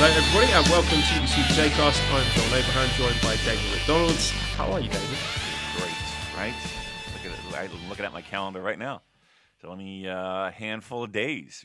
[0.00, 1.82] Hello, everybody, and welcome to the Super.
[1.82, 4.30] I'm John Abraham, joined by Damon McDonald's.
[4.54, 5.08] How are you, Damon?
[5.74, 5.90] Great,
[6.36, 6.54] right?
[7.12, 7.74] Look at it.
[7.74, 9.02] I'm looking at my calendar right now.
[9.60, 11.64] So only uh, a handful of days,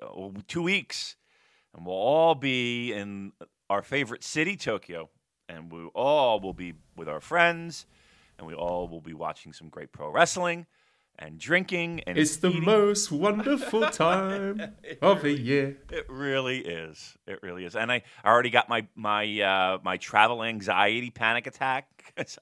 [0.00, 1.16] oh, two weeks,
[1.74, 3.32] and we'll all be in
[3.68, 5.10] our favorite city, Tokyo,
[5.46, 7.84] and we all will be with our friends,
[8.38, 10.64] and we all will be watching some great pro wrestling
[11.18, 15.78] and drinking and It's the most wonderful time of the year.
[15.90, 17.16] It really is.
[17.26, 17.74] It really is.
[17.76, 22.40] And I, I already got my my uh, my travel anxiety panic attack, so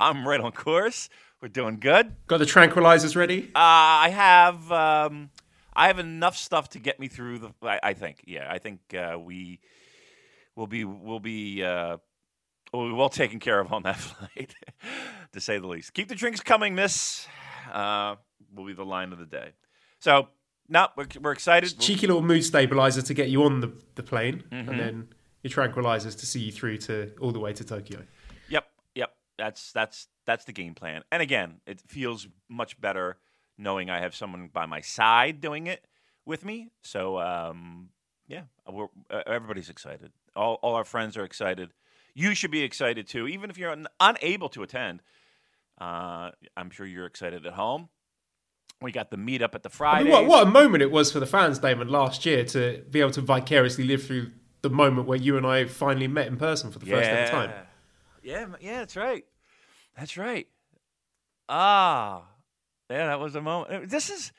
[0.00, 1.08] I'm right on course.
[1.40, 2.14] We're doing good.
[2.26, 3.50] Got the tranquilizers ready?
[3.54, 5.30] Uh, I have um,
[5.74, 7.50] I have enough stuff to get me through the.
[7.62, 9.60] I, I think, yeah, I think uh, we
[10.56, 11.98] will be will be uh,
[12.72, 14.54] we'll be well taken care of on that flight,
[15.32, 15.92] to say the least.
[15.92, 17.26] Keep the drinks coming, Miss.
[17.70, 18.16] Uh,
[18.54, 19.50] will be the line of the day.
[19.98, 20.28] So,
[20.68, 21.78] no, we're, we're excited.
[21.78, 24.68] Cheeky little mood stabilizer to get you on the, the plane, Mm-hmm.
[24.68, 25.08] and then
[25.42, 28.02] your tranquilizers to see you through to all the way to Tokyo.
[28.48, 29.14] Yep, yep.
[29.38, 31.02] That's that's that's the game plan.
[31.12, 33.18] And again, it feels much better
[33.56, 35.86] knowing I have someone by my side doing it
[36.24, 36.70] with me.
[36.82, 37.90] So um,
[38.26, 40.10] yeah, we're, uh, everybody's excited.
[40.34, 41.70] All all our friends are excited.
[42.12, 45.00] You should be excited too, even if you're un- unable to attend.
[45.80, 47.88] Uh, I'm sure you're excited at home.
[48.80, 50.04] We got the meetup at the I Friday.
[50.04, 53.00] mean, what, what a moment it was for the fans, Damon, last year to be
[53.00, 54.32] able to vicariously live through
[54.62, 57.52] the moment where you and I finally met in person for the first time.
[58.22, 59.24] Yeah, yeah, that's right.
[59.96, 60.46] That's right.
[61.48, 62.24] Ah,
[62.90, 63.88] yeah, that was a moment.
[63.88, 64.32] This is,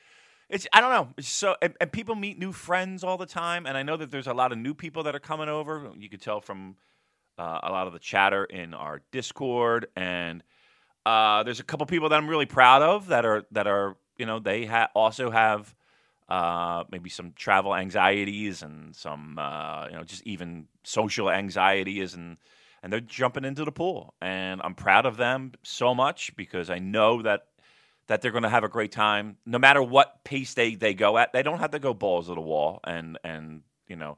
[0.50, 0.68] it's.
[0.74, 1.14] I don't know.
[1.18, 4.12] It's so, and, and people meet new friends all the time, and I know that
[4.12, 5.90] there's a lot of new people that are coming over.
[5.98, 6.76] You could tell from
[7.38, 10.44] uh, a lot of the chatter in our Discord, and
[11.06, 14.26] uh, there's a couple people that I'm really proud of that are that are you
[14.26, 15.74] know they ha- also have
[16.30, 22.38] uh, maybe some travel anxieties and some uh, you know just even social anxieties and
[22.84, 24.14] and they're jumping into the pool.
[24.22, 27.48] And I'm proud of them so much because I know that
[28.08, 29.38] that they're going to have a great time.
[29.46, 32.36] No matter what pace they, they go at they don't have to go balls to
[32.36, 34.18] the wall and and you know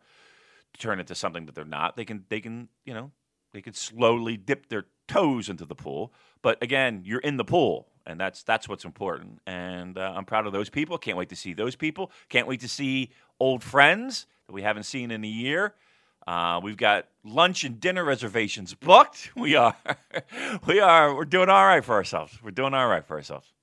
[0.78, 1.96] turn it to something that they're not.
[1.96, 3.12] They can they can you know
[3.54, 7.88] they could slowly dip their toes into the pool but again you're in the pool
[8.10, 9.40] and that's that's what's important.
[9.46, 10.98] And uh, i'm proud of those people.
[10.98, 12.12] Can't wait to see those people.
[12.28, 15.76] Can't wait to see old friends that we haven't seen in a year.
[16.28, 19.32] Uh, we've got lunch and dinner reservations booked.
[19.36, 19.76] We are
[20.66, 22.38] we are we're doing all right for ourselves.
[22.44, 23.54] We're doing all right for ourselves.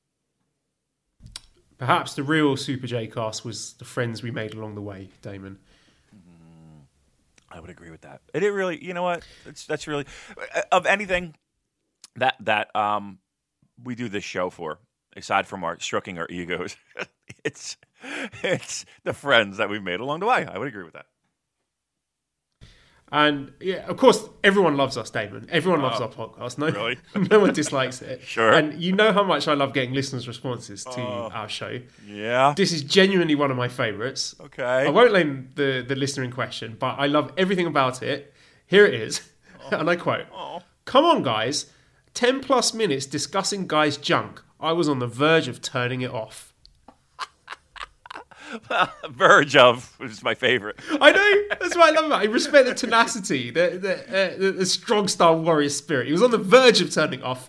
[1.79, 5.59] Perhaps the real Super J cast was the friends we made along the way, Damon.
[7.57, 8.21] I would agree with that.
[8.35, 9.27] It, it really, you know what?
[9.47, 10.05] It's, that's really
[10.71, 11.35] of anything
[12.17, 13.19] that that um
[13.83, 14.79] we do this show for.
[15.17, 16.77] Aside from our stroking our egos,
[17.45, 17.79] it's
[18.43, 20.45] it's the friends that we've made along the way.
[20.45, 21.07] I would agree with that.
[23.13, 25.49] And yeah, of course, everyone loves us, Damon.
[25.51, 26.05] Everyone loves oh.
[26.05, 26.59] our podcast.
[26.59, 26.99] No, Oh, really?
[27.31, 28.21] no one dislikes it.
[28.23, 28.53] Sure.
[28.53, 31.31] And you know how much I love getting listeners' responses to oh.
[31.33, 31.79] our show.
[32.07, 32.55] Yeah.
[32.57, 34.35] This is genuinely one of my favourites.
[34.41, 34.63] Okay.
[34.63, 38.35] I won't name the, the listener in question, but I love everything about it.
[38.67, 39.21] Here it is.
[39.71, 39.77] Oh.
[39.79, 40.27] and I quote
[40.85, 41.67] Come on, guys.
[42.15, 44.43] 10 plus minutes discussing guys' junk.
[44.59, 46.46] I was on the verge of turning it off.
[49.11, 50.79] Verge of which is my favorite.
[51.01, 51.57] I know.
[51.61, 52.29] That's what I love about it.
[52.29, 56.07] I respect the tenacity, the, the, uh, the, the strong style warrior spirit.
[56.07, 57.49] He was on the verge of turning off,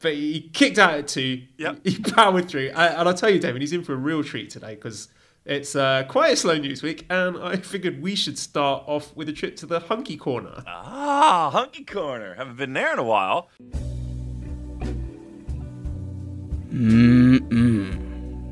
[0.00, 1.42] but he kicked out at two.
[1.58, 1.80] Yep.
[1.84, 2.68] He powered through.
[2.68, 5.08] And, and I'll tell you, Damon, he's in for a real treat today because
[5.44, 7.06] it's uh, quite a slow news week.
[7.10, 10.62] And I figured we should start off with a trip to the Hunky Corner.
[10.66, 12.34] Ah, Hunky Corner.
[12.34, 13.48] Haven't been there in a while.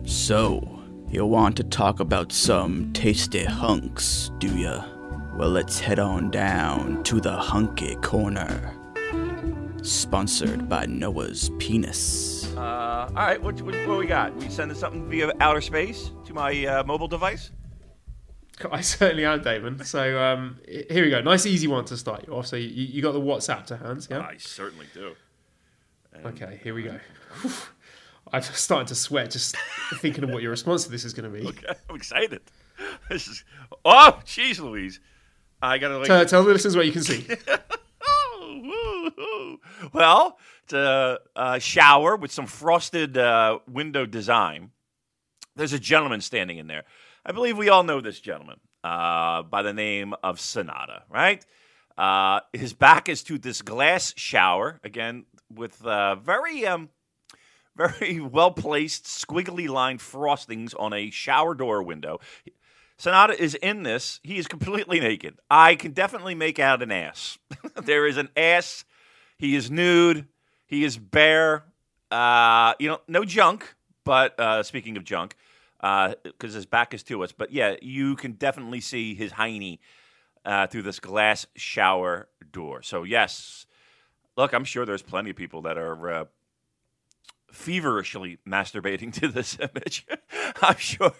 [0.07, 0.74] So,
[1.15, 4.85] you want to talk about some tasty hunks, do ya?
[5.37, 8.77] Well, let's head on down to the Hunky Corner.
[9.83, 12.53] Sponsored by Noah's Penis.
[12.57, 14.35] Uh, all right, what, what, what we got?
[14.35, 17.53] We send sending something via outer space to my uh, mobile device?
[18.73, 19.85] I certainly am, Damon.
[19.85, 21.21] So um, here we go.
[21.21, 22.49] Nice, easy one to start you off.
[22.49, 24.19] So you, you got the WhatsApp to hand, yeah?
[24.19, 25.15] I certainly do.
[26.25, 26.99] Okay, here we go.
[28.35, 29.57] I'm starting to sweat just
[30.01, 31.47] thinking of what your response to this is going to be.
[31.89, 32.41] I'm excited.
[33.09, 33.45] This is
[33.85, 34.99] oh, jeez, Louise.
[35.63, 36.09] I gotta like.
[36.09, 37.25] Tell, tell the listeners what you can see.
[39.93, 44.73] well, it's a, a shower with some frosted uh, window design.
[45.55, 46.83] There's a gentleman standing in there.
[47.25, 51.45] I believe we all know this gentleman uh, by the name of Sanada, right?
[51.97, 56.89] Uh, his back is to this glass shower, again, with uh, very, um,
[57.77, 62.21] very well placed, squiggly lined frostings on a shower door window.
[62.99, 64.21] Sanada is in this.
[64.23, 65.39] He is completely naked.
[65.51, 67.39] I can definitely make out an ass.
[67.83, 68.85] there is an ass.
[69.37, 70.29] He is nude.
[70.67, 71.65] He is bare.
[72.11, 73.75] Uh, you know, no junk.
[74.05, 75.35] But uh, speaking of junk,
[75.81, 77.33] because his back is to us.
[77.33, 79.79] But yeah, you can definitely see his hiney
[80.45, 82.83] uh, through this glass shower door.
[82.83, 83.67] So yes,
[84.37, 86.25] look, I'm sure there's plenty of people that are uh,
[87.55, 90.07] feverishly masturbating to this image.
[90.61, 91.13] I'm sure.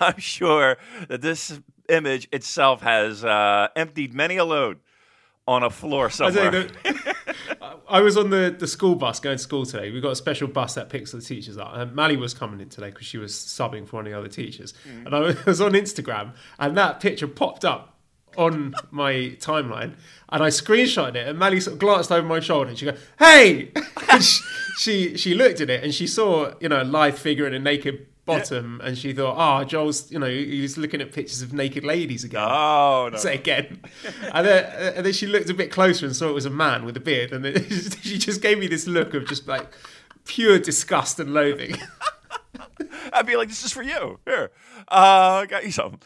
[0.00, 0.76] I'm sure
[1.08, 4.78] that this image itself has uh, emptied many a load
[5.46, 6.50] on a floor I, somewhere.
[6.50, 7.16] the-
[7.88, 9.90] I was on the, the school bus going to school today.
[9.92, 11.70] We got a special bus that picks the teachers up.
[11.74, 14.28] And Mally was coming in today because she was subbing for one of the other
[14.28, 14.74] teachers.
[14.88, 15.06] Mm.
[15.06, 17.95] And I was on Instagram, and that picture popped up
[18.36, 19.94] on my timeline,
[20.28, 21.28] and I screenshotted it.
[21.28, 23.72] And Mally sort of glanced over my shoulder, and she go, "Hey!"
[24.18, 24.42] She,
[24.78, 27.58] she she looked at it, and she saw you know a lithe figure and a
[27.58, 31.84] naked bottom, and she thought, "Oh, Joel's you know he's looking at pictures of naked
[31.84, 33.18] ladies again." oh no!
[33.18, 33.80] say again.
[34.32, 36.84] And then, and then she looked a bit closer and saw it was a man
[36.84, 37.64] with a beard, and then
[38.02, 39.66] she just gave me this look of just like
[40.24, 41.76] pure disgust and loathing.
[43.12, 44.18] I'd be like, "This is for you.
[44.26, 44.50] Here,
[44.88, 46.00] uh, I got you something."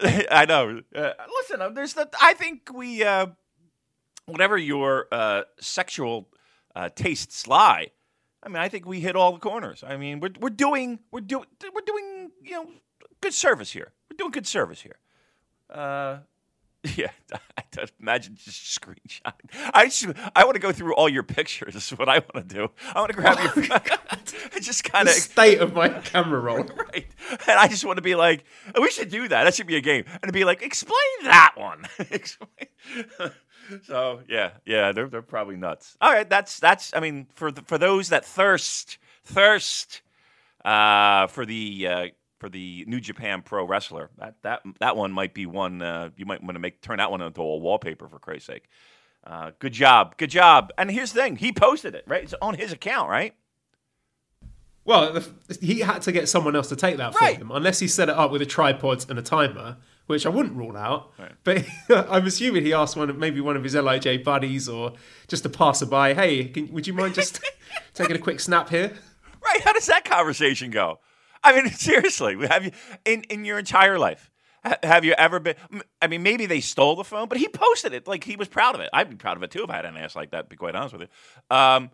[0.30, 0.80] I know.
[0.94, 1.10] Uh,
[1.40, 2.08] listen, uh, there's the.
[2.20, 3.26] I think we, uh,
[4.26, 6.28] whatever your uh, sexual
[6.74, 7.88] uh, tastes lie.
[8.42, 9.82] I mean, I think we hit all the corners.
[9.86, 12.68] I mean, we're we're doing we're doing we're doing you know
[13.20, 13.92] good service here.
[14.10, 14.98] We're doing good service here.
[16.96, 17.10] Yeah,
[17.56, 17.62] I
[17.98, 19.50] imagine just screenshotting.
[19.72, 21.74] I just, I want to go through all your pictures.
[21.74, 22.68] Is what I want to do.
[22.94, 23.64] I want to grab your.
[24.60, 26.58] just kind the of state of my camera roll.
[26.58, 27.06] right?
[27.30, 28.44] And I just want to be like,
[28.74, 29.44] "Oh, we should do that.
[29.44, 30.04] That should be a game.
[30.22, 31.84] And be like, explain that one.
[32.10, 32.68] Explain-
[33.84, 35.96] so yeah, yeah, they're they're probably nuts.
[36.00, 36.92] All right, that's that's.
[36.94, 40.02] I mean, for the, for those that thirst thirst
[40.64, 42.06] uh, for the uh,
[42.44, 46.26] for the New Japan Pro Wrestler, that that that one might be one uh, you
[46.26, 48.64] might want to make turn that one into a wallpaper for Christ's sake.
[49.26, 50.70] Uh, good job, good job.
[50.76, 52.22] And here's the thing: he posted it right.
[52.22, 53.34] It's on his account, right?
[54.84, 55.22] Well,
[55.62, 57.36] he had to get someone else to take that Right.
[57.36, 60.28] for him, unless he set it up with a tripod and a timer, which I
[60.28, 61.14] wouldn't rule out.
[61.44, 64.92] But I'm assuming he asked one, of, maybe one of his Lij buddies or
[65.28, 67.40] just a passerby, "Hey, can, would you mind just
[67.94, 68.92] taking a quick snap here?"
[69.42, 69.62] Right?
[69.62, 71.00] How does that conversation go?
[71.44, 72.72] I mean, seriously, have you
[73.04, 74.30] in in your entire life?
[74.82, 75.56] Have you ever been?
[76.00, 78.74] I mean, maybe they stole the phone, but he posted it like he was proud
[78.74, 78.88] of it.
[78.94, 80.42] I'd be proud of it too if I had an ass like that.
[80.44, 81.56] To be quite honest with you.
[81.56, 81.90] Um,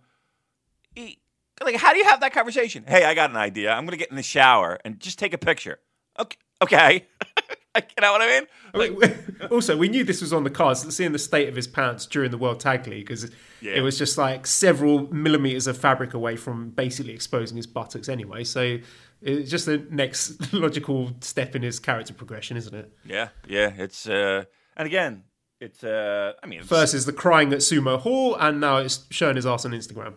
[0.95, 1.19] he,
[1.63, 2.85] like, how do you have that conversation?
[2.87, 3.73] Hey, I got an idea.
[3.73, 5.81] I'm gonna get in the shower and just take a picture.
[6.19, 7.07] Okay, okay.
[7.77, 8.47] you know what I mean?
[8.73, 9.19] I mean,
[9.51, 10.95] also, we knew this was on the cards.
[10.95, 13.31] Seeing the state of his pants during the World Tag League, because
[13.61, 13.73] Yeah.
[13.73, 18.45] it was just like several millimeters of fabric away from basically exposing his buttocks anyway.
[18.45, 18.79] So
[19.23, 22.93] it's just the next logical step in his character progression, isn't it?
[23.05, 23.73] Yeah, yeah.
[23.77, 24.45] It's uh,
[24.77, 25.25] and again,
[25.61, 29.07] it's uh, I mean, it's, First is the crying at Sumo Hall, and now it's
[29.11, 30.15] showing his ass on Instagram.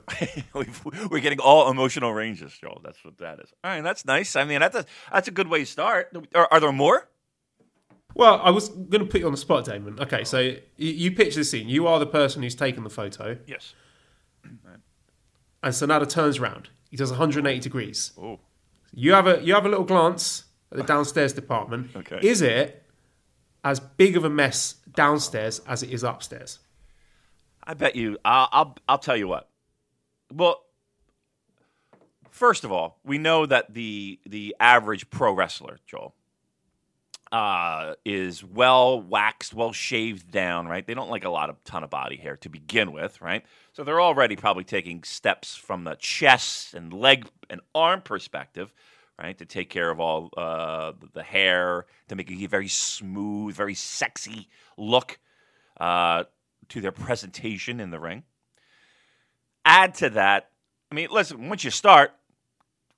[0.54, 2.82] We've, we're getting all emotional ranges, Joel.
[2.84, 3.52] That's what that is.
[3.64, 4.36] All right, that's nice.
[4.36, 6.16] I mean, that's a, that's a good way to start.
[6.34, 7.10] Are, are there more?
[8.16, 10.00] Well, I was going to put you on the spot, Damon.
[10.00, 11.68] Okay, so you, you picture the scene.
[11.68, 13.74] You are the person who's taken the photo, Yes.
[15.64, 16.70] and Sanada turns around.
[16.90, 18.12] He does 180 degrees.
[18.22, 18.40] Oh,
[18.94, 21.96] You have a you have a little glance at the downstairs department.
[21.96, 22.20] Okay.
[22.22, 22.84] Is it
[23.64, 26.60] as big of a mess downstairs as it is upstairs?
[27.64, 28.18] I bet you.
[28.24, 29.50] I'll, I'll I'll tell you what.
[30.32, 30.64] Well,
[32.30, 36.14] first of all, we know that the the average pro wrestler, Joel,
[37.32, 40.86] uh, is well waxed, well shaved down, right?
[40.86, 43.44] They don't like a lot of ton of body hair to begin with, right?
[43.72, 48.74] So they're already probably taking steps from the chest and leg and arm perspective,
[49.22, 53.76] right, to take care of all uh, the hair to make a very smooth, very
[53.76, 55.20] sexy look
[55.80, 56.24] uh,
[56.70, 58.24] to their presentation in the ring.
[59.64, 60.50] Add to that,
[60.92, 62.12] I mean, listen, once you start,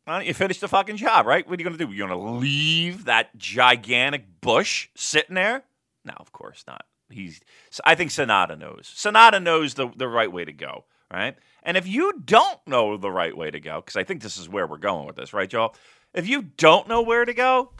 [0.05, 1.47] why don't you finish the fucking job, right?
[1.47, 1.91] What are you going to do?
[1.91, 5.63] You're going to leave that gigantic bush sitting there?
[6.03, 6.85] No, of course not.
[7.09, 7.41] He's.
[7.83, 8.91] I think Sanada knows.
[8.95, 11.35] Sanada knows the the right way to go, right?
[11.63, 14.49] And if you don't know the right way to go, because I think this is
[14.49, 15.75] where we're going with this, right, Joel?
[16.13, 17.71] If you don't know where to go,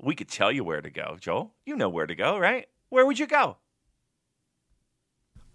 [0.00, 1.52] we could tell you where to go, Joel.
[1.64, 2.66] You know where to go, right?
[2.90, 3.56] Where would you go?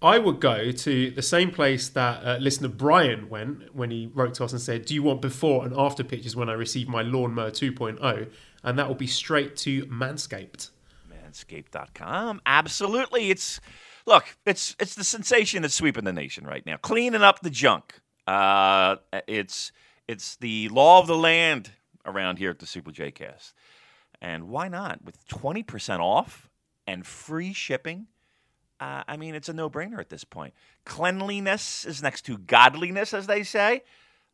[0.01, 4.36] I would go to the same place that uh, listener Brian went when he wrote
[4.36, 7.01] to us and said, Do you want before and after pictures when I receive my
[7.01, 8.29] lawnmower 2.0?
[8.63, 10.69] And that will be straight to Manscaped.
[11.09, 12.41] Manscaped.com.
[12.45, 13.31] Absolutely.
[13.31, 13.59] It's
[14.07, 16.77] look, it's it's the sensation that's sweeping the nation right now.
[16.77, 17.99] Cleaning up the junk.
[18.25, 18.95] Uh,
[19.27, 19.71] it's
[20.07, 21.71] it's the law of the land
[22.05, 23.53] around here at the Super J Cast.
[24.19, 25.03] And why not?
[25.03, 26.49] With 20% off
[26.87, 28.07] and free shipping
[28.79, 30.53] uh, I mean, it's a no brainer at this point.
[30.85, 33.83] Cleanliness is next to godliness, as they say.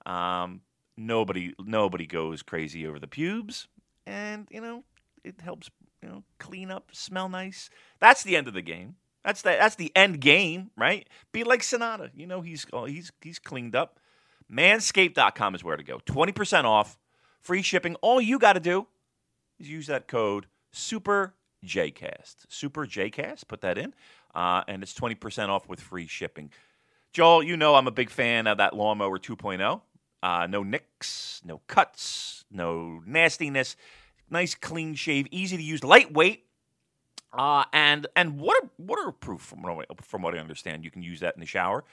[0.05, 0.61] Um,
[0.97, 3.67] nobody, nobody goes crazy over the pubes,
[4.05, 4.83] and you know,
[5.23, 5.69] it helps
[6.01, 7.69] you know clean up, smell nice.
[7.99, 8.95] That's the end of the game.
[9.23, 11.07] That's the that's the end game, right?
[11.31, 12.09] Be like Sanada.
[12.15, 13.99] You know, he's oh, he's he's cleaned up.
[14.51, 15.99] Manscaped.com is where to go.
[16.05, 16.97] Twenty percent off,
[17.39, 17.95] free shipping.
[18.01, 18.87] All you got to do
[19.59, 22.47] is use that code SUPERJCAST.
[22.49, 23.93] SUPERJCAST, Put that in
[24.33, 26.51] uh, and it's 20% off with free shipping.
[27.11, 29.81] Joel, you know I'm a big fan of that lawnmower 2.0.
[30.21, 33.75] Uh, no nicks, no cuts, no nastiness.
[34.29, 36.45] Nice, clean shave, easy to use, lightweight,
[37.33, 39.41] uh, and and water waterproof.
[39.41, 41.83] From what, I, from what I understand, you can use that in the shower.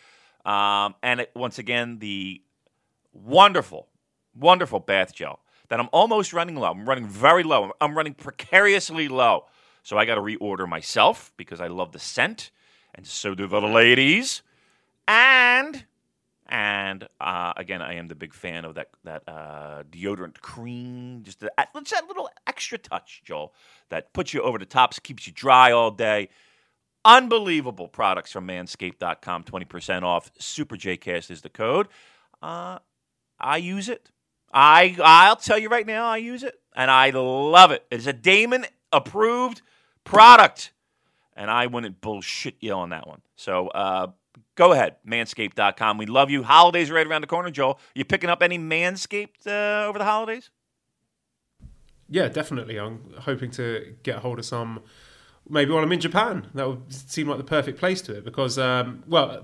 [0.44, 2.42] Um, and it, once again, the
[3.12, 3.88] wonderful,
[4.34, 6.70] wonderful bath gel that I'm almost running low.
[6.70, 7.72] I'm running very low.
[7.80, 9.44] I'm running precariously low.
[9.82, 12.50] So I got to reorder myself because I love the scent,
[12.94, 14.42] and so do the ladies.
[15.08, 15.84] And
[16.50, 21.22] and uh, again, I am the big fan of that that uh, deodorant cream.
[21.22, 23.54] Just that, that little extra touch, Joel,
[23.88, 26.28] that puts you over the top, keeps you dry all day.
[27.04, 30.32] Unbelievable products from Manscaped.com, twenty percent off.
[30.38, 31.86] Super JCast is the code.
[32.42, 32.80] Uh,
[33.38, 34.10] I use it.
[34.52, 37.86] I I'll tell you right now, I use it, and I love it.
[37.92, 39.62] It's a Damon approved
[40.02, 40.72] product.
[41.36, 43.22] And I wouldn't bullshit you on that one.
[43.36, 44.08] So uh,
[44.54, 45.98] go ahead, manscaped.com.
[45.98, 46.42] We love you.
[46.42, 47.78] Holidays are right around the corner, Joel.
[47.94, 50.50] You picking up any Manscaped uh, over the holidays?
[52.08, 52.78] Yeah, definitely.
[52.78, 54.82] I'm hoping to get hold of some.
[55.48, 58.58] Maybe while I'm in Japan, that would seem like the perfect place to it because,
[58.58, 59.42] um, well,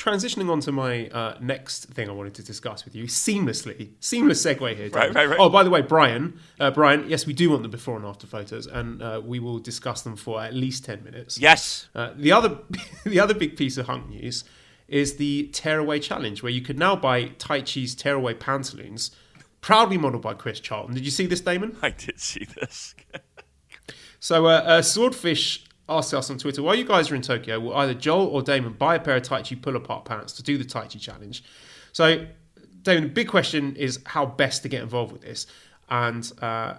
[0.00, 4.44] transitioning on to my uh, next thing I wanted to discuss with you seamlessly, seamless
[4.44, 4.88] segue here.
[4.88, 5.38] Right, right, right.
[5.38, 8.26] Oh, by the way, Brian, uh, Brian, yes, we do want the before and after
[8.26, 11.38] photos, and uh, we will discuss them for at least ten minutes.
[11.38, 11.88] Yes.
[11.94, 12.58] Uh, the other,
[13.04, 14.44] the other big piece of hunk news
[14.88, 19.10] is the tearaway challenge, where you can now buy Taichi's tearaway pantaloons,
[19.60, 20.94] proudly modelled by Chris Charlton.
[20.94, 21.76] Did you see this, Damon?
[21.82, 22.94] I did see this.
[24.18, 27.76] so, uh, uh, Swordfish asked us on Twitter, while you guys are in Tokyo, will
[27.76, 30.64] either Joel or Damon buy a pair of Taichi pull apart pants to do the
[30.64, 31.42] Taichi challenge?
[31.92, 32.26] So,
[32.82, 35.46] Damon, the big question is how best to get involved with this.
[35.90, 36.74] And uh,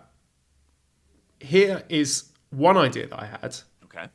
[1.39, 4.07] here is one idea that I had Okay.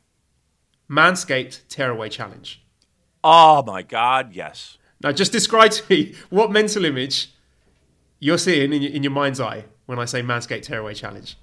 [0.89, 2.63] Manscaped Tearaway Challenge.
[3.23, 4.77] Oh my God, yes.
[5.03, 7.31] Now, just describe to me what mental image
[8.19, 11.37] you're seeing in your, in your mind's eye when I say Manscaped Tearaway Challenge.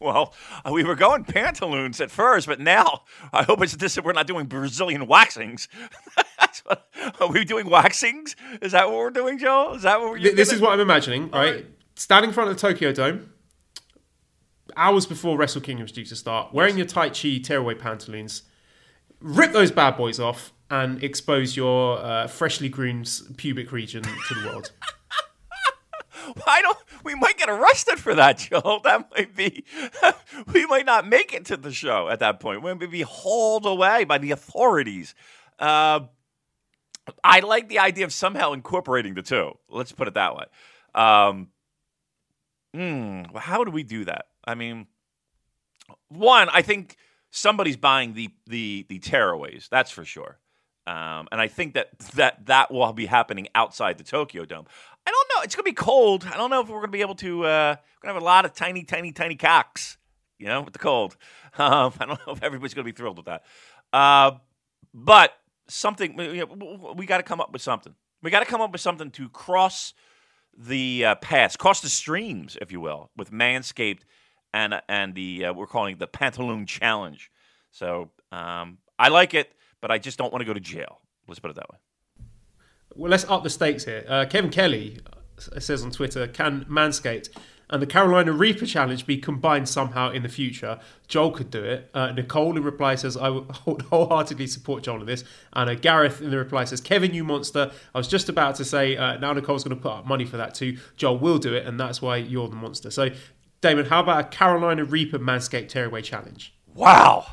[0.00, 3.02] Well, uh, we were going pantaloons at first, but now
[3.32, 3.98] I hope it's this.
[4.00, 5.68] We're not doing Brazilian waxings.
[6.64, 6.86] what,
[7.20, 8.34] are we doing waxings?
[8.62, 9.74] Is that what we're doing, Joe?
[9.74, 10.18] Is that what we're?
[10.18, 11.54] Th- This is what I'm imagining, right?
[11.54, 11.66] right.
[11.96, 13.30] Standing in front of the Tokyo Dome,
[14.74, 18.44] hours before Wrestle Kingdom is due to start, wearing your Taichi tearaway pantaloons,
[19.20, 24.48] rip those bad boys off, and expose your uh, freshly groomed pubic region to the
[24.48, 24.72] world.
[26.46, 26.78] I don't.
[27.04, 28.80] We might get arrested for that, Joe.
[28.84, 29.64] That might be.
[30.52, 32.62] we might not make it to the show at that point.
[32.62, 35.14] We might be hauled away by the authorities.
[35.58, 36.00] Uh,
[37.24, 39.52] I like the idea of somehow incorporating the two.
[39.68, 40.44] Let's put it that way.
[40.94, 41.48] Um,
[42.74, 44.26] hmm, how do we do that?
[44.44, 44.86] I mean,
[46.08, 46.96] one, I think
[47.30, 49.68] somebody's buying the the the tearaways.
[49.68, 50.38] That's for sure.
[50.86, 54.66] Um, and I think that that that will be happening outside the Tokyo Dome.
[55.40, 55.44] Know.
[55.44, 56.26] It's gonna be cold.
[56.32, 57.44] I don't know if we're gonna be able to.
[57.44, 59.96] Uh, we're gonna have a lot of tiny, tiny, tiny cocks.
[60.38, 61.16] You know, with the cold.
[61.58, 63.42] Um, I don't know if everybody's gonna be thrilled with that.
[63.92, 64.38] Uh,
[64.94, 65.32] but
[65.66, 67.92] something you know, we got to come up with something.
[68.22, 69.94] We got to come up with something to cross
[70.56, 74.02] the uh, paths, cross the streams, if you will, with Manscaped
[74.52, 77.30] and and the uh, we're calling it the Pantaloon Challenge.
[77.70, 81.00] So um, I like it, but I just don't want to go to jail.
[81.28, 81.78] Let's put it that way.
[82.96, 84.04] Well, let's up the stakes here.
[84.08, 84.98] Uh, Kevin Kelly
[85.58, 87.30] says on Twitter, "Can Manscaped
[87.68, 90.78] and the Carolina Reaper Challenge be combined somehow in the future?"
[91.08, 91.90] Joel could do it.
[91.94, 96.30] Uh, Nicole in reply says, "I wholeheartedly support Joel in this." And uh, Gareth in
[96.30, 97.70] the reply says, "Kevin, you monster!
[97.94, 100.36] I was just about to say uh, now Nicole's going to put up money for
[100.36, 100.78] that too.
[100.96, 103.10] Joel will do it, and that's why you're the monster." So,
[103.60, 106.54] Damon, how about a Carolina Reaper Manscaped Tearaway Challenge?
[106.74, 107.26] Wow.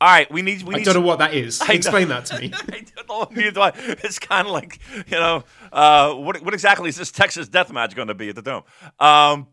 [0.00, 0.62] All right, we need.
[0.62, 1.60] We I need don't know what that is.
[1.68, 2.20] I Explain know.
[2.20, 2.50] that to me.
[2.72, 3.28] I don't know.
[3.30, 3.72] Neither do I.
[3.76, 7.94] It's kind of like you know, uh, what what exactly is this Texas death match
[7.94, 8.62] going to be at the dome?
[8.98, 9.48] Um,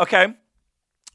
[0.00, 0.34] okay,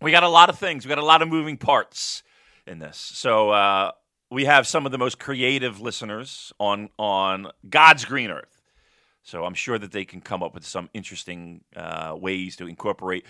[0.01, 0.85] we got a lot of things.
[0.85, 2.21] We got a lot of moving parts
[2.67, 2.97] in this.
[2.97, 3.91] So uh,
[4.29, 8.61] we have some of the most creative listeners on on God's green earth.
[9.23, 13.25] So I'm sure that they can come up with some interesting uh, ways to incorporate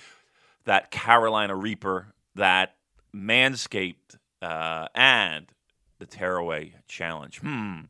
[0.66, 2.76] that Carolina Reaper, that
[3.16, 5.48] Manscaped, uh, and
[6.00, 7.40] the Tearaway Challenge.
[7.40, 7.82] Hmm.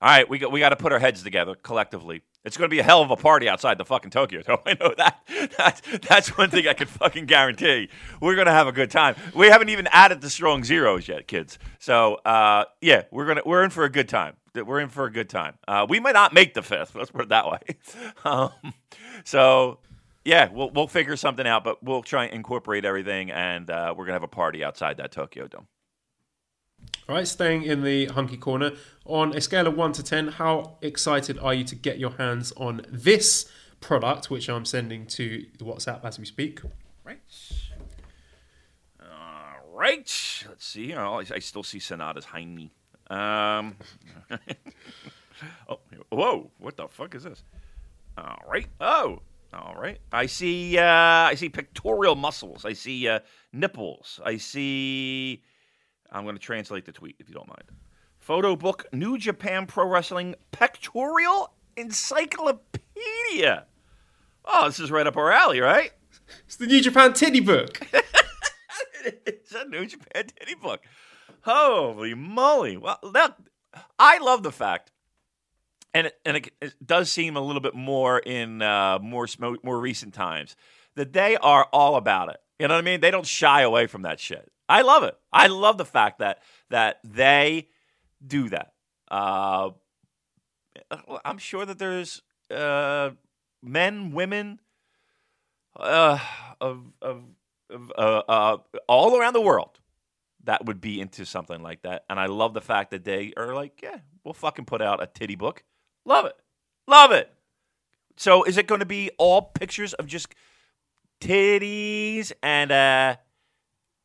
[0.00, 2.22] All right, we got we got to put our heads together collectively.
[2.44, 4.58] It's going to be a hell of a party outside the fucking Tokyo Dome.
[4.64, 5.20] I know that.
[5.56, 7.88] That's, that's one thing I can fucking guarantee.
[8.20, 9.16] We're going to have a good time.
[9.34, 11.58] We haven't even added the strong zeros yet, kids.
[11.80, 14.36] So uh, yeah, we're gonna we're in for a good time.
[14.54, 15.54] We're in for a good time.
[15.66, 16.94] Uh, we might not make the fifth.
[16.94, 17.58] Let's put it that way.
[18.24, 18.50] Um,
[19.24, 19.78] so
[20.24, 24.04] yeah, we'll we'll figure something out, but we'll try and incorporate everything, and uh, we're
[24.04, 25.66] gonna have a party outside that Tokyo Dome.
[27.08, 28.72] All right, staying in the hunky corner.
[29.06, 32.52] On a scale of 1 to 10, how excited are you to get your hands
[32.58, 36.60] on this product, which I'm sending to the WhatsApp as we speak?
[37.04, 37.20] Right.
[39.00, 40.44] All right.
[40.46, 40.94] Let's see.
[40.94, 42.70] Oh, I, still see Sanada's Heine.
[43.08, 43.76] Um.
[45.68, 45.78] oh,
[46.10, 46.50] whoa!
[46.58, 47.42] What the fuck is this?
[48.18, 48.66] All right.
[48.80, 49.20] Oh,
[49.54, 49.98] all right.
[50.12, 50.76] I see.
[50.76, 52.66] Uh, I see pectoral muscles.
[52.66, 53.20] I see uh,
[53.52, 54.20] nipples.
[54.22, 55.42] I see.
[56.10, 57.64] I'm going to translate the tweet if you don't mind.
[58.18, 63.66] Photo book: New Japan Pro Wrestling Pectorial encyclopedia.
[64.44, 65.92] Oh, this is right up our alley, right?
[66.46, 67.80] It's the New Japan Titty Book.
[69.04, 70.80] it's a New Japan titty book.
[71.42, 72.76] Holy moly!
[72.76, 73.36] Well, that
[73.98, 74.90] I love the fact,
[75.94, 79.26] and it, and it, it does seem a little bit more in uh, more
[79.62, 80.56] more recent times
[80.96, 82.38] that they are all about it.
[82.58, 83.00] You know what I mean?
[83.00, 84.50] They don't shy away from that shit.
[84.68, 85.16] I love it.
[85.32, 87.68] I love the fact that that they
[88.24, 88.72] do that.
[89.10, 89.70] Uh,
[91.24, 93.10] I'm sure that there's uh,
[93.62, 94.60] men, women,
[95.76, 96.18] uh,
[96.60, 97.22] of of,
[97.70, 99.80] of uh, uh, all around the world
[100.44, 102.04] that would be into something like that.
[102.08, 105.06] And I love the fact that they are like, yeah, we'll fucking put out a
[105.06, 105.64] titty book.
[106.04, 106.36] Love it,
[106.86, 107.32] love it.
[108.16, 110.34] So is it going to be all pictures of just
[111.20, 113.16] titties and uh,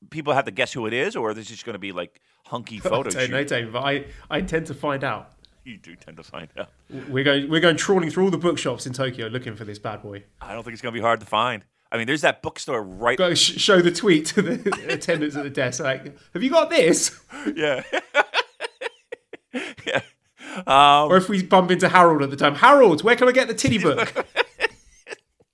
[0.09, 2.21] people have to guess who it is, or is it just going to be like
[2.45, 3.47] hunky photo shoot?
[3.47, 5.31] Dave, but I, I intend to find out.
[5.65, 6.69] You do tend to find out.
[7.07, 10.01] We're going, we're going trawling through all the bookshops in Tokyo looking for this bad
[10.01, 10.23] boy.
[10.41, 11.63] I don't think it's going to be hard to find.
[11.89, 13.17] I mean, there's that bookstore right.
[13.17, 15.79] Go sh- show the tweet to the attendants at the desk.
[15.81, 17.17] Like, have you got this?
[17.55, 17.83] Yeah.
[19.85, 20.01] yeah.
[20.65, 23.47] Um, Or if we bump into Harold at the time, Harold, where can I get
[23.47, 24.25] the titty book?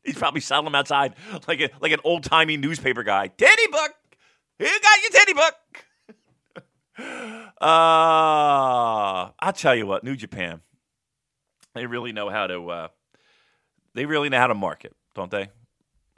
[0.03, 1.15] He's probably selling them outside
[1.47, 3.27] like a, like an old timey newspaper guy.
[3.27, 3.91] Titty book.
[4.59, 5.55] You got your titty book.
[7.61, 10.61] uh, I'll tell you what, New Japan.
[11.73, 12.69] They really know how to.
[12.69, 12.87] Uh,
[13.93, 15.49] they really know how to market, don't they?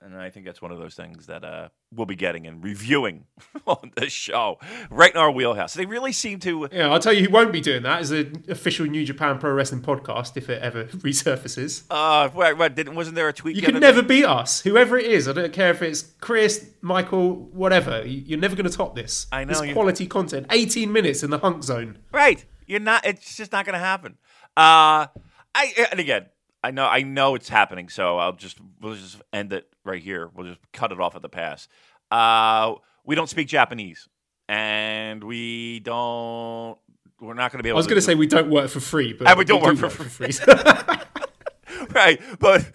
[0.04, 3.26] And I think that's one of those things that uh, we'll be getting and reviewing
[3.68, 4.58] on this show,
[4.90, 5.76] right in our wheelhouse.
[5.76, 6.68] They really seem to.
[6.72, 9.52] Yeah, I'll tell you who won't be doing that is the official New Japan Pro
[9.54, 10.86] Wrestling podcast if it ever
[11.26, 11.84] resurfaces.
[11.92, 13.56] Uh, what, what, didn't, wasn't there a tweet?
[13.56, 15.28] You can never beat us, whoever it is.
[15.28, 18.04] I don't care if it's Chris, Michael, whatever.
[18.04, 19.28] You- You're never going to top this.
[19.32, 20.48] I know, It's you- quality content.
[20.50, 22.00] 18 minutes in the hunk zone.
[22.12, 22.44] Right.
[22.66, 23.06] You're not.
[23.06, 24.18] It's just not going to happen.
[24.58, 25.06] Uh,
[25.54, 26.26] I and again,
[26.64, 27.90] I know, I know it's happening.
[27.90, 30.30] So I'll just we'll just end it right here.
[30.34, 31.68] We'll just cut it off at the pass.
[32.10, 34.08] Uh, we don't speak Japanese,
[34.48, 36.78] and we don't.
[37.20, 37.78] We're not going to be able.
[37.78, 39.82] I was going to say we don't work for free, but And we don't do
[39.82, 40.32] work for free.
[41.92, 42.72] right, but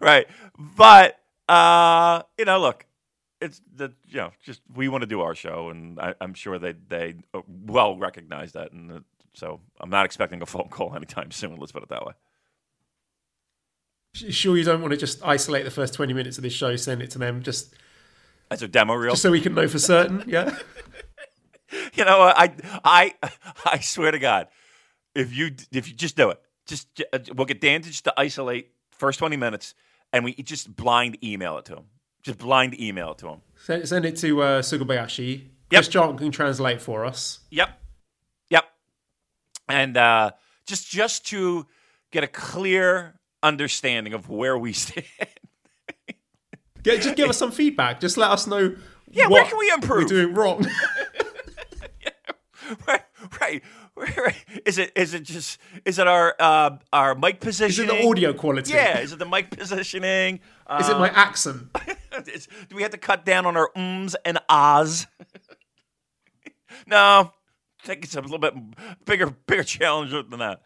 [0.00, 0.26] right,
[0.58, 2.86] but uh, you know, look,
[3.40, 6.58] it's the you know, just we want to do our show, and I, I'm sure
[6.58, 9.00] they they uh, well recognize that, and uh,
[9.34, 11.56] so I'm not expecting a phone call anytime soon.
[11.56, 12.12] Let's put it that way.
[14.12, 17.02] Sure, you don't want to just isolate the first 20 minutes of this show, send
[17.02, 17.74] it to them, just,
[18.50, 19.12] as a demo reel.
[19.12, 20.24] just so we can know for certain.
[20.26, 20.56] Yeah.
[21.94, 23.14] you know, I I
[23.64, 24.48] I swear to God,
[25.14, 28.14] if you if you just do it, just uh, we'll get Dan to just to
[28.16, 29.74] isolate first 20 minutes,
[30.12, 31.84] and we just blind email it to him.
[32.22, 33.40] Just blind email it to him.
[33.56, 35.40] Send, send it to uh, Sugabayashi.
[35.70, 35.80] Yep.
[35.80, 37.40] Chris John can translate for us.
[37.50, 37.68] Yep.
[38.50, 38.64] Yep.
[39.68, 40.30] And uh,
[40.66, 41.66] just just to
[42.10, 45.06] get a clear understanding of where we stand.
[46.82, 48.00] Get, just give us some feedback.
[48.00, 48.74] Just let us know.
[49.10, 50.02] Yeah, what where can we improve?
[50.04, 50.66] We're doing wrong.
[52.86, 53.02] right,
[53.40, 53.62] right,
[53.96, 54.36] right.
[54.64, 57.90] Is it is it just is it our uh, our mic positioning?
[57.90, 58.72] Is it the audio quality?
[58.72, 60.40] Yeah, is it the mic positioning?
[60.66, 61.68] Uh, Is it my accent?
[62.26, 65.06] is- do we have to cut down on our ums and ahs?
[66.86, 67.32] no,
[67.82, 68.54] I think it's a little bit
[69.06, 70.60] bigger, bigger challenge than that.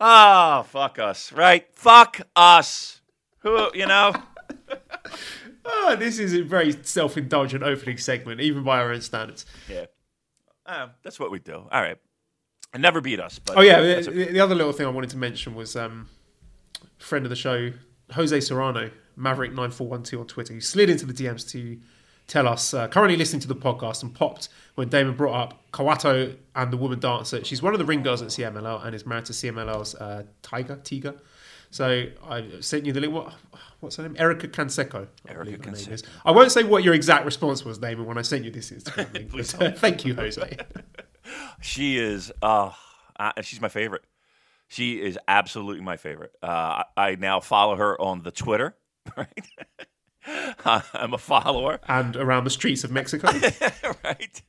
[0.00, 1.66] Ah, fuck us, right?
[1.74, 3.00] Fuck us.
[3.40, 4.12] Who, you know?
[5.68, 9.44] Ah, this is a very self-indulgent opening segment, even by our own standards.
[9.68, 9.86] Yeah.
[10.64, 11.54] Uh, that's what we do.
[11.56, 11.96] All right.
[12.72, 13.40] And never beat us.
[13.40, 16.08] But Oh yeah, the, a- the other little thing I wanted to mention was um,
[16.98, 17.72] friend of the show,
[18.12, 20.54] Jose Serrano, Maverick nine four one two on Twitter.
[20.54, 21.80] He slid into the DMs to
[22.26, 26.36] tell us uh, currently listening to the podcast and popped when Damon brought up Kawato
[26.54, 27.44] and the woman dancer.
[27.44, 30.76] She's one of the ring girls at CMLL and is married to CMLL's uh, Tiger
[30.76, 31.18] Tiga.
[31.70, 33.12] So I sent you the link.
[33.12, 33.34] What,
[33.80, 34.16] what's her name?
[34.18, 35.08] Erica Canseco.
[35.28, 35.92] I Erica Canseco.
[35.92, 36.02] is.
[36.24, 39.12] I won't say what your exact response was, Damon, when I sent you this Instagram
[39.14, 39.30] link.
[39.30, 40.56] Please but, uh, thank you, Jose.
[41.60, 42.30] She is.
[42.40, 42.70] Uh,
[43.18, 44.04] uh, she's my favorite.
[44.68, 46.32] She is absolutely my favorite.
[46.40, 48.76] Uh, I, I now follow her on the Twitter.
[49.16, 49.28] Right.
[50.64, 51.80] I'm a follower.
[51.88, 53.28] and around the streets of Mexico.
[54.04, 54.42] right.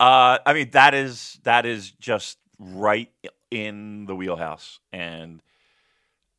[0.00, 3.10] Uh, I mean, that is that is just right
[3.50, 5.40] in the wheelhouse, and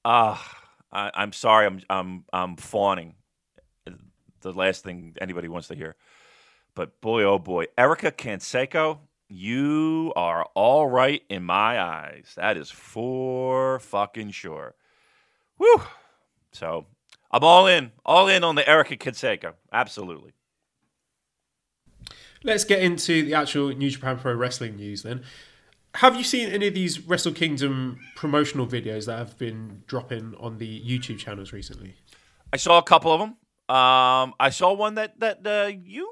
[0.03, 0.37] uh,
[0.91, 3.15] I, I'm sorry, I'm I'm I'm fawning.
[4.41, 5.95] The last thing anybody wants to hear,
[6.75, 12.33] but boy, oh boy, Erica Canseco, you are all right in my eyes.
[12.35, 14.75] That is for fucking sure.
[15.57, 15.81] Woo!
[16.51, 16.85] So
[17.31, 19.53] I'm all in, all in on the Erica Canseco.
[19.71, 20.33] Absolutely.
[22.43, 25.23] Let's get into the actual New Japan Pro Wrestling news then.
[25.95, 30.57] Have you seen any of these Wrestle Kingdom promotional videos that have been dropping on
[30.57, 31.95] the YouTube channels recently?
[32.53, 33.29] I saw a couple of them.
[33.75, 36.09] Um, I saw one that that uh, you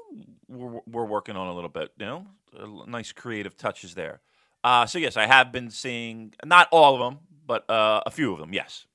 [0.48, 1.92] were, were working on a little bit.
[1.98, 2.26] You know,
[2.58, 4.20] Uh, nice creative touches there.
[4.64, 8.32] Uh, so yes, I have been seeing not all of them, but uh, a few
[8.32, 8.52] of them.
[8.52, 8.86] Yes.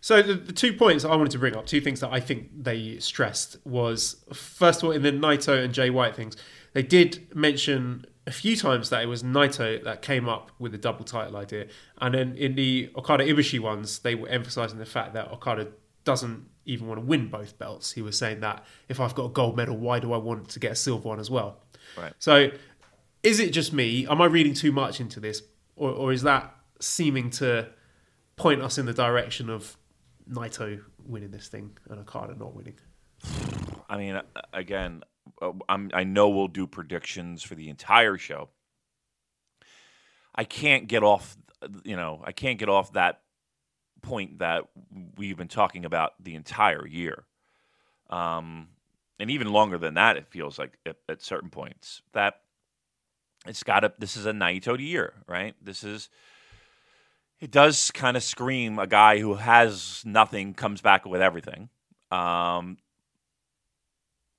[0.00, 2.50] So the, the two points I wanted to bring up, two things that I think
[2.64, 6.36] they stressed was first of all in the Naito and Jay White things,
[6.72, 10.78] they did mention a few times that it was Naito that came up with the
[10.78, 11.66] double title idea,
[11.98, 15.68] and then in the Okada Ibushi ones, they were emphasizing the fact that Okada
[16.04, 17.92] doesn't even want to win both belts.
[17.92, 20.60] He was saying that if I've got a gold medal, why do I want to
[20.60, 21.58] get a silver one as well?
[21.96, 22.12] Right.
[22.18, 22.50] So,
[23.22, 24.06] is it just me?
[24.06, 25.42] Am I reading too much into this,
[25.74, 27.68] or, or is that seeming to
[28.42, 29.76] point us in the direction of
[30.28, 32.74] Naito winning this thing and Okada not winning?
[33.88, 34.20] I mean,
[34.52, 35.04] again,
[35.40, 38.48] uh, I'm, I know we'll do predictions for the entire show.
[40.34, 41.36] I can't get off,
[41.84, 43.20] you know, I can't get off that
[44.02, 44.64] point that
[45.16, 47.24] we've been talking about the entire year.
[48.10, 48.70] Um,
[49.20, 52.40] and even longer than that, it feels like at, at certain points that
[53.46, 55.54] it's got to, this is a Naito year, right?
[55.62, 56.08] This is,
[57.42, 61.68] it does kind of scream a guy who has nothing comes back with everything.
[62.12, 62.78] Um,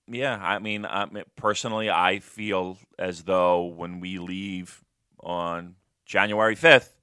[0.08, 4.82] yeah, I mean, I mean, personally, I feel as though when we leave
[5.20, 6.98] on January fifth,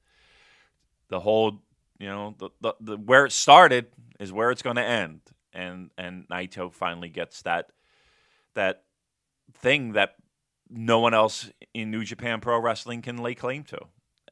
[1.08, 1.60] the whole,
[1.98, 5.20] you know, the, the, the where it started is where it's going to end,
[5.52, 7.72] and and Naito finally gets that
[8.54, 8.84] that
[9.52, 10.14] thing that
[10.70, 13.80] no one else in New Japan Pro Wrestling can lay claim to,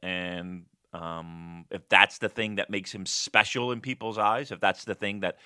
[0.01, 4.85] and um, if that's the thing that makes him special in people's eyes, if that's
[4.85, 5.37] the thing that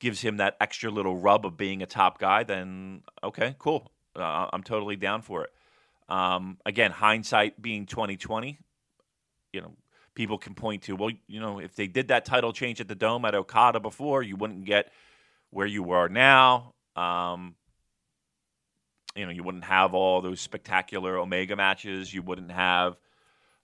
[0.00, 3.90] gives him that extra little rub of being a top guy, then okay, cool.
[4.16, 5.50] Uh, I'm totally down for it.
[6.08, 8.58] Um, again, hindsight being 2020,
[9.52, 9.74] you know,
[10.14, 12.94] people can point to well, you know, if they did that title change at the
[12.94, 14.90] Dome at Okada before, you wouldn't get
[15.50, 16.74] where you are now.
[16.96, 17.54] Um,
[19.14, 22.12] you know, you wouldn't have all those spectacular Omega matches.
[22.12, 22.96] You wouldn't have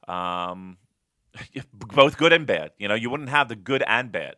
[0.09, 0.77] um,
[1.75, 2.73] both good and bad.
[2.79, 4.37] You know, you wouldn't have the good and bad.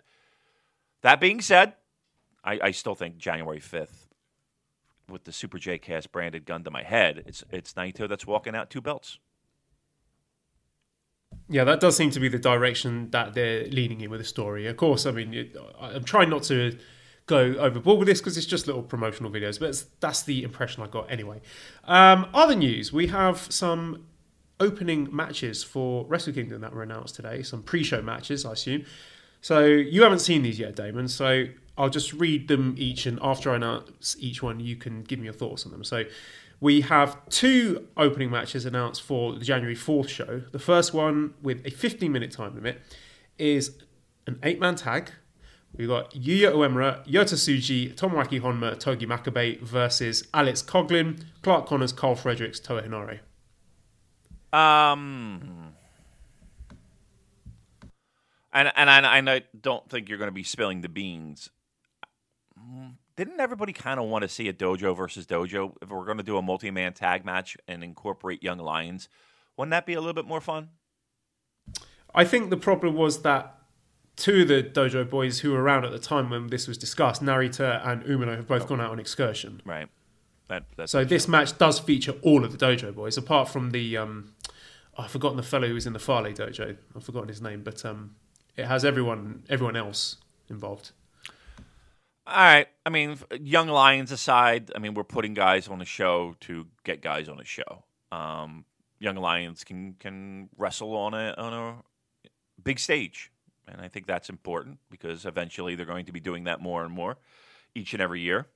[1.03, 1.75] That being said,
[2.45, 4.09] I, I still think January fifth,
[5.09, 8.55] with the Super J Cast branded gun to my head, it's it's Naito that's walking
[8.55, 9.19] out two belts.
[11.49, 14.67] Yeah, that does seem to be the direction that they're leaning in with the story.
[14.67, 16.77] Of course, I mean, it, I'm trying not to
[17.27, 20.87] go overboard with this because it's just little promotional videos, but that's the impression I
[20.87, 21.41] got anyway.
[21.85, 24.07] Um, other news: we have some
[24.61, 27.43] opening matches for Wrestle Kingdom that were announced today.
[27.43, 28.85] Some pre-show matches, I assume.
[29.41, 31.09] So you haven't seen these yet, Damon.
[31.09, 31.47] So
[31.79, 35.27] I'll just read them each, and after I announce each one, you can give me
[35.27, 35.85] your thoughts on them.
[35.85, 36.05] So
[36.61, 40.43] we have two opening matches announced for the January 4th show.
[40.53, 42.81] The first one, with a 15 minute time limit,
[43.39, 43.77] is
[44.27, 45.11] an eight man tag.
[45.77, 51.93] We've got Yuya Uemura, Yota Tsuji, Tomoaki Honma, Togi Makabe versus Alex Coughlin, Clark Connors,
[51.93, 53.21] Karl Fredericks, Toa Henare.
[54.53, 55.75] Um,
[58.53, 61.51] and and I, and I don't think you're going to be spilling the beans.
[63.17, 66.25] didn't everybody kind of want to see a dojo versus dojo if we're going to
[66.25, 69.09] do a multi-man tag match and incorporate young lions?
[69.57, 70.69] Wouldn't that be a little bit more fun?
[72.15, 73.57] I think the problem was that
[74.17, 77.23] two of the dojo boys who were around at the time when this was discussed,
[77.23, 79.61] Narita and Umino, have both gone out on excursion.
[79.65, 79.89] Right.
[80.49, 83.97] That, that's So this match does feature all of the dojo boys, apart from the
[83.97, 84.36] um, oh,
[84.99, 86.77] I've forgotten the fellow who was in the Farley dojo.
[86.95, 88.17] I've forgotten his name, but um,
[88.57, 90.17] it has everyone everyone else
[90.49, 90.93] involved.
[92.27, 92.67] All right.
[92.85, 97.01] I mean, young lions aside, I mean, we're putting guys on the show to get
[97.01, 97.85] guys on the show.
[98.11, 98.65] Um,
[98.99, 102.31] young lions can can wrestle on a on a
[102.63, 103.31] big stage,
[103.69, 106.93] and I think that's important because eventually they're going to be doing that more and
[106.93, 107.19] more
[107.75, 108.47] each and every year.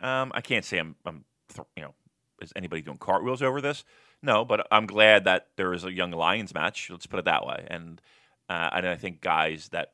[0.00, 1.94] Um, I can't say I'm, I'm th- you know,
[2.40, 3.84] is anybody doing cartwheels over this?
[4.22, 6.88] No, but I'm glad that there is a young lions match.
[6.90, 8.00] Let's put it that way, and
[8.48, 9.92] uh, and I think guys that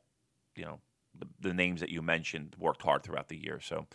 [0.56, 0.80] you know
[1.18, 3.60] the, the names that you mentioned worked hard throughout the year.
[3.60, 3.86] So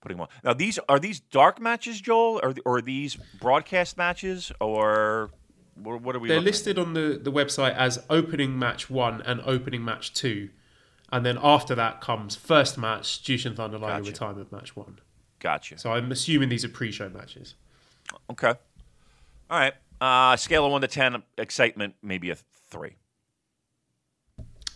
[0.00, 0.28] putting them on.
[0.44, 5.30] Now these are these dark matches, Joel, or or are these broadcast matches, or
[5.74, 6.28] what, what are we?
[6.28, 6.52] They're looking at?
[6.52, 10.50] listed on the, the website as opening match one and opening match two.
[11.10, 14.10] And then after that comes first match, Jushin Thunder Liger Gotcha.
[14.12, 14.98] retirement match one.
[15.40, 15.76] Gotcha.
[15.78, 17.54] So I'm assuming these are pre-show matches.
[18.30, 18.54] Okay.
[19.50, 19.74] All right.
[20.00, 22.36] Uh, scale of one to ten, excitement maybe a
[22.70, 22.96] three.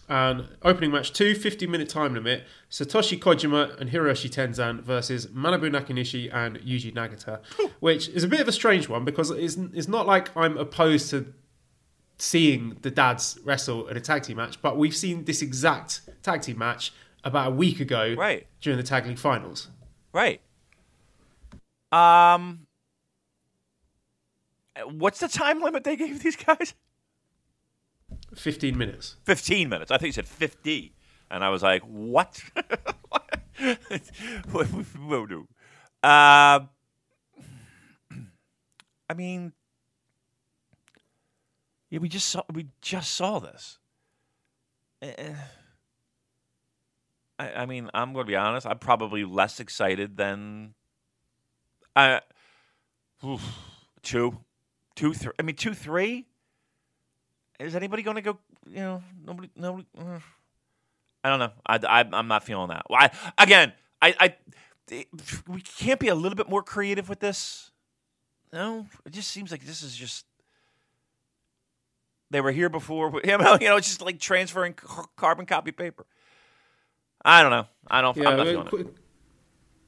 [0.09, 5.68] And opening match two, 50 minute time limit, Satoshi Kojima and Hiroshi Tenzan versus Manabu
[5.68, 7.40] Nakanishi and Yuji Nagata,
[7.81, 11.11] which is a bit of a strange one because it's, it's not like I'm opposed
[11.11, 11.35] to
[12.18, 16.42] seeing the dads wrestle at a tag team match, but we've seen this exact tag
[16.42, 16.92] team match
[17.24, 18.46] about a week ago Right.
[18.61, 19.68] during the tag league finals.
[20.12, 20.40] Right.
[21.90, 22.65] Um.
[24.84, 26.74] What's the time limit they gave these guys?
[28.34, 29.16] 15 minutes.
[29.24, 29.90] 15 minutes.
[29.90, 30.92] I think you said 50.
[31.30, 32.40] And I was like, what?
[34.50, 35.48] what what do?
[36.02, 36.60] Uh,
[39.10, 39.52] I mean,
[41.90, 43.78] yeah, we just saw we just saw this.
[45.02, 45.34] Eh,
[47.38, 48.66] I, I mean, I'm going to be honest.
[48.66, 50.74] I'm probably less excited than
[51.94, 52.20] I.
[53.24, 53.42] oof,
[54.02, 54.38] two,
[54.96, 55.32] two, three.
[55.38, 56.26] I mean, two, three
[57.61, 58.38] is anybody going to go?
[58.68, 59.87] You know, nobody, nobody.
[59.98, 60.18] uh,
[61.22, 61.52] I don't know.
[61.66, 62.82] I, I, I'm not feeling that.
[62.88, 63.11] Why?
[63.38, 64.35] Again, I, I,
[64.90, 65.09] it-
[65.48, 67.70] we can't be a little bit more creative with this.
[68.52, 70.24] No, it just seems like this is just.
[72.30, 73.20] They were here before.
[73.24, 74.74] You know, you know, it's just like transferring
[75.16, 76.06] carbon copy paper.
[77.24, 77.66] I don't know.
[77.88, 78.16] I don't.
[78.16, 78.82] Yeah, I'm not uh.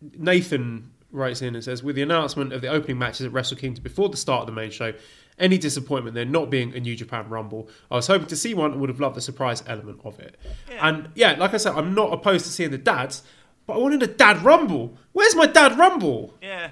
[0.01, 3.83] Nathan writes in and says, with the announcement of the opening matches at Wrestle Kingdom
[3.83, 4.93] before the start of the main show,
[5.39, 7.69] any disappointment there not being a New Japan Rumble.
[7.91, 10.37] I was hoping to see one and would have loved the surprise element of it.
[10.81, 13.23] And yeah, like I said, I'm not opposed to seeing the dads,
[13.67, 14.97] but I wanted a dad Rumble.
[15.13, 16.35] Where's my dad Rumble?
[16.43, 16.71] Yeah,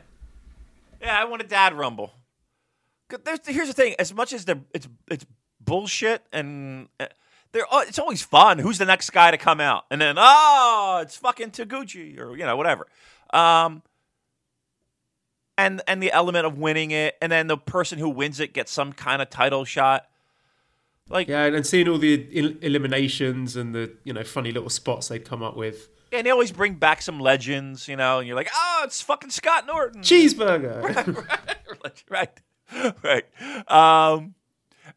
[1.00, 1.20] yeah.
[1.20, 2.12] I want a dad rumble.
[3.10, 5.26] here's the thing: as much as it's it's
[5.60, 7.06] bullshit, and uh,
[7.52, 8.58] it's always fun.
[8.58, 9.84] Who's the next guy to come out?
[9.90, 12.86] And then oh, it's fucking Taguchi or you know whatever.
[13.32, 13.82] Um,
[15.58, 18.72] and and the element of winning it, and then the person who wins it gets
[18.72, 20.06] some kind of title shot.
[21.08, 25.08] Like Yeah, and seeing all the el- eliminations and the you know funny little spots
[25.08, 25.88] they'd come up with.
[26.12, 29.30] and they always bring back some legends, you know, and you're like, oh, it's fucking
[29.30, 30.02] Scott Norton.
[30.02, 30.82] Cheeseburger.
[32.10, 32.40] right,
[33.02, 33.24] right.
[33.70, 34.34] Um,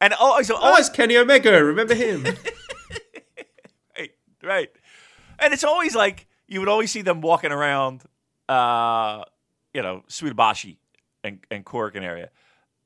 [0.02, 1.64] and oh, so oh, always it's Kenny Omega.
[1.64, 2.24] Remember him?
[3.98, 4.12] right,
[4.44, 4.70] right.
[5.38, 8.04] And it's always like you would always see them walking around,
[8.48, 9.24] uh,
[9.74, 10.78] you know, Suidobashi
[11.24, 12.30] and and Korakuen area.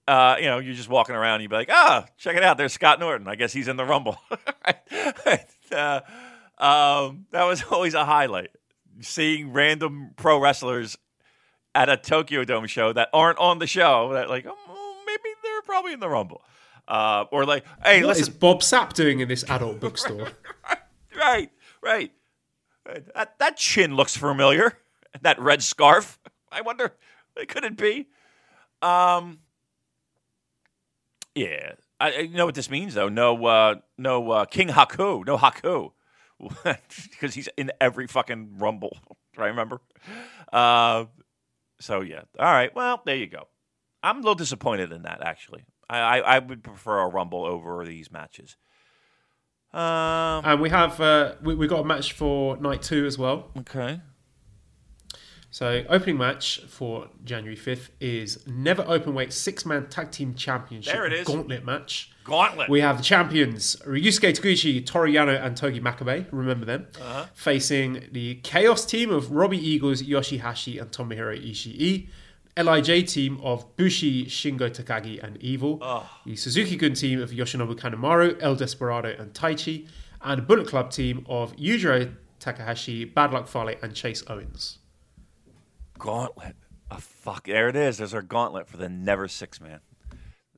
[0.08, 2.58] Uh, you know, you're just walking around, and you'd be like, ah, check it out.
[2.58, 3.28] There's Scott Norton.
[3.28, 4.17] I guess he's in the Rumble.
[4.65, 4.78] right?
[5.26, 5.46] right.
[5.74, 6.02] Uh,
[6.60, 8.52] um, that was always a highlight.
[9.02, 11.00] Seeing random pro wrestlers
[11.74, 14.13] at a Tokyo Dome show that aren't on the show.
[14.13, 16.43] That like, oh, maybe they're probably in the Rumble.
[16.88, 20.30] Uh, or like, hey, what is listen, Bob Sapp doing in this adult bookstore?
[21.17, 21.50] right,
[21.82, 22.12] right.
[23.15, 24.78] That that chin looks familiar.
[25.22, 26.19] That red scarf.
[26.54, 26.94] I wonder,
[27.48, 28.08] could it be?
[28.82, 29.39] Um.
[31.36, 33.10] Yeah, I, I know what this means though.
[33.10, 35.92] No, uh, no uh, King Haku, no Haku,
[36.63, 38.98] because he's in every fucking Rumble.
[39.38, 39.82] I remember.
[40.52, 41.06] Uh,
[41.80, 42.22] so yeah.
[42.38, 42.74] All right.
[42.76, 43.48] Well, there you go.
[44.04, 45.66] I'm a little disappointed in that actually.
[45.89, 48.58] I, I, I would prefer a Rumble over these matches.
[49.74, 50.46] Um.
[50.46, 53.50] and we have uh, we, we got a match for night two as well.
[53.58, 54.02] Okay.
[55.54, 61.06] So, opening match for January 5th is Never Openweight Six Man Tag Team Championship There
[61.06, 61.28] it is.
[61.28, 62.12] Gauntlet match.
[62.24, 62.72] Gauntlet.
[62.72, 66.26] We have the champions Ryusuke Taguchi, Toru Yano, and Togi Makabe.
[66.32, 66.88] Remember them?
[67.00, 67.28] Uh-huh.
[67.36, 72.08] Facing the Chaos team of Robbie Eagles, Yoshihashi, and Tomohiro Ishii.
[72.58, 75.78] Lij team of Bushi, Shingo Takagi, and Evil.
[76.26, 79.88] The Suzuki Gun team of Yoshinobu Kanemaru, El Desperado, and Taichi.
[80.20, 84.80] And Bullet Club team of Yujiro Takahashi, Bad Luck Fale, and Chase Owens.
[86.04, 86.58] Gauntlet.
[86.92, 87.46] A fuck.
[87.46, 87.98] There it is.
[87.98, 89.80] There's our gauntlet for the never six man.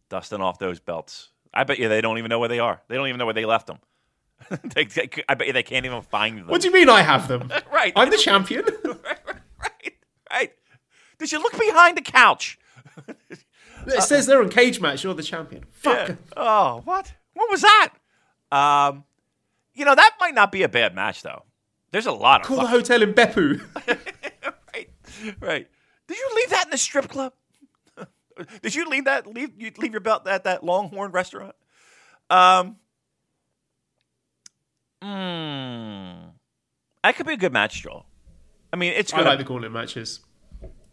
[0.10, 1.30] Dusting off those belts.
[1.54, 2.82] I bet you they don't even know where they are.
[2.88, 3.78] They don't even know where they left them.
[4.74, 6.48] they, they- I bet you they can't even find them.
[6.48, 7.52] What do you mean I have them?
[7.72, 7.94] Right.
[7.96, 8.64] I'm the champion.
[8.86, 9.20] right.
[9.62, 9.94] Right.
[10.32, 10.52] right.
[11.20, 12.58] Did you look behind the couch?
[13.86, 15.04] it says they're on Cage Match.
[15.04, 15.66] You're the champion.
[15.70, 16.10] Fuck.
[16.10, 16.16] Yeah.
[16.36, 17.14] Oh, what?
[17.34, 17.94] What was that?
[18.52, 19.04] Um,
[19.76, 21.44] you know that might not be a bad match though.
[21.92, 23.62] There's a lot of Call the hotel in Beppu.
[25.40, 25.68] Right.
[26.08, 27.34] Did you leave that in the strip club?
[28.62, 29.28] Did you leave that?
[29.28, 31.56] Leave you leave your belt at that Longhorn restaurant?
[32.30, 32.78] Um.
[35.04, 36.32] Mm,
[37.04, 38.06] that could be a good match, Joel.
[38.74, 39.30] I mean, it's I gonna.
[39.30, 40.22] like the gauntlet matches.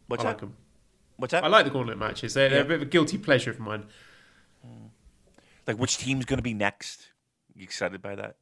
[0.07, 0.47] what's I like that?
[0.47, 0.57] them.
[1.17, 1.45] What's that?
[1.45, 2.35] I like the gauntlet matches.
[2.35, 3.87] They're, they're a bit of a guilty pleasure of mine.
[5.67, 7.09] like which team's gonna be next?
[7.55, 8.37] You excited by that?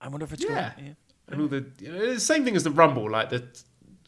[0.00, 0.72] I wonder if it's Yeah.
[0.74, 0.92] Going, yeah.
[1.28, 3.46] And all the you know, the same thing as the Rumble, like the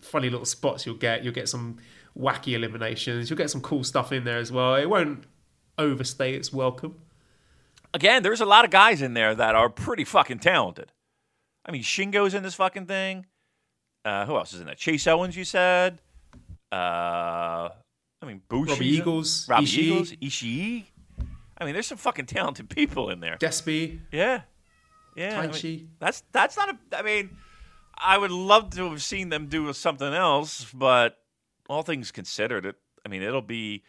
[0.04, 1.24] funny little spots you'll get.
[1.24, 1.78] You'll get some
[2.18, 3.28] wacky eliminations.
[3.30, 4.74] You'll get some cool stuff in there as well.
[4.76, 5.24] It won't
[5.78, 6.96] overstay its welcome.
[7.92, 10.92] again, there's a lot of guys in there that are pretty fucking talented.
[11.66, 13.26] I mean, Shingo's in this fucking thing.
[14.04, 14.74] Uh, who else is in there?
[14.74, 15.98] Chase Owens, you said.
[16.70, 17.70] Uh,
[18.20, 18.72] I mean, Bushi.
[18.72, 19.78] Robbie Eagles, Robbie Ishii.
[19.78, 20.84] Eagles, Ishii.
[21.56, 23.36] I mean, there's some fucking talented people in there.
[23.38, 24.42] Despy, Yeah,
[25.16, 25.40] yeah.
[25.40, 26.98] I mean, that's that's not a.
[26.98, 27.36] I mean,
[27.98, 31.18] I would love to have seen them do something else, but
[31.68, 32.76] all things considered, it.
[33.04, 33.84] I mean, it'll be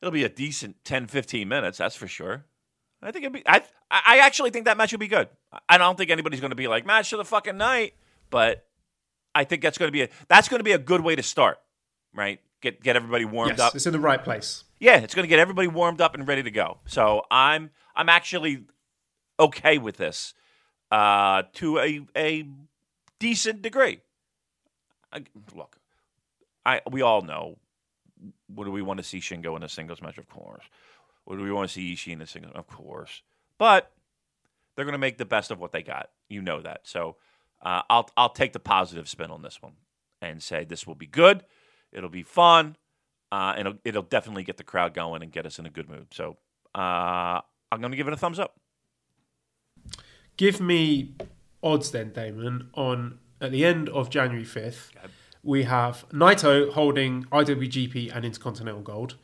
[0.00, 1.78] it'll be a decent 10, 15 minutes.
[1.78, 2.44] That's for sure.
[3.02, 3.42] I think it'd be.
[3.46, 5.28] I I actually think that match would be good.
[5.68, 7.94] I don't think anybody's going to be like match of the fucking night,
[8.30, 8.66] but
[9.34, 11.22] I think that's going to be a that's going to be a good way to
[11.22, 11.58] start,
[12.14, 12.40] right?
[12.60, 13.74] Get get everybody warmed yes, up.
[13.74, 14.64] it's in the right place.
[14.78, 16.78] Yeah, it's going to get everybody warmed up and ready to go.
[16.86, 18.64] So I'm I'm actually
[19.38, 20.32] okay with this
[20.94, 22.46] uh, to a a
[23.18, 24.00] decent degree.
[25.12, 25.78] I, look,
[26.64, 27.58] I we all know
[28.46, 30.62] what do we want to see Shingo in a singles match, of course.
[31.24, 33.22] What do we want to see Ishii in a singles, of course.
[33.58, 33.90] But
[34.74, 36.10] they're going to make the best of what they got.
[36.28, 36.82] You know that.
[36.84, 37.16] So
[37.60, 39.74] uh, I'll I'll take the positive spin on this one
[40.22, 41.44] and say this will be good.
[41.92, 42.76] It'll be fun.
[43.32, 45.88] Uh, and it'll, it'll definitely get the crowd going and get us in a good
[45.88, 46.06] mood.
[46.12, 46.36] So
[46.72, 47.40] uh,
[47.72, 48.60] I'm going to give it a thumbs up.
[50.36, 51.14] Give me
[51.62, 54.90] odds then, Damon, on at the end of January 5th,
[55.42, 59.16] we have Naito holding IWGP and Intercontinental Gold.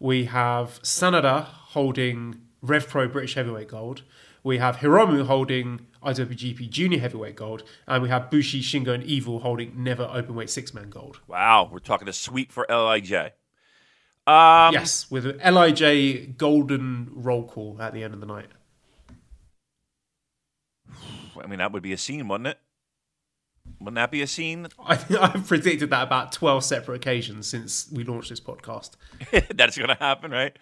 [0.00, 4.02] We have Sanada holding RevPro British Heavyweight Gold.
[4.42, 7.62] We have Hiromu holding IWGP Junior Heavyweight Gold.
[7.86, 11.20] And we have Bushi, Shingo, and Evil holding Never Openweight Six Man Gold.
[11.26, 13.32] Wow, we're talking a sweep for Lij.
[14.26, 18.48] Um, yes, with an LIJ golden roll call at the end of the night.
[21.40, 22.58] I mean, that would be a scene, wouldn't it?
[23.80, 24.66] Wouldn't that be a scene?
[24.78, 28.92] I, I've predicted that about 12 separate occasions since we launched this podcast.
[29.56, 30.56] That's going to happen, right?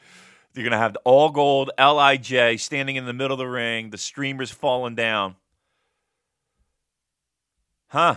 [0.54, 3.90] You're going to have the all gold Lij standing in the middle of the ring,
[3.90, 5.36] the streamers falling down.
[7.88, 8.16] Huh.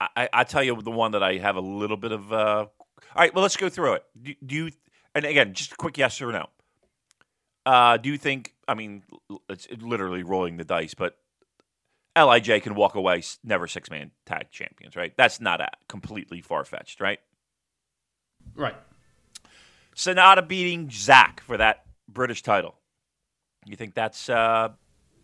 [0.00, 2.32] I, I, I tell you the one that I have a little bit of.
[2.32, 2.66] Uh...
[2.66, 2.68] All
[3.16, 4.04] right, well, let's go through it.
[4.20, 4.70] Do, do you,
[5.14, 6.48] and again, just a quick yes or no.
[7.64, 9.02] Uh, do you think, I mean,
[9.48, 11.16] it's literally rolling the dice, but
[12.16, 15.12] Lij can walk away never six man tag champions, right?
[15.16, 17.18] That's not a completely far fetched, right?
[18.54, 18.76] Right.
[19.96, 22.76] Sanada beating Zack for that British title.
[23.64, 24.70] You think that's uh,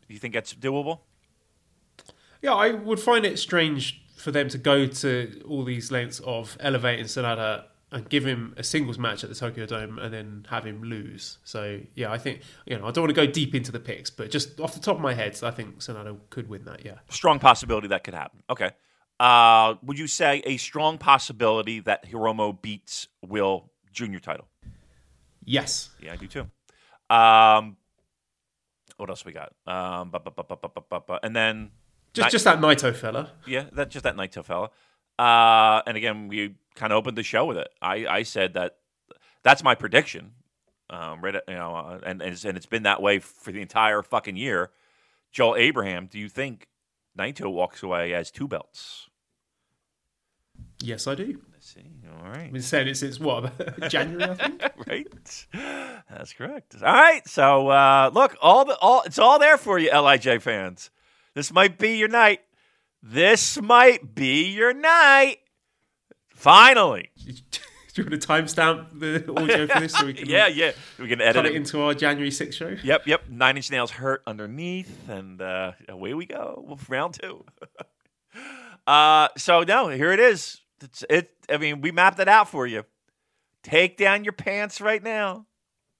[0.09, 1.01] you think that's doable?
[2.43, 6.57] Yeah, I would find it strange for them to go to all these lengths of
[6.61, 10.65] elevating Sanada and give him a singles match at the Tokyo Dome and then have
[10.65, 11.39] him lose.
[11.45, 14.11] So yeah, I think you know I don't want to go deep into the picks,
[14.11, 16.85] but just off the top of my head, I think Sanada could win that.
[16.85, 18.43] Yeah, strong possibility that could happen.
[18.49, 18.71] Okay,
[19.19, 24.47] uh, would you say a strong possibility that Hiromu beats Will Junior title?
[25.45, 25.91] Yes.
[26.01, 26.47] Yeah, I do too.
[27.15, 27.77] Um,
[28.97, 29.53] what else we got?
[29.67, 31.71] Um, bu- bu- bu- and then
[32.13, 33.33] just just that Naito fella.
[33.47, 34.71] Yeah, that just that Naito fella.
[35.19, 37.69] Uh, and again, we kind of opened the show with it.
[37.81, 38.77] I, I said that
[39.43, 40.33] that's my prediction.
[40.89, 43.63] Um, right, you know, uh, and and it's, and it's been that way for the
[43.63, 44.71] entire fucking year.
[45.31, 46.67] Joel Abraham, do you think
[47.17, 49.09] Naito walks away as two belts?
[50.83, 51.41] Yes, I do.
[51.53, 51.85] Let's see.
[52.11, 52.47] All right.
[52.47, 53.53] I've been saying it since what
[53.91, 54.63] January, I think.
[54.89, 55.07] right?
[56.11, 56.75] That's correct.
[56.83, 57.27] All right.
[57.29, 60.91] So uh, look, all the all it's all there for you, Lij fans.
[61.35, 62.41] This might be your night.
[63.03, 65.40] This might be your night.
[66.41, 67.11] Finally.
[67.93, 70.73] Do you want to timestamp the audio for this so we can Yeah, yeah.
[70.99, 71.53] We can edit it.
[71.53, 72.77] it into our January 6th show?
[72.83, 73.29] Yep, yep.
[73.29, 76.79] Nine Inch Nails hurt underneath, and uh, away we go.
[76.89, 77.45] Round two.
[78.87, 80.63] uh, so no, here it is.
[80.83, 81.31] It's, it.
[81.51, 82.85] I mean, we mapped it out for you.
[83.63, 85.45] Take down your pants right now,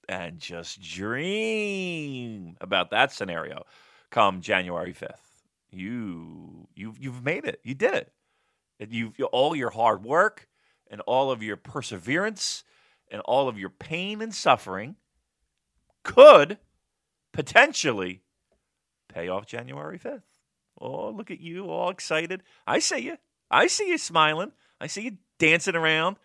[0.09, 3.65] and just dream about that scenario.
[4.09, 7.59] Come January fifth, you you you've made it.
[7.63, 8.11] You did it.
[8.81, 10.47] And you all your hard work
[10.89, 12.63] and all of your perseverance
[13.11, 14.95] and all of your pain and suffering
[16.03, 16.57] could
[17.31, 18.21] potentially
[19.07, 20.23] pay off January 5th.
[20.79, 22.41] Oh, look at you, all excited.
[22.65, 23.17] I see you.
[23.51, 24.51] I see you smiling.
[24.79, 26.17] I see you dancing around.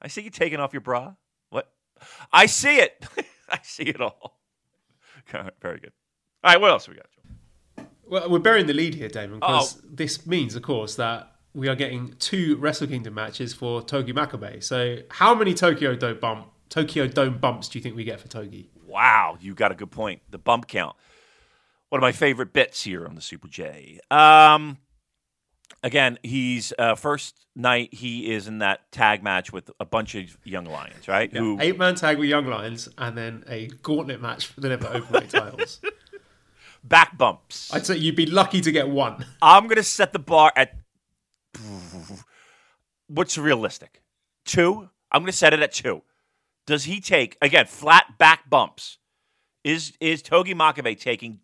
[0.00, 1.14] I see you taking off your bra.
[1.50, 1.68] What?
[2.32, 3.04] I see it.
[3.50, 4.38] I see it all.
[5.60, 5.92] Very good.
[6.44, 7.06] All right, what else we got?
[7.10, 7.84] Joe?
[8.06, 9.80] Well, we're burying the lead here, Damon, because Oh.
[9.90, 14.62] this means, of course, that we are getting two Wrestle Kingdom matches for Togi Makabe.
[14.62, 18.28] So, how many Tokyo Dome bump Tokyo Dome bumps do you think we get for
[18.28, 18.70] Togi?
[18.86, 20.22] Wow, you got a good point.
[20.30, 20.96] The bump count.
[21.88, 24.00] One of my favorite bits here on the Super J.
[24.10, 24.78] Um,
[25.84, 27.94] again, he's uh, first night.
[27.94, 31.32] He is in that tag match with a bunch of young lions, right?
[31.32, 34.86] Who Eight man tag with Young Lions, and then a gauntlet match for the Never
[34.86, 35.80] Openweight titles.
[36.84, 37.72] back bumps.
[37.72, 39.24] I'd say you'd be lucky to get one.
[39.40, 40.83] I'm gonna set the bar at
[43.08, 44.02] what's realistic.
[44.44, 44.90] Two.
[45.10, 46.02] I'm gonna set it at two.
[46.66, 48.98] Does he take again flat back bumps?
[49.62, 51.40] Is is Togi Makabe taking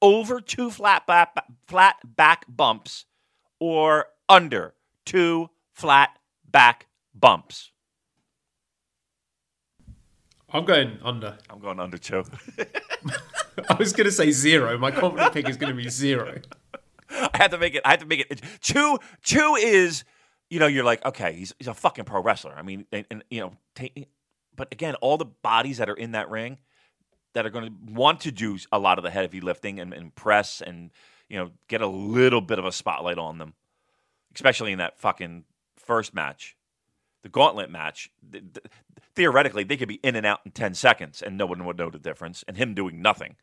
[0.00, 1.34] over two flat back
[1.66, 3.06] flat back bumps
[3.58, 4.74] or under
[5.04, 6.18] two flat
[6.50, 7.70] back bumps?
[10.52, 11.38] I'm going under.
[11.48, 12.24] I'm going under two.
[13.68, 14.76] I was going to say zero.
[14.78, 16.40] My confident pick is going to be zero.
[17.34, 17.82] I had to make it.
[17.84, 18.40] I had to make it.
[18.60, 18.98] Two.
[19.22, 20.04] Two is,
[20.48, 22.54] you know, you're like, okay, he's he's a fucking pro wrestler.
[22.56, 23.52] I mean, and, and you know,
[24.56, 26.58] but again, all the bodies that are in that ring
[27.34, 30.14] that are going to want to do a lot of the heavy lifting and, and
[30.14, 30.90] press and
[31.28, 33.54] you know get a little bit of a spotlight on them,
[34.34, 35.44] especially in that fucking
[35.76, 36.56] first match,
[37.22, 38.10] the gauntlet match.
[38.30, 38.66] th- th-
[39.16, 41.90] Theoretically, they could be in and out in ten seconds, and no one would know
[41.90, 43.36] the difference, and him doing nothing.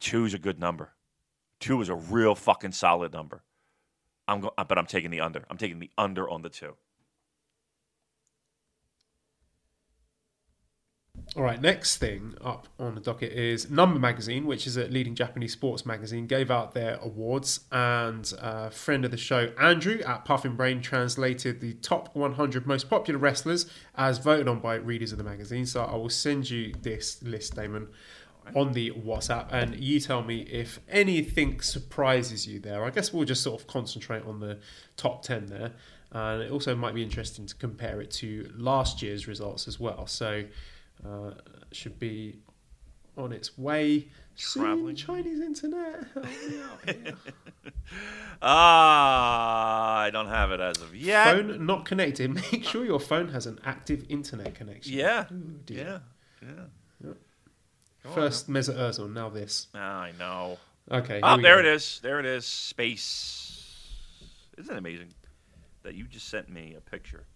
[0.00, 0.90] Choose a good number.
[1.62, 3.44] Two is a real fucking solid number.
[4.26, 5.44] I'm go- uh, but I'm taking the under.
[5.48, 6.74] I'm taking the under on the two.
[11.36, 15.14] All right, next thing up on the docket is Number Magazine, which is a leading
[15.14, 20.24] Japanese sports magazine, gave out their awards, and a friend of the show, Andrew at
[20.24, 25.18] Puffin Brain, translated the top 100 most popular wrestlers as voted on by readers of
[25.18, 25.64] the magazine.
[25.64, 27.88] So I will send you this list, Damon,
[28.54, 32.84] on the WhatsApp, and you tell me if anything surprises you there.
[32.84, 34.58] I guess we'll just sort of concentrate on the
[34.96, 35.72] top 10 there.
[36.10, 40.06] And it also might be interesting to compare it to last year's results as well.
[40.06, 40.44] So
[41.06, 41.30] uh,
[41.72, 42.38] should be
[43.16, 44.62] on its way soon.
[44.64, 44.96] Traveling.
[44.96, 46.04] Chinese internet.
[46.14, 47.14] help me out here.
[48.44, 51.24] Ah, I don't have it as of yet.
[51.36, 52.34] phone not connected.
[52.52, 54.94] Make sure your phone has an active internet connection.
[54.94, 56.02] Yeah, Ooh, dear.
[56.42, 56.48] yeah,
[58.04, 58.12] yeah.
[58.12, 59.68] First Mesut Ozil, now this.
[59.74, 60.58] Ah, I know.
[60.90, 61.20] Okay.
[61.22, 61.68] Oh, we there go.
[61.68, 62.00] it is.
[62.02, 62.44] There it is.
[62.44, 63.88] Space.
[64.58, 65.12] Isn't it amazing
[65.82, 67.26] that you just sent me a picture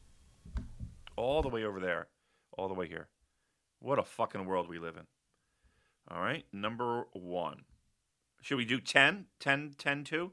[1.16, 2.08] all the way over there,
[2.56, 3.08] all the way here?
[3.80, 5.06] What a fucking world we live in.
[6.10, 7.62] All right, number one.
[8.42, 9.26] Should we do 10?
[9.40, 10.32] 10, 10, 2?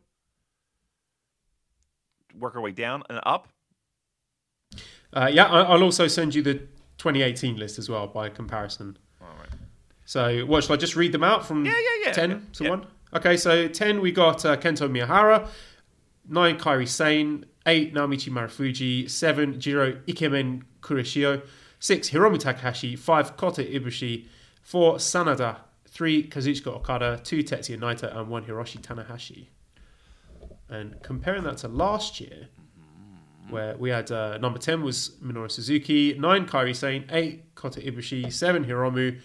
[2.37, 3.47] Work our way down and up?
[5.11, 6.55] Uh, yeah, I'll also send you the
[6.97, 8.97] 2018 list as well by comparison.
[10.05, 12.11] So, what shall I just read them out from Yeah, yeah, yeah.
[12.11, 12.69] 10 Yeah, to yeah.
[12.69, 12.87] 1?
[13.15, 15.47] Okay, so 10 we got uh, Kento Miyahara,
[16.27, 21.41] 9 Kairi Sane, 8 Naomichi Marufuji, 7 Jiro Ikemen Kuroshio,
[21.79, 24.25] 6 Hiromu Takahashi, 5 Kota Ibushi,
[24.63, 29.47] 4 Sanada, 3 Kazuchika Okada, 2 Tetsuya Naito, and 1 Hiroshi Tanahashi.
[30.69, 32.47] And comparing that to last year,
[33.49, 38.31] where we had uh, number 10 was Minoru Suzuki, 9 Kairi Sane, 8 Kota Ibushi,
[38.33, 39.19] 7 Hiromu,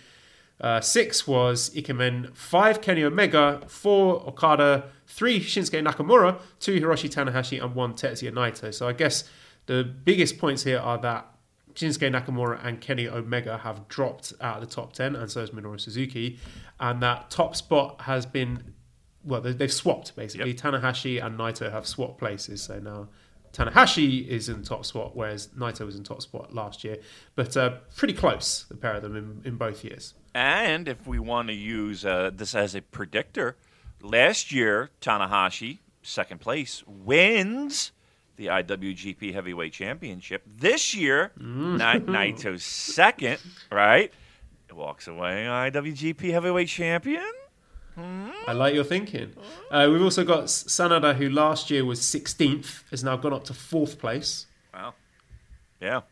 [0.61, 7.63] uh, 6 was Ikemen, 5 Kenny Omega, 4 Okada, 3 Shinsuke Nakamura, 2 Hiroshi Tanahashi,
[7.63, 8.75] and 1 Tetsuya Naito.
[8.75, 9.25] So I guess
[9.67, 11.27] the biggest points here are that
[11.75, 15.51] Shinsuke Nakamura and Kenny Omega have dropped out of the top 10, and so has
[15.51, 16.39] Minoru Suzuki.
[16.81, 18.75] And that top spot has been,
[19.23, 20.51] well, they- they've swapped basically.
[20.53, 20.57] Yep.
[20.59, 23.09] Tanahashi and Naito have swapped places, so now
[23.53, 26.99] Tanahashi is in top spot, whereas Naito was in top spot last year.
[27.35, 30.15] But uh, pretty close, the pair of them in, in both years.
[30.39, 33.57] And if we want to use uh, this as a predictor,
[34.01, 37.91] last year Tanahashi, second place, wins
[38.37, 40.45] the IWGP Heavyweight Championship.
[40.47, 43.41] This year, Naito's second,
[43.73, 44.13] right?
[44.73, 47.33] Walks away IWGP Heavyweight Champion.
[47.97, 49.33] I like your thinking.
[49.73, 53.55] Uh, we've also got Sanada, who last year was 16th, has now gone up to
[53.55, 54.47] fourth place.
[54.73, 54.95] Wow.
[55.81, 56.03] Yeah.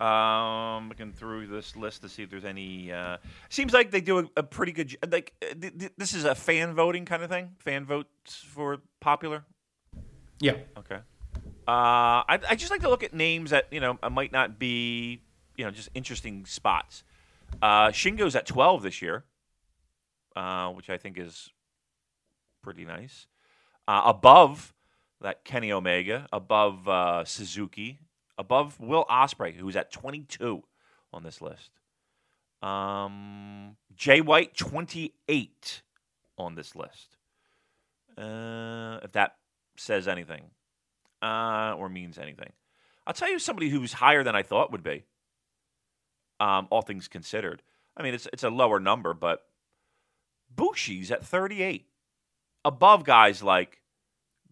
[0.00, 2.92] Um, looking through this list to see if there's any.
[2.92, 3.16] Uh,
[3.48, 4.96] seems like they do a, a pretty good.
[5.10, 7.56] Like uh, th- th- this is a fan voting kind of thing.
[7.58, 9.44] Fan votes for popular.
[10.40, 10.54] Yeah.
[10.78, 10.98] Okay.
[11.66, 15.22] Uh, I I just like to look at names that you know might not be
[15.56, 17.02] you know just interesting spots.
[17.60, 19.24] Uh, Shingo's at 12 this year,
[20.36, 21.50] uh, which I think is
[22.62, 23.26] pretty nice.
[23.86, 24.74] Uh, above
[25.20, 27.98] that Kenny Omega, above uh, Suzuki,
[28.38, 30.62] above Will Ospreay, who's at 22
[31.12, 31.70] on this list.
[32.62, 35.82] Um, Jay White, 28
[36.38, 37.16] on this list.
[38.16, 39.36] Uh, if that
[39.76, 40.44] says anything
[41.22, 42.52] uh, or means anything.
[43.06, 45.04] I'll tell you somebody who's higher than I thought would be.
[46.40, 47.62] Um, all things considered.
[47.96, 49.44] I mean, it's it's a lower number, but
[50.54, 51.86] Bushi's at 38,
[52.64, 53.80] above guys like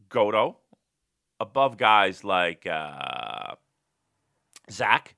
[0.08, 0.58] Goto,
[1.38, 3.45] above guys like uh,
[4.70, 5.16] Zack,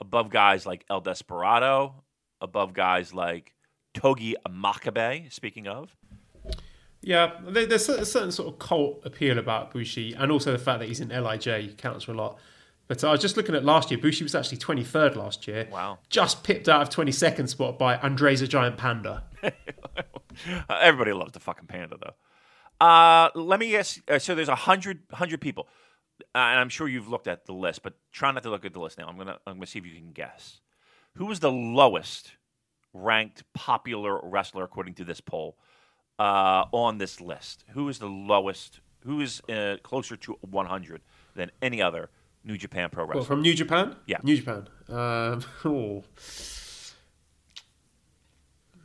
[0.00, 2.04] above guys like El Desperado,
[2.40, 3.54] above guys like
[3.94, 5.32] Togi Makabe.
[5.32, 5.96] Speaking of,
[7.00, 10.88] Yeah, there's a certain sort of cult appeal about Bushi, and also the fact that
[10.88, 12.38] he's in LIJ counts for a lot.
[12.88, 14.00] But I was just looking at last year.
[14.00, 15.68] Bushi was actually 23rd last year.
[15.70, 15.98] Wow.
[16.08, 19.24] Just pipped out of 22nd spot by Andre the Giant Panda.
[19.42, 19.50] Uh,
[20.80, 22.84] Everybody loves the fucking panda, though.
[22.84, 24.00] Uh, let me guess.
[24.08, 25.68] Uh, so there's a hundred hundred people,
[26.34, 28.72] uh, and I'm sure you've looked at the list, but try not to look at
[28.72, 29.06] the list now.
[29.06, 30.60] I'm gonna I'm gonna see if you can guess.
[31.14, 32.32] Who was the lowest
[32.92, 35.56] ranked popular wrestler according to this poll
[36.18, 37.64] uh, on this list?
[37.70, 38.80] Who is the lowest?
[39.04, 41.02] Who is uh, closer to 100
[41.34, 42.10] than any other
[42.44, 43.20] New Japan Pro wrestler?
[43.20, 43.96] Well, from New Japan?
[44.06, 44.18] Yeah.
[44.22, 44.68] New Japan.
[44.88, 46.04] Um, oh.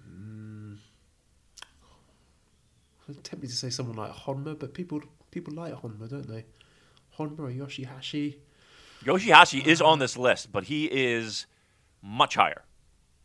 [0.08, 0.78] Mm.
[3.08, 6.46] I'm tempted to say someone like Honma, but people people like Honma, don't they?
[7.18, 8.36] Honma or Yoshihashi.
[9.04, 11.46] Yoshihashi is on this list, but he is
[12.02, 12.64] much higher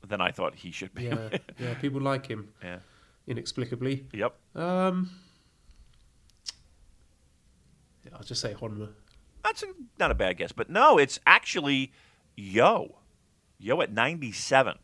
[0.06, 1.04] than I thought he should be.
[1.04, 1.28] Yeah,
[1.58, 2.78] yeah, people like him yeah.
[3.26, 4.06] inexplicably.
[4.12, 4.34] Yep.
[4.54, 5.10] Um,
[8.04, 8.90] yeah, I'll just say Honma.
[9.44, 9.66] That's a,
[9.98, 11.92] not a bad guess, but no, it's actually
[12.36, 12.96] Yo.
[13.58, 14.76] Yo at 97.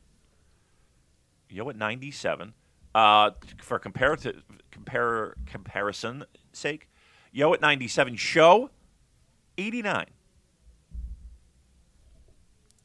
[1.48, 2.54] Yo at 97.
[2.94, 3.30] Uh,
[3.60, 6.88] for comparative compare comparison sake,
[7.32, 8.16] Yo at 97.
[8.16, 8.70] Sho
[9.58, 10.06] 89.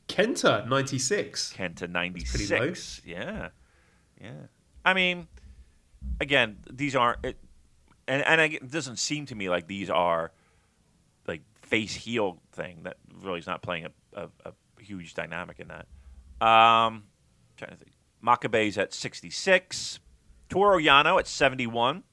[0.07, 1.53] Kenta, 96.
[1.53, 3.01] Kenta pretty 96.
[3.05, 3.49] Yeah.
[4.19, 4.31] Yeah.
[4.83, 5.27] I mean,
[6.19, 7.37] again, these aren't it,
[8.07, 10.31] and and I, it doesn't seem to me like these are
[11.27, 15.67] like face heel thing that really is not playing a, a, a huge dynamic in
[15.69, 15.85] that.
[16.45, 17.03] Um,
[17.57, 17.91] trying to think.
[18.23, 19.99] Makabe's at 66.
[20.49, 22.03] Toru Yano at 71.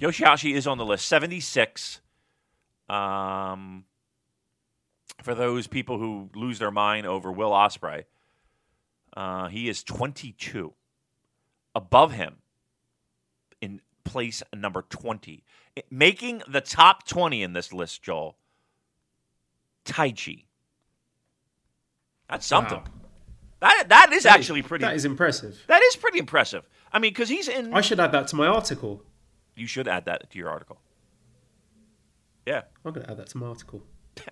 [0.00, 2.00] Yoshihashi is on the list, 76.
[2.92, 3.84] Um,
[5.22, 8.04] for those people who lose their mind over Will Ospreay,
[9.16, 10.74] uh, he is 22.
[11.74, 12.36] Above him,
[13.60, 15.42] in place number 20,
[15.78, 18.36] I- making the top 20 in this list, Joel.
[19.86, 20.44] Taichi.
[22.28, 22.78] That's something.
[22.78, 22.84] Wow.
[23.60, 24.84] That that is That is- actually pretty.
[24.84, 25.62] That is impressive.
[25.68, 26.68] that is pretty impressive.
[26.92, 27.72] I mean, because he's in.
[27.72, 29.02] I should add that to my article.
[29.54, 30.80] you should add that to your article.
[32.46, 33.82] Yeah, I'm going to add that to my article.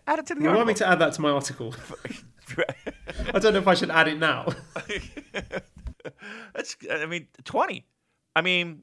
[0.06, 1.74] add it to the You want me to add that to my article?
[3.34, 4.46] I don't know if I should add it now.
[6.54, 7.86] That's, I mean, 20.
[8.34, 8.82] I mean,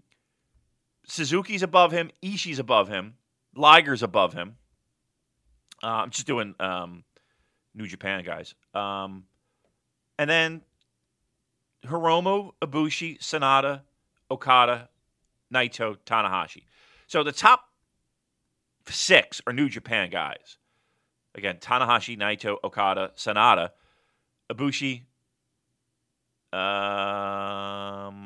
[1.08, 3.16] Suzuki's above him, Ishii's above him,
[3.56, 4.58] Liger's above him.
[5.84, 7.04] Uh, I'm just doing um,
[7.76, 8.56] New Japan guys.
[8.74, 9.26] Um,
[10.18, 10.62] and then
[11.86, 13.82] Hiromu, Ibushi, Sanada,
[14.30, 14.90] Okada,
[15.54, 16.64] Naito, Tanahashi.
[17.08, 17.67] So the top
[18.90, 20.58] six are New Japan guys.
[21.36, 23.70] Again, Tanahashi, Naito, Okada, Sanada,
[24.52, 25.04] Ibushi,
[26.54, 28.26] um,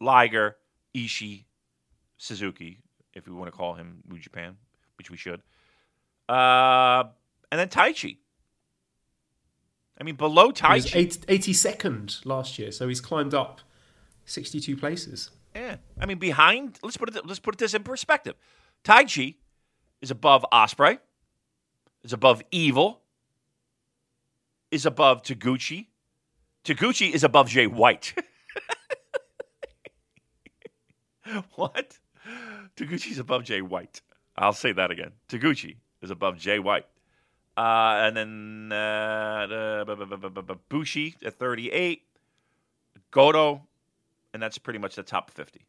[0.00, 0.56] Liger,
[0.94, 1.44] Ishii,
[2.18, 2.80] Suzuki,
[3.14, 4.56] if we want to call him New Japan,
[4.98, 5.42] which we should.
[6.28, 7.04] Uh,
[7.50, 8.18] and then Taichi.
[10.00, 10.96] I mean, below He was Taichi.
[10.96, 13.60] eight- 82nd last year, so he's climbed up
[14.24, 15.30] 62 places.
[15.54, 16.78] Yeah, I mean, behind.
[16.82, 17.26] Let's put it.
[17.26, 18.34] Let's put this in perspective.
[18.84, 19.36] Taichi
[20.00, 20.98] is above Ospreay,
[22.02, 23.00] is above Evil,
[24.70, 25.88] is above Taguchi.
[26.64, 28.14] Taguchi is above Jay White.
[31.54, 31.98] what?
[32.76, 34.00] Taguchi's above Jay White.
[34.36, 35.12] I'll say that again.
[35.28, 36.86] Taguchi is above Jay White.
[37.56, 39.84] Uh, and then uh,
[40.70, 42.02] Bushi at 38,
[43.10, 43.66] Goto,
[44.32, 45.66] and that's pretty much the top 50.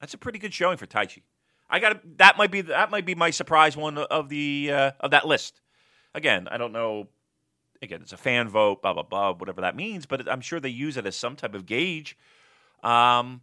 [0.00, 1.22] That's a pretty good showing for Taichi.
[1.68, 5.12] I got that might be that might be my surprise one of the uh, of
[5.12, 5.60] that list.
[6.14, 7.08] Again, I don't know.
[7.80, 10.04] Again, it's a fan vote, blah blah blah, whatever that means.
[10.04, 12.16] But I'm sure they use it as some type of gauge
[12.82, 13.40] um,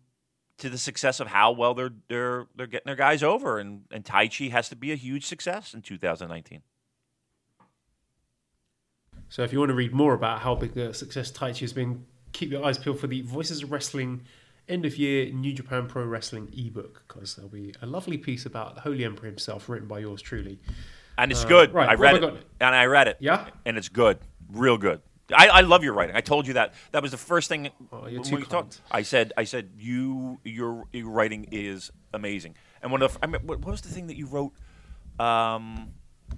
[0.57, 4.03] to the success of how well they're they're they're getting their guys over, and and
[4.03, 6.61] Taichi has to be a huge success in 2019.
[9.29, 12.05] So if you want to read more about how big the success Taichi has been,
[12.34, 14.21] keep your eyes peeled for the Voices of Wrestling
[14.69, 18.75] end of year New Japan Pro Wrestling ebook because there'll be a lovely piece about
[18.75, 20.59] the Holy Emperor himself written by yours truly.
[21.17, 21.73] And it's Uh, good.
[21.73, 22.34] right, I read it, got?
[22.59, 23.17] and I read it.
[23.19, 23.49] Yeah?
[23.65, 24.19] and it's good,
[24.51, 25.01] real good.
[25.36, 26.15] I, I love your writing.
[26.15, 26.73] I told you that.
[26.91, 27.69] That was the first thing.
[27.91, 28.82] Oh, you're when too we talked.
[28.91, 32.55] I said, I said, you your, your writing is amazing.
[32.82, 34.53] And one of the, I mean, what what was the thing that you wrote?
[35.19, 35.91] Um,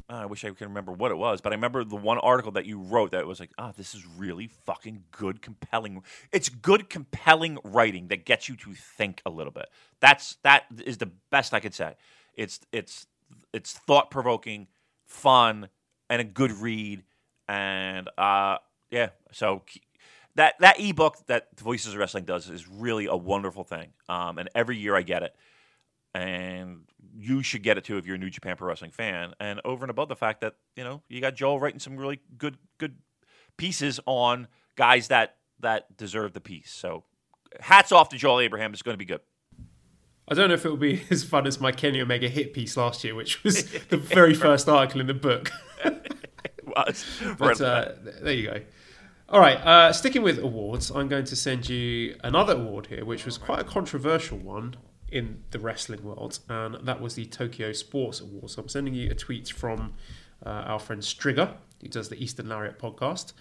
[0.10, 2.66] I wish I can remember what it was, but I remember the one article that
[2.66, 6.04] you wrote that was like, ah, this is really fucking good, compelling.
[6.32, 9.68] It's good, compelling writing that gets you to think a little bit.
[10.00, 11.96] That's that is the best I could say.
[12.36, 13.08] It's it's
[13.54, 14.68] it's thought provoking,
[15.06, 15.70] fun,
[16.10, 17.04] and a good read.
[17.48, 18.58] And uh,
[18.90, 19.64] yeah, so
[20.36, 23.90] that that ebook that Voices of Wrestling does is really a wonderful thing.
[24.08, 25.36] Um, and every year I get it
[26.14, 26.82] and
[27.18, 29.34] you should get it too if you're a New Japan Pro Wrestling fan.
[29.39, 32.20] And over and above the fact that you know you got Joel writing some really
[32.38, 32.95] good good
[33.57, 36.72] pieces on guys that that deserve the piece.
[36.72, 37.03] So
[37.60, 38.74] hats off to Joel Abraham.
[38.74, 39.22] It's going to be good.
[40.32, 42.78] I don't know if it will be as fun as my Kenny Omega hit piece
[42.78, 45.51] last year, which was the very first article in the book.
[46.76, 47.05] Well, it's-
[47.39, 48.62] But uh, there you go.
[49.28, 53.26] All right, uh, sticking with awards, I'm going to send you another award here, which
[53.26, 54.76] was quite a controversial one
[55.12, 58.55] in the wrestling world, and that was the Tokyo Sports Awards.
[58.55, 59.93] So I'm sending you a tweet from
[60.45, 63.34] uh, our friend Strigger, who does the Eastern Lariat podcast.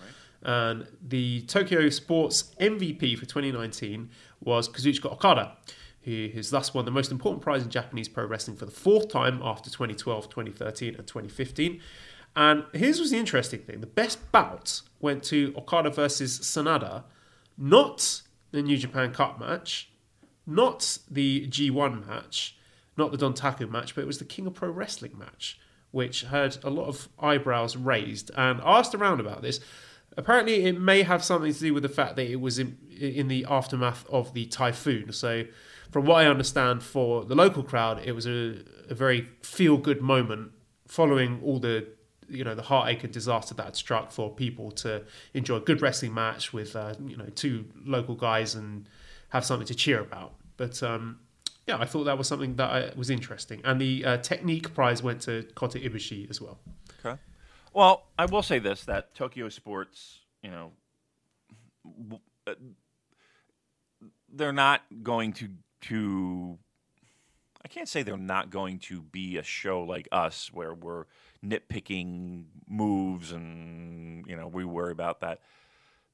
[0.42, 4.10] And the Tokyo Sports MVP for 2019
[4.40, 5.56] was Kazuchika Okada,
[6.02, 9.08] who has thus won the most important prize in Japanese pro wrestling for the fourth
[9.08, 11.80] time after 2012, 2013, and 2015.
[12.36, 17.04] And here's was the interesting thing: the best bout went to Okada versus Sanada,
[17.56, 19.90] not the New Japan Cup match,
[20.48, 22.56] not the G1 match,
[22.96, 26.56] not the Dontaku match, but it was the King of Pro Wrestling match, which had
[26.64, 28.30] a lot of eyebrows raised.
[28.34, 29.60] And asked around about this.
[30.16, 33.28] Apparently, it may have something to do with the fact that it was in, in
[33.28, 35.12] the aftermath of the typhoon.
[35.12, 35.44] So,
[35.92, 38.56] from what I understand, for the local crowd, it was a,
[38.88, 40.52] a very feel good moment
[40.86, 41.86] following all the
[42.30, 45.02] you know the heartache and disaster that had struck for people to
[45.34, 48.88] enjoy a good wrestling match with uh, you know two local guys and
[49.30, 50.34] have something to cheer about.
[50.58, 51.20] But um,
[51.66, 53.62] yeah, I thought that was something that I, was interesting.
[53.64, 56.58] And the uh, technique prize went to Kota Ibushi as well.
[57.02, 57.18] Okay.
[57.72, 60.72] Well, I will say this: that Tokyo Sports, you know,
[62.46, 62.54] uh,
[64.30, 65.48] they're not going to
[65.82, 66.58] to.
[67.64, 71.04] I can't say they're not going to be a show like us where we're
[71.44, 75.40] nitpicking moves and you know we worry about that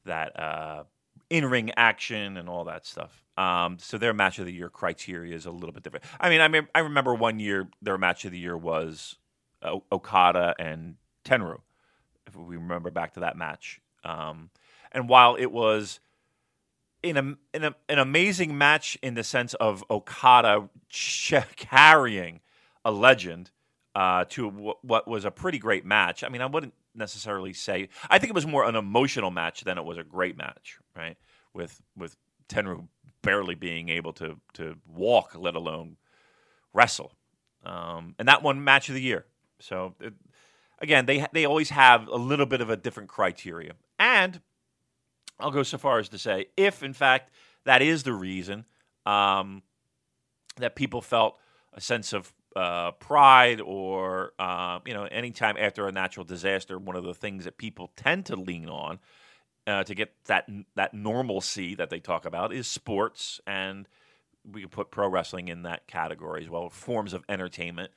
[0.05, 0.85] that uh,
[1.31, 3.23] in ring action and all that stuff.
[3.37, 6.05] Um, so their match of the year criteria is a little bit different.
[6.21, 9.17] I mean, I mean, I remember one year their match of the year was
[9.63, 11.61] o- Okada and Tenryu,
[12.27, 13.81] if we remember back to that match.
[14.05, 14.51] Um,
[14.93, 15.99] and while it was
[17.03, 22.41] in a, in a, an amazing match in the sense of Okada ch- carrying
[22.85, 23.51] a legend
[23.95, 26.23] uh, to w- what was a pretty great match.
[26.25, 27.89] I mean, I wouldn't necessarily say.
[28.09, 31.17] I think it was more an emotional match than it was a great match, right?
[31.53, 32.17] With with
[32.49, 32.89] Tenryu
[33.23, 35.97] barely being able to to walk, let alone
[36.73, 37.13] wrestle,
[37.65, 39.27] um, and that one match of the year.
[39.61, 40.15] So it,
[40.79, 44.41] again, they they always have a little bit of a different criteria, and
[45.39, 47.31] I'll go so far as to say, if in fact
[47.65, 48.67] that is the reason
[49.07, 49.63] um,
[50.57, 51.39] that people felt
[51.73, 56.97] a sense of uh, pride, or uh, you know, anytime after a natural disaster, one
[56.97, 58.99] of the things that people tend to lean on
[59.67, 63.89] uh, to get that that normalcy that they talk about is sports, and
[64.51, 67.91] we can put pro wrestling in that category as well, forms of entertainment.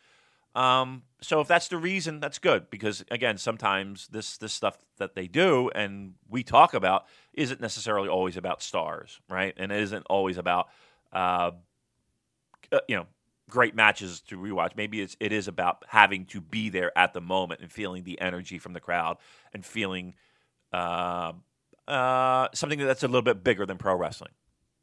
[0.56, 5.14] Um, so if that's the reason, that's good because again, sometimes this this stuff that
[5.14, 9.54] they do and we talk about isn't necessarily always about stars, right?
[9.58, 10.70] And it isn't always about
[11.14, 11.52] uh,
[12.72, 13.06] uh, you know
[13.50, 14.72] great matches to rewatch.
[14.76, 18.20] Maybe it's it is about having to be there at the moment and feeling the
[18.20, 19.18] energy from the crowd
[19.54, 20.16] and feeling
[20.74, 21.34] uh,
[21.88, 24.32] uh, something that's a little bit bigger than pro wrestling.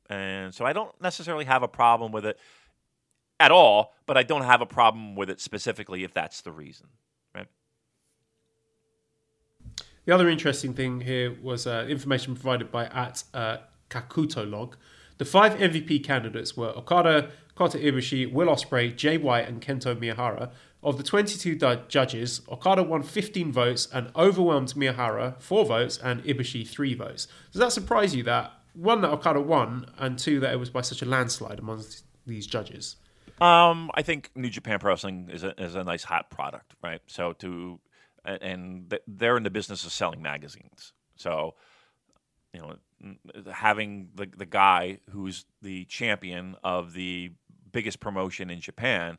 [0.08, 2.38] And so I don't necessarily have a problem with it
[3.40, 6.88] at all, but I don't have a problem with it specifically if that's the reason.
[7.34, 7.48] Right?
[10.04, 13.58] The other interesting thing here was uh, information provided by at uh,
[13.90, 14.76] Kakuto Log.
[15.18, 20.50] The five MVP candidates were Okada, Kota Ibushi, Will Ospreay, Jay White, and Kento Miyahara.
[20.82, 26.22] Of the 22 du- judges, Okada won 15 votes and overwhelmed Miyahara 4 votes and
[26.24, 27.26] Ibushi 3 votes.
[27.52, 30.82] Does that surprise you that one that Okada won and two that it was by
[30.82, 32.96] such a landslide amongst these judges?
[33.40, 37.00] Um, I think New Japan Pro Wrestling is a, is a nice hot product, right?
[37.06, 37.80] So to
[38.24, 40.92] and they're in the business of selling magazines.
[41.16, 41.54] So
[42.52, 42.76] you know,
[43.52, 47.32] having the the guy who's the champion of the
[47.74, 49.18] biggest promotion in Japan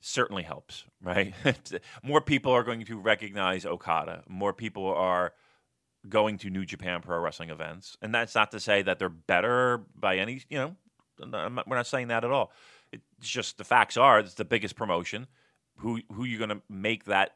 [0.00, 1.34] certainly helps, right?
[2.02, 4.22] More people are going to recognize Okada.
[4.28, 5.34] More people are
[6.08, 9.82] going to New Japan Pro Wrestling events, and that's not to say that they're better
[9.98, 10.42] by any.
[10.48, 10.76] You know,
[11.66, 12.52] we're not saying that at all.
[12.92, 15.26] It's just the facts are it's the biggest promotion.
[15.78, 17.34] Who who you going to make that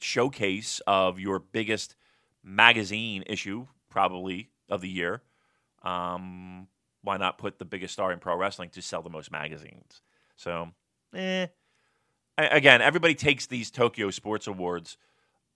[0.00, 1.94] showcase of your biggest
[2.42, 5.22] magazine issue probably of the year?
[5.82, 6.68] Um,
[7.04, 10.02] why not put the biggest star in pro wrestling to sell the most magazines?
[10.36, 10.70] So,
[11.14, 11.46] eh.
[12.36, 14.96] Again, everybody takes these Tokyo Sports Awards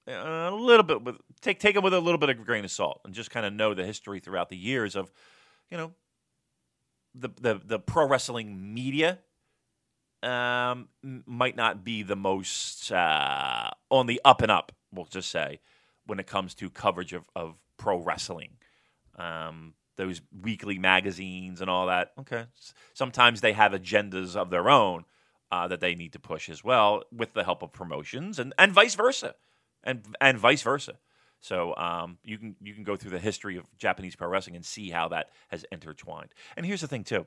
[0.09, 2.71] uh, a little bit with take take them with a little bit of grain of
[2.71, 5.11] salt, and just kind of know the history throughout the years of,
[5.71, 5.93] you know,
[7.15, 9.19] the the the pro wrestling media
[10.23, 14.73] um, might not be the most uh, on the up and up.
[14.93, 15.61] We'll just say
[16.07, 18.53] when it comes to coverage of, of pro wrestling.
[19.17, 22.13] Um, those weekly magazines and all that.
[22.19, 22.47] Okay,
[22.95, 25.05] sometimes they have agendas of their own
[25.51, 28.73] uh, that they need to push as well, with the help of promotions and, and
[28.73, 29.35] vice versa,
[29.85, 30.95] and and vice versa.
[31.41, 34.65] So um, you can you can go through the history of Japanese pro wrestling and
[34.65, 36.31] see how that has intertwined.
[36.57, 37.27] And here's the thing too.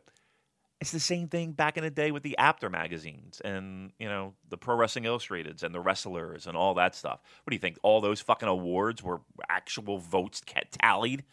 [0.80, 4.34] It's the same thing back in the day with the Apter magazines and you know
[4.49, 7.19] the Pro Wrestling Illustrateds and the wrestlers and all that stuff.
[7.43, 7.78] What do you think?
[7.84, 10.41] All those fucking awards were actual votes
[10.72, 11.24] tallied?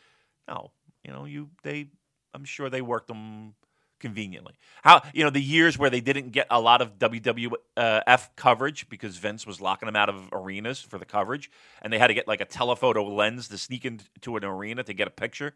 [0.46, 0.70] No,
[1.08, 1.86] you know you they.
[2.34, 3.54] I'm sure they worked them
[3.98, 4.52] conveniently.
[4.82, 9.16] How you know the years where they didn't get a lot of WWF coverage because
[9.16, 11.50] Vince was locking them out of arenas for the coverage,
[11.80, 14.92] and they had to get like a telephoto lens to sneak into an arena to
[14.92, 15.54] get a picture.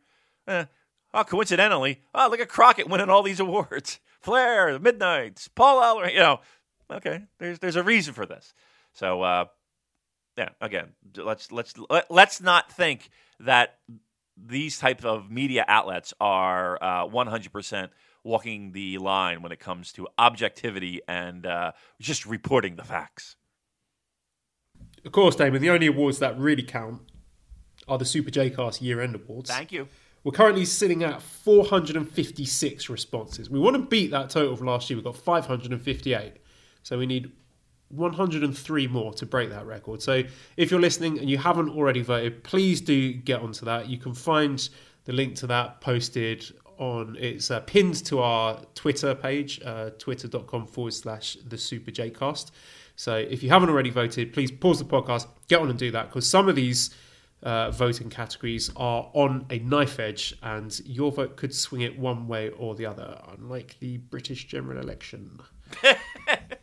[0.48, 0.64] Eh,
[1.12, 4.00] oh, coincidentally, oh look at Crockett winning all these awards.
[4.22, 6.08] Flair, Midnight's, Paul Eller.
[6.08, 6.40] You know,
[6.90, 8.54] okay, there's there's a reason for this.
[8.94, 9.44] So uh,
[10.38, 13.76] yeah, again, let's let's let, let's not think that
[14.36, 17.88] these type of media outlets are uh, 100%
[18.24, 23.36] walking the line when it comes to objectivity and uh, just reporting the facts.
[25.04, 27.02] Of course, Damon, the only awards that really count
[27.88, 29.50] are the Super J Cast year end awards.
[29.50, 29.88] Thank you.
[30.24, 33.50] We're currently sitting at 456 responses.
[33.50, 34.96] We want to beat that total from last year.
[34.96, 36.34] We've got 558.
[36.84, 37.32] So we need
[37.92, 40.02] 103 more to break that record.
[40.02, 40.22] So
[40.56, 43.88] if you're listening and you haven't already voted, please do get onto that.
[43.88, 44.68] You can find
[45.04, 46.44] the link to that posted
[46.78, 52.50] on it's uh, pinned to our Twitter page, uh, twitter.com forward slash the Super Jcast.
[52.96, 56.08] So if you haven't already voted, please pause the podcast, get on and do that
[56.08, 56.90] because some of these
[57.42, 62.28] uh, voting categories are on a knife edge and your vote could swing it one
[62.28, 65.40] way or the other, unlike the British general election.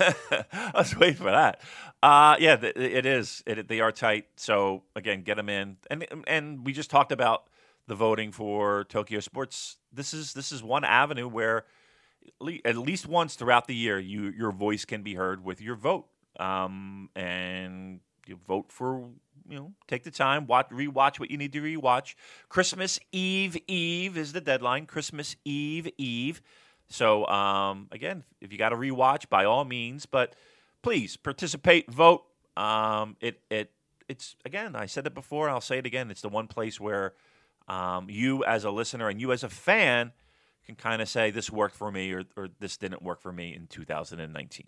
[0.00, 1.60] I was waiting for that.
[2.02, 3.42] Uh, yeah, it is.
[3.46, 4.26] It, they are tight.
[4.36, 7.48] So again, get them in, and and we just talked about
[7.86, 9.76] the voting for Tokyo Sports.
[9.92, 11.64] This is this is one avenue where
[12.64, 16.06] at least once throughout the year, you your voice can be heard with your vote,
[16.38, 19.08] um, and you vote for
[19.48, 22.14] you know take the time watch rewatch what you need to rewatch.
[22.48, 24.86] Christmas Eve Eve is the deadline.
[24.86, 26.42] Christmas Eve Eve.
[26.88, 30.34] So um, again, if you got to rewatch, by all means, but
[30.82, 32.24] please participate, vote.
[32.56, 33.70] Um, it it
[34.08, 36.10] it's again, I said it before, I'll say it again.
[36.10, 37.14] It's the one place where
[37.68, 40.12] um, you as a listener and you as a fan
[40.66, 43.54] can kind of say this worked for me or, or this didn't work for me
[43.54, 44.66] in 2019.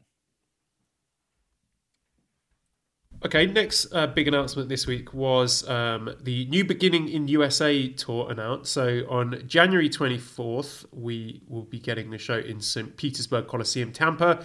[3.24, 8.30] Okay, next uh, big announcement this week was um, the New Beginning in USA tour
[8.30, 8.72] announced.
[8.72, 12.96] So on January 24th, we will be getting the show in St.
[12.96, 14.44] Petersburg Coliseum, Tampa.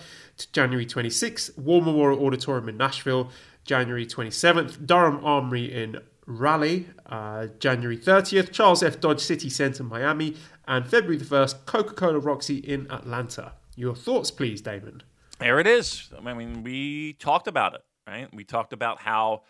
[0.53, 3.29] January 26th, War Memorial Auditorium in Nashville.
[3.65, 6.87] January 27th, Durham Armory in Raleigh.
[7.05, 9.01] Uh, January 30th, Charles F.
[9.01, 10.37] Dodge City Center, Miami.
[10.67, 13.53] And February the 1st, Coca Cola Roxy in Atlanta.
[13.75, 15.03] Your thoughts, please, Damon.
[15.39, 16.09] There it is.
[16.17, 18.33] I mean, we talked about it, right?
[18.33, 19.43] We talked about how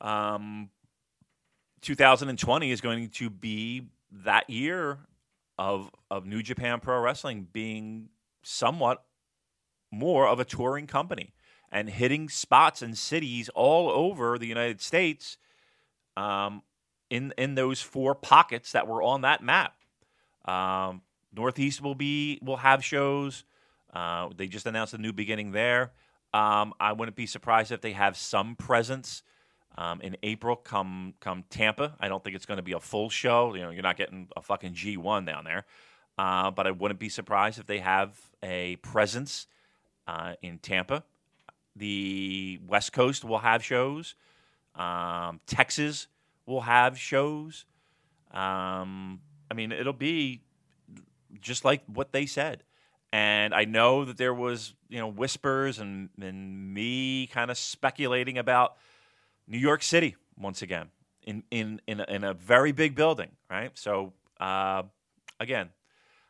[0.00, 0.70] um,
[1.80, 3.88] 2020 is going to be
[4.24, 4.98] that year
[5.58, 8.10] of of New Japan Pro Wrestling being
[8.42, 9.04] somewhat
[9.90, 11.34] more of a touring company
[11.70, 15.36] and hitting spots and cities all over the United States
[16.16, 16.62] um,
[17.10, 19.74] in in those four pockets that were on that map.
[20.44, 23.44] Um, Northeast will be will have shows.
[23.92, 25.92] Uh, they just announced a new beginning there.
[26.38, 29.24] Um, I wouldn't be surprised if they have some presence
[29.76, 30.54] um, in April.
[30.54, 31.96] Come come Tampa.
[31.98, 33.54] I don't think it's going to be a full show.
[33.54, 35.64] You know, you're not getting a fucking G1 down there.
[36.16, 39.48] Uh, but I wouldn't be surprised if they have a presence
[40.06, 41.02] uh, in Tampa.
[41.74, 44.14] The West Coast will have shows.
[44.76, 46.06] Um, Texas
[46.46, 47.64] will have shows.
[48.30, 49.20] Um,
[49.50, 50.42] I mean, it'll be
[51.40, 52.62] just like what they said.
[53.12, 58.36] And I know that there was, you know, whispers and, and me kind of speculating
[58.36, 58.76] about
[59.46, 60.88] New York City once again
[61.26, 63.70] in in in a, in a very big building, right?
[63.74, 64.82] So uh,
[65.40, 65.70] again,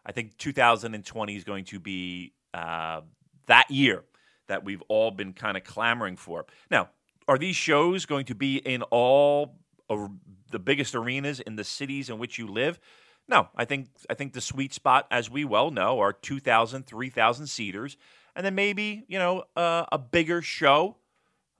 [0.06, 3.02] I think 2020 is going to be uh,
[3.46, 4.04] that year
[4.48, 6.46] that we've all been kind of clamoring for.
[6.70, 6.88] Now,
[7.26, 9.56] are these shows going to be in all
[10.50, 12.78] the biggest arenas in the cities in which you live?
[13.28, 17.46] No, I think I think the sweet spot, as we well know, are 2,000, 3,000
[17.46, 17.96] seaters,
[18.34, 20.96] and then maybe you know uh, a bigger show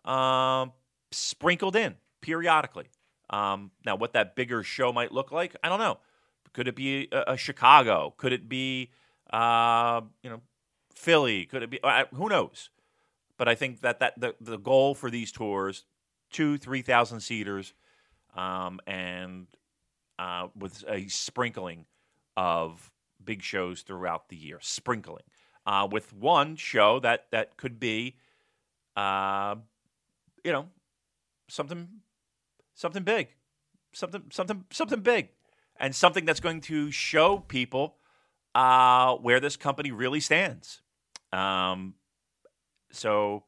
[0.05, 0.73] um,
[1.11, 2.87] sprinkled in periodically.
[3.31, 5.99] Um, now, what that bigger show might look like, I don't know.
[6.55, 8.15] Could it be a, a Chicago?
[8.17, 8.91] Could it be
[9.31, 10.41] uh, you know
[10.95, 11.45] Philly?
[11.45, 11.81] Could it be?
[11.83, 12.71] Uh, who knows?
[13.37, 15.85] But I think that that the, the goal for these tours,
[16.31, 17.75] two, three thousand seaters,
[18.35, 19.47] um, and
[20.19, 21.87] uh, with a sprinkling
[22.37, 22.91] of
[23.25, 25.25] big shows throughout the year, sprinkling.
[25.67, 28.17] Uh, with one show that that could be,
[28.97, 29.55] uh,
[30.43, 30.67] you know,
[31.47, 31.89] something,
[32.75, 33.29] something big,
[33.93, 35.29] something, something, something big,
[35.79, 37.97] and something that's going to show people
[38.55, 40.81] uh, where this company really stands.
[41.33, 41.95] Um,
[42.91, 43.45] so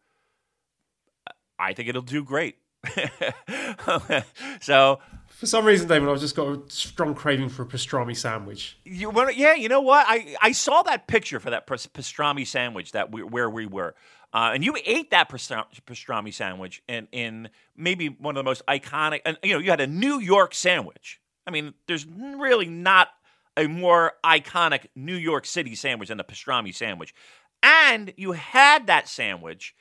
[1.59, 2.57] I think it'll do great.
[4.61, 5.01] so
[5.41, 8.79] For some reason, David, I've just got a strong craving for a pastrami sandwich.
[8.85, 10.05] You want yeah, you know what?
[10.07, 13.95] I, I saw that picture for that pastrami sandwich that we, where we were,
[14.35, 19.21] uh, and you ate that pastrami sandwich in in maybe one of the most iconic.
[19.25, 21.21] And you know, you had a New York sandwich.
[21.47, 23.09] I mean, there's really not
[23.57, 27.15] a more iconic New York City sandwich than the pastrami sandwich,
[27.63, 29.75] and you had that sandwich.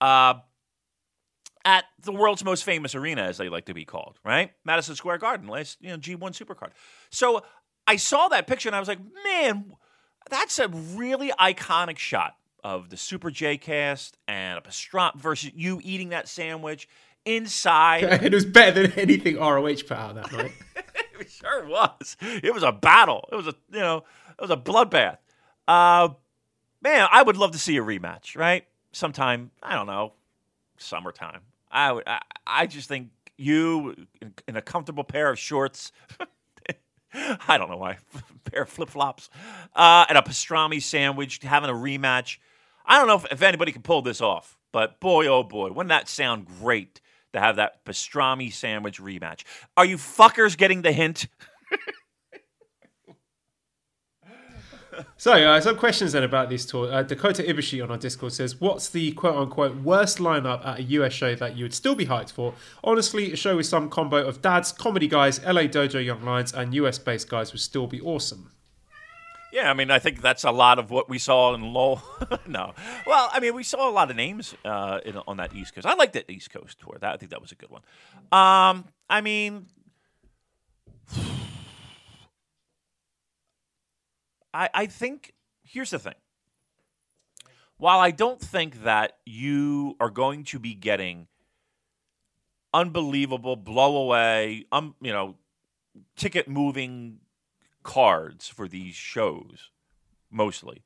[0.00, 0.34] Uh,
[1.64, 4.52] at the world's most famous arena, as they like to be called, right?
[4.64, 6.70] Madison Square Garden, last you know G1 Supercard.
[7.10, 7.42] So
[7.86, 9.72] I saw that picture and I was like, man,
[10.30, 15.80] that's a really iconic shot of the Super J cast and a pastrami versus you
[15.82, 16.88] eating that sandwich
[17.24, 18.02] inside.
[18.22, 20.52] it was better than anything ROH put out that night.
[21.20, 22.16] it sure was.
[22.20, 23.28] It was a battle.
[23.32, 23.98] It was a you know
[24.30, 25.18] it was a bloodbath.
[25.66, 26.10] Uh,
[26.82, 28.66] man, I would love to see a rematch, right?
[28.92, 30.14] Sometime I don't know,
[30.78, 31.40] summertime.
[31.70, 32.00] I.
[32.06, 35.92] I, I just think you in, in a comfortable pair of shorts.
[37.14, 37.98] I don't know why.
[38.44, 39.30] pair of flip flops
[39.74, 42.38] uh, and a pastrami sandwich, having a rematch.
[42.84, 45.90] I don't know if, if anybody can pull this off, but boy, oh boy, wouldn't
[45.90, 47.00] that sound great
[47.32, 49.44] to have that pastrami sandwich rematch?
[49.76, 51.28] Are you fuckers getting the hint?
[55.16, 56.92] So, uh, some questions then about this tour.
[56.92, 60.82] Uh, Dakota Ibushi on our Discord says, "What's the quote unquote worst lineup at a
[60.82, 62.54] US show that you would still be hyped for?
[62.84, 66.74] Honestly, a show with some combo of dads, comedy guys, LA Dojo Young Lions, and
[66.74, 68.52] US based guys would still be awesome."
[69.52, 72.02] Yeah, I mean, I think that's a lot of what we saw in Lowell.
[72.46, 72.74] no,
[73.06, 75.86] well, I mean, we saw a lot of names uh, in, on that East Coast.
[75.86, 76.98] I liked that East Coast tour.
[77.00, 77.82] That I think that was a good one.
[78.30, 79.66] Um, I mean,
[84.58, 86.14] I, I think here's the thing.
[87.76, 91.28] While I don't think that you are going to be getting
[92.74, 95.36] unbelievable blow away, um, you know,
[96.16, 97.20] ticket moving
[97.84, 99.70] cards for these shows,
[100.28, 100.82] mostly.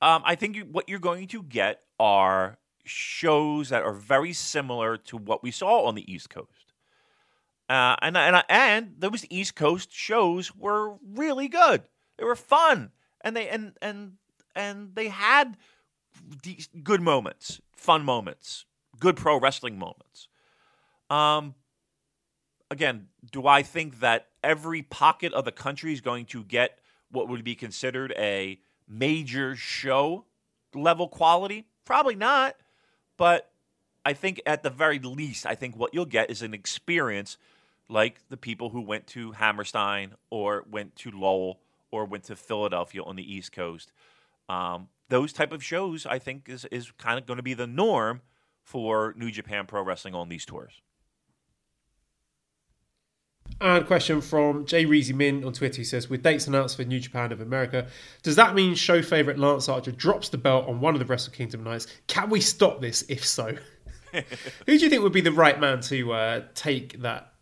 [0.00, 4.96] Um, I think you, what you're going to get are shows that are very similar
[4.98, 6.48] to what we saw on the East Coast.
[7.68, 11.82] Uh, and and and those East Coast shows were really good.
[12.16, 12.90] They were fun,
[13.20, 14.12] and they and and
[14.54, 15.56] and they had
[16.42, 18.66] de- good moments, fun moments,
[18.98, 20.28] good pro wrestling moments.
[21.10, 21.54] Um,
[22.70, 26.78] again, do I think that every pocket of the country is going to get
[27.10, 28.58] what would be considered a
[28.88, 30.24] major show
[30.74, 31.66] level quality?
[31.84, 32.56] Probably not.
[33.16, 33.50] But
[34.04, 37.38] I think at the very least, I think what you'll get is an experience
[37.88, 41.60] like the people who went to Hammerstein or went to Lowell
[41.94, 43.92] or went to Philadelphia on the East Coast.
[44.48, 47.66] Um, those type of shows, I think, is is kind of going to be the
[47.66, 48.20] norm
[48.62, 50.80] for New Japan Pro Wrestling on these tours.
[53.60, 55.76] And question from Jay Reezy Min on Twitter.
[55.76, 57.86] He says, with dates announced for New Japan of America,
[58.22, 61.32] does that mean show favourite Lance Archer drops the belt on one of the Wrestle
[61.32, 61.86] Kingdom nights?
[62.08, 63.54] Can we stop this if so?
[64.12, 64.22] Who
[64.66, 67.32] do you think would be the right man to uh, take that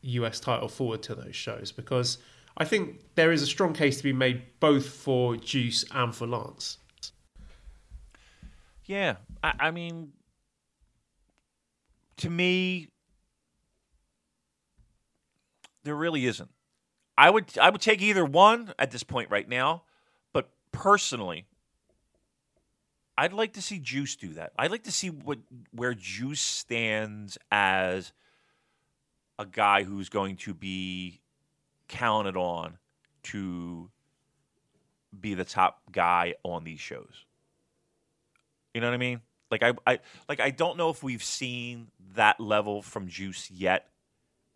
[0.00, 1.70] US title forward to those shows?
[1.70, 2.18] Because
[2.56, 6.26] I think there is a strong case to be made both for Juice and for
[6.26, 6.78] Lance.
[8.84, 10.12] Yeah, I, I mean,
[12.18, 12.88] to me,
[15.84, 16.50] there really isn't.
[17.16, 19.84] I would I would take either one at this point right now,
[20.32, 21.46] but personally,
[23.16, 24.52] I'd like to see Juice do that.
[24.58, 25.38] I'd like to see what
[25.72, 28.12] where Juice stands as
[29.38, 31.21] a guy who's going to be
[31.88, 32.78] counted on
[33.24, 33.90] to
[35.18, 37.24] be the top guy on these shows.
[38.74, 39.20] You know what I mean?
[39.50, 43.88] Like I, I like I don't know if we've seen that level from Juice yet,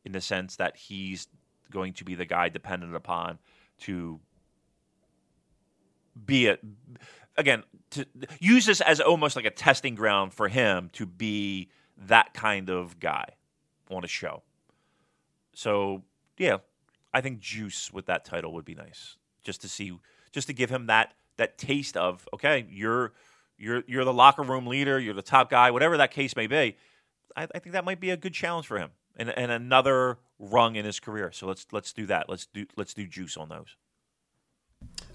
[0.05, 1.29] in the sense that he's
[1.71, 3.39] going to be the guy dependent upon
[3.81, 4.21] to
[6.25, 6.59] be a
[7.37, 8.07] again to
[8.41, 11.69] use this as almost like a testing ground for him to be
[12.07, 13.27] that kind of guy
[13.91, 14.43] on a show.
[15.55, 16.03] So
[16.39, 16.59] yeah,
[17.17, 19.99] I think Juice with that title would be nice, just to see,
[20.33, 23.15] just to give him that that taste of okay, you're
[23.57, 26.77] you're you're the locker room leader, you're the top guy, whatever that case may be.
[27.35, 30.77] I, I think that might be a good challenge for him and, and another rung
[30.77, 31.33] in his career.
[31.33, 32.29] So let's let's do that.
[32.29, 33.79] Let's do let's do juice on those.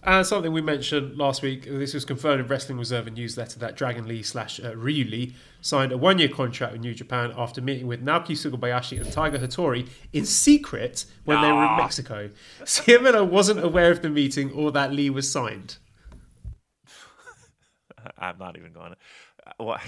[0.03, 4.07] And something we mentioned last week, this was confirmed in Wrestling Observer newsletter that Dragon
[4.07, 7.85] Lee slash uh, Ryu Lee signed a one year contract with New Japan after meeting
[7.85, 12.31] with Naoki Sugabayashi and Tiger Hattori in secret when they were in Mexico.
[12.63, 15.77] CMLL wasn't aware of the meeting or that Lee was signed.
[18.17, 18.97] I'm not even going to.
[19.59, 19.79] Well,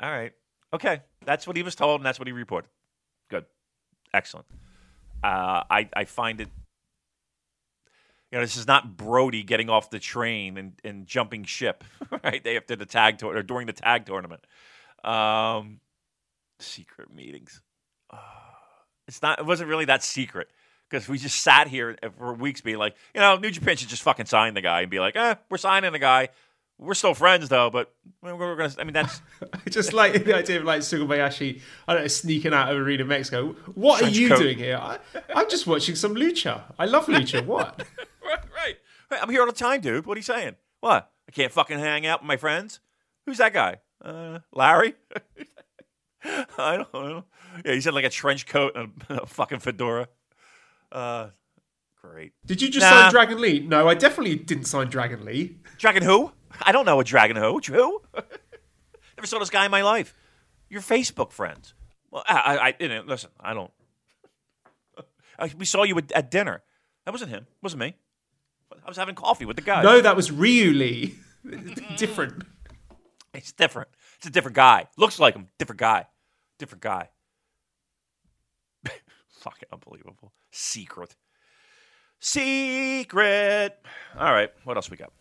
[0.00, 0.32] all right.
[0.72, 1.02] Okay.
[1.24, 2.68] That's what he was told, and that's what he reported.
[3.30, 3.46] Good.
[4.12, 4.46] Excellent.
[5.22, 6.48] Uh, I, I find it.
[8.36, 11.84] You know, this is not Brody getting off the train and, and jumping ship,
[12.22, 12.44] right?
[12.44, 14.46] They after the tag tour or during the tag tournament.
[15.02, 15.80] Um,
[16.58, 17.62] secret meetings.
[18.10, 18.18] Uh,
[19.08, 19.38] it's not.
[19.38, 20.50] It wasn't really that secret
[20.90, 24.02] because we just sat here for weeks being like, you know, New Japan should just
[24.02, 26.28] fucking sign the guy and be like, eh, we're signing the guy.
[26.78, 28.72] We're still friends though, but we're, we're gonna.
[28.78, 29.22] I mean, that's
[29.66, 33.04] I just like the idea of like Sugabayashi, I don't know, sneaking out of Arena
[33.04, 33.54] Mexico.
[33.74, 34.38] What Trench are you coat.
[34.40, 34.76] doing here?
[34.76, 34.98] I,
[35.34, 36.60] I'm just watching some lucha.
[36.78, 37.44] I love lucha.
[37.46, 37.82] What?
[38.22, 38.76] right, right.
[39.10, 40.04] Right, I'm here all the time, dude.
[40.04, 40.56] What are you saying?
[40.80, 41.10] What?
[41.28, 42.80] I can't fucking hang out with my friends.
[43.24, 43.78] Who's that guy?
[44.04, 44.94] Uh, Larry.
[46.58, 47.24] I don't know.
[47.64, 50.08] Yeah, he said like a trench coat and a, a fucking fedora.
[50.90, 51.28] Uh,
[52.02, 52.32] great.
[52.44, 53.02] Did you just Nah.
[53.04, 53.60] sign Dragon Lee?
[53.60, 55.56] No, I definitely didn't sign Dragon Lee.
[55.78, 56.32] Dragon who?
[56.62, 57.58] I don't know a dragon who.
[57.60, 58.02] Who?
[59.16, 60.14] Never saw this guy in my life.
[60.68, 61.74] Your Facebook friends.
[62.10, 63.30] Well, I, I, I didn't listen.
[63.40, 63.70] I don't.
[65.38, 66.62] I, we saw you at, at dinner.
[67.04, 67.42] That wasn't him.
[67.44, 67.96] It Wasn't me.
[68.72, 69.82] I was having coffee with the guy.
[69.82, 71.14] No, that was Ryu Lee.
[71.96, 72.44] Different.
[73.32, 73.88] It's different.
[74.16, 74.88] It's a different guy.
[74.96, 75.48] Looks like him.
[75.58, 76.06] Different guy.
[76.58, 77.10] Different guy.
[79.40, 80.32] Fucking unbelievable.
[80.50, 81.14] Secret.
[82.18, 83.78] Secret.
[84.18, 84.50] All right.
[84.64, 85.12] What else we got?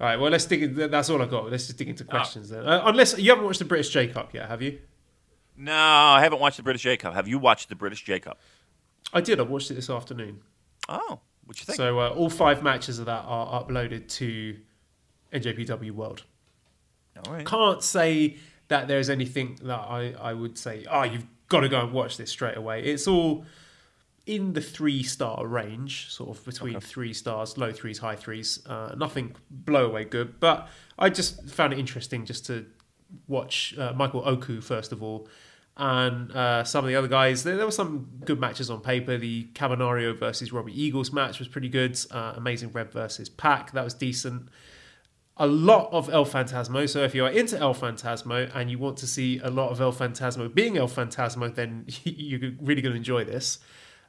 [0.00, 0.74] All right, well, let's dig.
[0.76, 1.50] That's all I've got.
[1.50, 2.66] Let's just dig into questions then.
[2.66, 4.78] Uh, unless you haven't watched the British J Cup yet, have you?
[5.56, 7.14] No, I haven't watched the British J Cup.
[7.14, 8.38] Have you watched the British J Cup?
[9.12, 9.40] I did.
[9.40, 10.40] I watched it this afternoon.
[10.88, 11.76] Oh, what you think?
[11.76, 14.56] So uh, all five matches of that are uploaded to
[15.32, 16.22] NJPW World.
[17.26, 17.44] All right.
[17.44, 18.36] Can't say
[18.68, 22.16] that there's anything that I, I would say, oh, you've got to go and watch
[22.16, 22.84] this straight away.
[22.84, 23.44] It's all
[24.28, 28.60] in the three star range, sort of between three stars, low threes, high threes.
[28.66, 30.68] Uh, nothing blow away good, but
[30.98, 32.66] I just found it interesting just to
[33.26, 35.28] watch uh, Michael Oku first of all,
[35.78, 37.42] and uh, some of the other guys.
[37.42, 39.16] There, there were some good matches on paper.
[39.16, 41.98] The Cabanario versus Robbie Eagles match was pretty good.
[42.10, 44.50] Uh, Amazing Red versus Pac that was decent.
[45.38, 46.86] A lot of El Phantasmo.
[46.86, 49.92] So if you're into El Phantasmo and you want to see a lot of El
[49.92, 53.60] Phantasmo being El Phantasmo, then you're really going to enjoy this.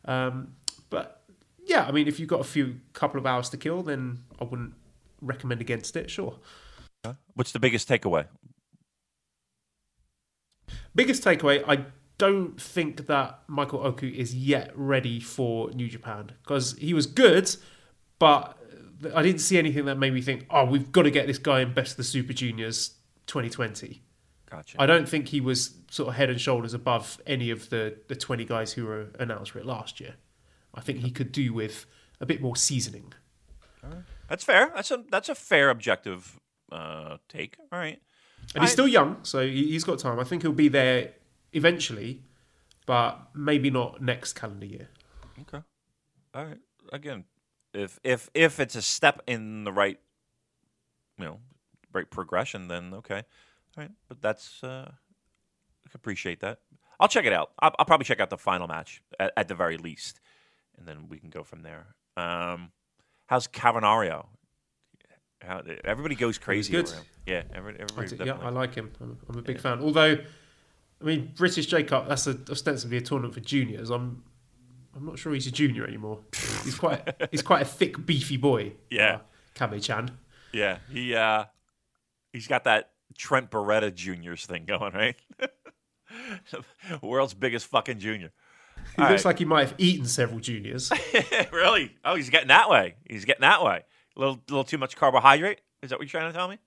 [0.06, 0.56] Um,
[0.90, 1.22] but
[1.66, 4.44] yeah, I mean, if you've got a few couple of hours to kill, then I
[4.44, 4.74] wouldn't
[5.22, 6.10] recommend against it.
[6.10, 6.36] Sure.
[7.34, 8.26] What's the biggest takeaway?
[10.94, 11.86] Biggest takeaway: I
[12.18, 17.56] don't think that Michael Oku is yet ready for New Japan because he was good,
[18.20, 18.58] but
[19.16, 21.62] I didn't see anything that made me think, oh, we've got to get this guy
[21.62, 22.96] in Best of the Super Juniors
[23.28, 24.02] 2020.
[24.50, 24.82] Gotcha.
[24.82, 28.16] I don't think he was sort of head and shoulders above any of the, the
[28.16, 30.16] 20 guys who were announced for it last year.
[30.74, 31.86] I think he could do with
[32.20, 33.14] a bit more seasoning.
[34.28, 34.72] That's fair.
[34.76, 36.40] That's a that's a fair objective
[36.72, 37.58] uh, take.
[37.72, 38.00] All right.
[38.54, 40.20] And he's still young, so he- he's got time.
[40.20, 41.14] I think he'll be there
[41.54, 42.24] eventually,
[42.86, 44.90] but maybe not next calendar year.
[45.42, 45.64] Okay.
[46.34, 46.58] All right.
[46.94, 47.26] Again,
[47.74, 50.00] if if if it's a step in the right,
[51.18, 51.40] you know,
[51.94, 53.24] right progression, then okay.
[53.78, 53.92] All right.
[54.08, 56.60] But that's uh, I appreciate that.
[57.00, 57.52] I'll check it out.
[57.60, 60.20] I'll, I'll probably check out the final match at, at the very least,
[60.78, 61.88] and then we can go from there.
[62.18, 62.72] Um,
[63.28, 64.28] how's Cavanario?
[65.42, 66.88] How, everybody goes crazy good.
[66.88, 67.04] over him.
[67.26, 68.18] Yeah, every, I everybody.
[68.18, 68.92] do- yeah, I like him.
[69.00, 69.80] I'm, I'm a big fan.
[69.80, 70.18] Although,
[71.02, 73.90] I mean, British J Cup, that's a, ostensibly a tournament for juniors.
[73.90, 74.24] I'm
[74.96, 76.20] I'm not sure he's a junior anymore.
[76.66, 78.74] He's quite he's quite a thick, beefy boy.
[78.90, 79.20] Yeah.
[79.56, 80.12] Kabe Chan.
[80.52, 81.46] Yeah, he uh
[82.34, 85.16] he's got that Trent Beretta Juniors thing going, right?
[87.02, 88.32] World's biggest fucking junior.
[88.96, 89.32] He All looks right.
[89.32, 90.92] like he might have eaten several juniors.
[91.52, 91.96] really?
[92.04, 92.96] Oh, he's getting that way.
[93.08, 93.84] He's getting that way.
[94.16, 95.60] A little, little too much carbohydrate.
[95.82, 96.58] Is that what you're trying to tell me?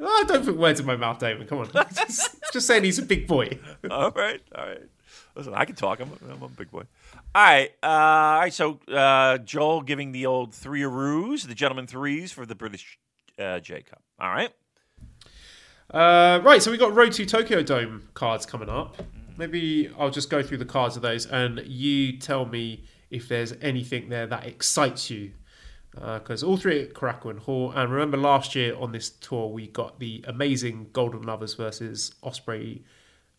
[0.00, 1.48] I don't put words in my mouth, David.
[1.48, 1.70] Come on.
[1.94, 3.58] just, just saying he's a big boy.
[3.90, 4.82] all right, all right.
[5.34, 6.00] Listen, I can talk.
[6.00, 6.84] I'm, I'm a big boy.
[7.34, 8.52] All right, uh, all right.
[8.52, 12.98] So uh, Joel giving the old three roos, the gentleman threes for the British
[13.38, 14.02] uh, J Cup.
[14.20, 14.50] All right.
[15.92, 18.96] Uh, right, so we've got Road to Tokyo Dome cards coming up.
[19.38, 23.54] Maybe I'll just go through the cards of those, and you tell me if there's
[23.62, 25.32] anything there that excites you.
[25.92, 29.98] Because all three at Korakuen Hall, and remember last year on this tour we got
[29.98, 32.82] the amazing Golden Lovers versus Ospreay.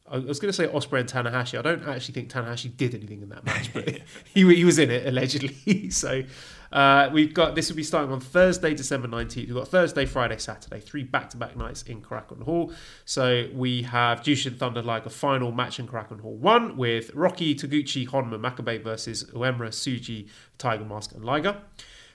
[0.10, 1.58] I was going to say Ospreay and Tanahashi.
[1.58, 3.88] I don't actually think Tanahashi did anything in that match, but
[4.34, 5.90] he, he was in it allegedly.
[5.92, 6.24] so
[6.72, 9.48] uh, we've got this will be starting on Thursday, December nineteenth.
[9.48, 12.72] We've got Thursday, Friday, Saturday, three back-to-back nights in Korakuen Hall.
[13.06, 18.08] So we have Jushin Thunder Liger final match in Korakuen Hall one with Rocky Taguchi
[18.08, 21.58] Honma Makabe versus Uemura Tsuji Tiger Mask and Liger.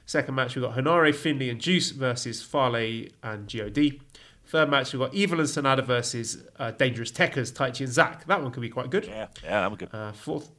[0.06, 4.00] Second match, we've got Henare, Finley, and Juice versus Fale and God.
[4.46, 8.26] Third match, we've got Evil and Sanada versus uh, Dangerous Tekkers, Taichi and Zack.
[8.26, 9.06] That one could be quite good.
[9.06, 9.88] Yeah, yeah, I'm good.
[9.92, 10.50] Uh, fourth,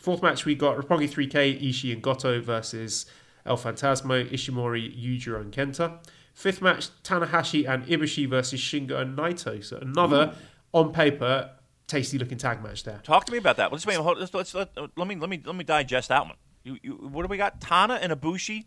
[0.00, 3.06] fourth match, we got Roppongi 3K, Ishii and Goto versus
[3.46, 5.98] El Phantasmo, Ishimori, Yujiro and Kenta.
[6.34, 9.62] Fifth match, Tanahashi and Ibushi versus Shingo and Naito.
[9.62, 10.34] So another,
[10.72, 11.50] on paper,
[11.86, 13.00] tasty looking tag match there.
[13.02, 13.72] Talk to me about that.
[13.72, 13.98] Let's wait.
[13.98, 16.36] Let's, let's, let, let me let me let me digest that one.
[16.62, 17.60] You, you, what do we got?
[17.60, 18.66] Tana and Ibushi,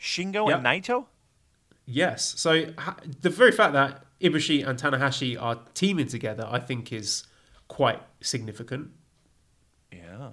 [0.00, 1.06] Shingo and Naito.
[1.84, 2.34] Yes.
[2.36, 7.26] So ha- the very fact that Ibushi and Tanahashi are teaming together, I think, is
[7.66, 8.90] quite significant.
[9.92, 10.30] Yeah.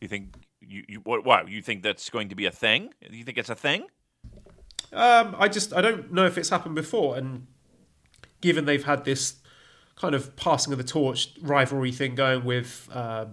[0.00, 0.34] You think
[0.68, 1.24] you you what?
[1.24, 2.94] What you think that's going to be a thing?
[3.10, 3.86] You think it's a thing?
[4.92, 7.46] Um, I just I don't know if it's happened before, and
[8.40, 9.36] given they've had this
[9.96, 13.26] kind of passing of the torch rivalry thing going with uh,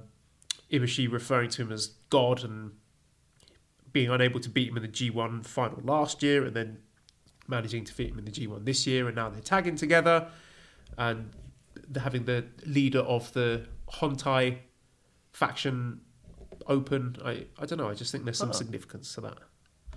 [0.72, 2.72] Ibushi referring to him as God and
[3.92, 6.80] being unable to beat him in the G1 final last year, and then
[7.48, 10.28] managing to beat him in the G1 this year, and now they're tagging together,
[10.98, 11.32] and
[11.96, 14.58] having the leader of the Hontai
[15.32, 16.02] faction
[16.68, 17.18] open.
[17.24, 17.90] I I don't know.
[17.90, 19.38] I just think there's some significance to that.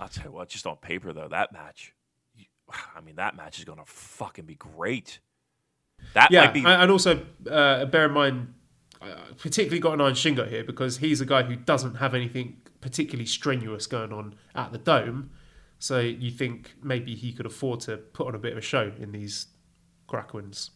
[0.00, 0.48] I'll tell you what.
[0.48, 1.92] Just on paper, though, that match.
[2.96, 5.20] I mean, that match is going to fucking be great.
[6.14, 6.60] That Yeah, might be.
[6.60, 8.54] and and also uh, bear in mind,
[9.02, 9.06] uh,
[9.38, 12.62] particularly got an eye on Shingo here because he's a guy who doesn't have anything
[12.80, 15.30] particularly strenuous going on at the dome.
[15.80, 18.92] So you think maybe he could afford to put on a bit of a show
[18.98, 19.46] in these
[20.08, 20.70] Korakuens.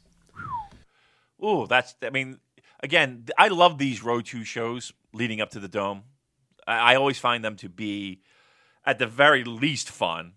[1.40, 1.94] Oh, that's.
[2.02, 2.38] I mean,
[2.82, 6.02] again, I love these road two shows leading up to the dome.
[6.66, 8.22] I, I always find them to be,
[8.84, 10.32] at the very least, fun.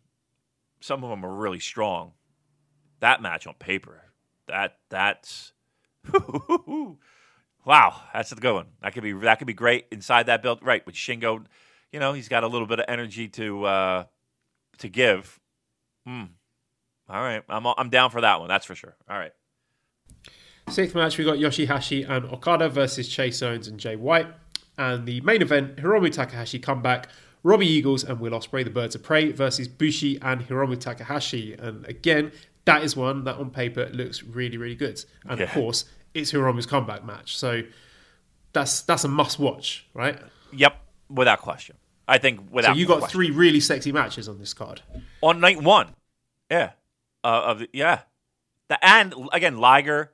[0.79, 2.13] Some of them are really strong.
[2.99, 4.03] That match on paper,
[4.47, 5.53] that that's,
[7.65, 8.67] wow, that's a good one.
[8.81, 10.63] That could be that could be great inside that build.
[10.63, 11.45] Right with Shingo,
[11.91, 14.03] you know, he's got a little bit of energy to uh,
[14.79, 15.39] to give.
[16.07, 16.23] Hmm.
[17.09, 18.47] All right, I'm I'm down for that one.
[18.47, 18.95] That's for sure.
[19.09, 19.33] All right.
[20.69, 24.27] Sixth match, we got Yoshihashi and Okada versus Chase Owens and Jay White.
[24.77, 27.09] And the main event, Hiromu Takahashi comeback,
[27.43, 31.53] Robbie Eagles and Will Ospreay, the Birds of Prey, versus Bushi and Hiromu Takahashi.
[31.53, 32.31] And again,
[32.65, 35.03] that is one that on paper looks really, really good.
[35.27, 37.37] And of course, it's Hiromu's comeback match.
[37.37, 37.61] So
[38.53, 40.19] that's that's a must watch, right?
[40.53, 40.75] Yep,
[41.09, 41.75] without question.
[42.07, 42.69] I think without.
[42.69, 42.73] Question.
[42.75, 43.17] So you got question.
[43.17, 44.81] three really sexy matches on this card.
[45.21, 45.95] on night one.
[46.49, 46.71] Yeah,
[47.23, 48.01] uh, of the, yeah,
[48.69, 50.11] the, and again Liger,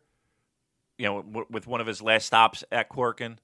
[0.97, 3.37] you know, w- with one of his last stops at Korakuen.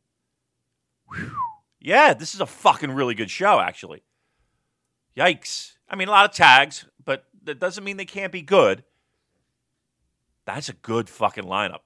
[1.80, 4.04] Yeah, this is a fucking really good show, actually.
[5.16, 5.74] Yikes!
[5.90, 8.84] I mean, a lot of tags, but that doesn't mean they can't be good.
[10.46, 11.80] That's a good fucking lineup.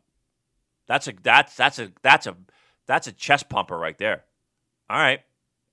[0.88, 2.36] That's a that's that's a that's a
[2.86, 4.24] that's a chest pumper right there.
[4.90, 5.22] All right,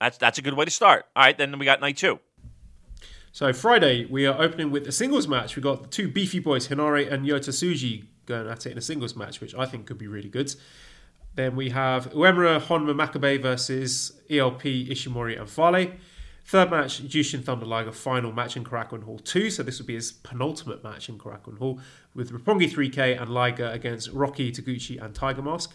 [0.00, 1.06] that's that's a good way to start.
[1.16, 2.20] All right, then we got night two.
[3.32, 5.56] So Friday we are opening with a singles match.
[5.56, 8.82] We got the two beefy boys Henare and Yota Tsuji going at it in a
[8.82, 10.54] singles match, which I think could be really good.
[11.34, 15.92] Then we have Uemura Honma Makabe versus ELP Ishimori and Fale.
[16.44, 19.50] Third match, Jushin Thunder Liger final match in Korakuen Hall 2.
[19.50, 21.78] So this would be his penultimate match in Korakuen Hall
[22.14, 25.74] with Roppongi 3K and Liger against Rocky, Taguchi, and Tiger Mask.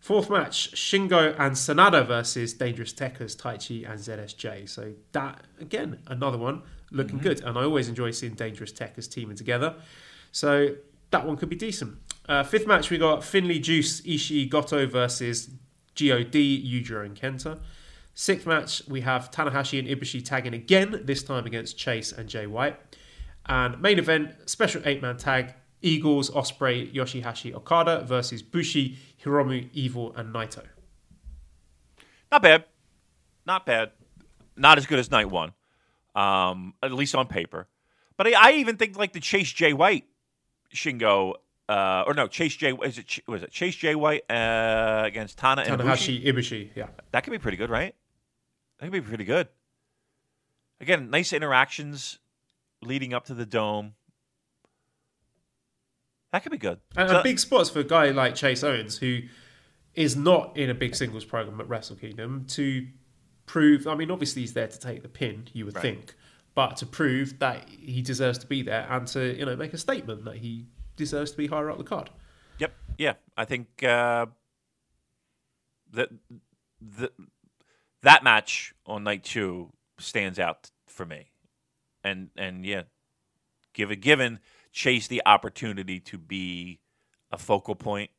[0.00, 4.68] Fourth match, Shingo and Sanada versus Dangerous Tekkers, Taichi, and ZSJ.
[4.68, 7.28] So that, again, another one looking mm-hmm.
[7.28, 7.42] good.
[7.42, 9.74] And I always enjoy seeing Dangerous Tekkers teaming together.
[10.32, 10.74] So
[11.14, 11.96] that one could be decent.
[12.28, 15.46] Uh, fifth match, we got Finley Juice, Ishii, Goto versus
[15.94, 17.60] GOD, Yujiro, and Kenta.
[18.14, 22.48] Sixth match, we have Tanahashi and Ibushi tagging again, this time against Chase and Jay
[22.48, 22.76] White.
[23.46, 30.14] And main event, special eight man tag, Eagles, Ospreay, Yoshihashi, Okada versus Bushi, Hiromu, Evil,
[30.16, 30.64] and Naito.
[32.32, 32.64] Not bad.
[33.46, 33.92] Not bad.
[34.56, 35.52] Not as good as night one,
[36.16, 37.68] um, at least on paper.
[38.16, 40.06] But I, I even think like the Chase Jay White
[40.74, 41.34] Shingo,
[41.68, 45.62] uh, or no, Chase Jay is it was it Chase Jay White uh, against Tana
[45.62, 46.22] and Ibushi?
[46.22, 46.88] Tanahashi, Ibushi, yeah.
[47.12, 47.94] That could be pretty good, right?
[48.78, 49.48] That could be pretty good.
[50.80, 52.18] Again, nice interactions
[52.82, 53.94] leading up to the dome.
[56.32, 56.80] That could be good.
[56.96, 59.20] And, So- and big spots for a guy like Chase Owens, who
[59.94, 62.88] is not in a big singles program at Wrestle Kingdom, to
[63.46, 63.86] prove.
[63.86, 65.82] I mean, obviously he's there to take the pin, you would Right.
[65.82, 66.14] think,
[66.54, 69.78] but to prove that he deserves to be there and to you know make a
[69.78, 70.66] statement that he
[70.96, 72.10] deserves to be higher up the card.
[72.58, 72.72] Yep.
[72.98, 73.14] Yeah.
[73.36, 74.26] I think uh,
[75.92, 76.10] that
[76.80, 77.10] the,
[78.02, 81.30] that match on night two stands out for me,
[82.02, 82.82] and and yeah,
[83.72, 84.40] given given
[84.72, 86.80] Chase the opportunity to be
[87.30, 88.10] a focal point,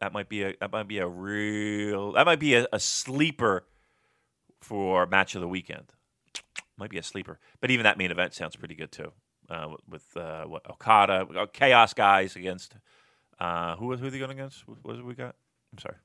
[0.00, 3.64] that might be a that might be a real that might be a, a sleeper
[4.60, 5.92] for match of the weekend.
[6.76, 9.12] Might be a sleeper, but even that main event sounds pretty good too.
[9.48, 12.74] Uh, with uh, what Okada, uh, Chaos guys against
[13.38, 14.66] uh, who was who are they going against?
[14.66, 15.34] What was it we got?
[15.72, 15.96] I'm sorry.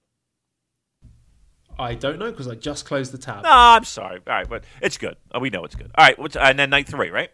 [1.77, 3.43] I don't know because I just closed the tab.
[3.43, 4.19] No, I'm sorry.
[4.27, 5.15] All right, but it's good.
[5.31, 5.91] Oh, we know it's good.
[5.95, 7.29] All right, what's, and then night three, right?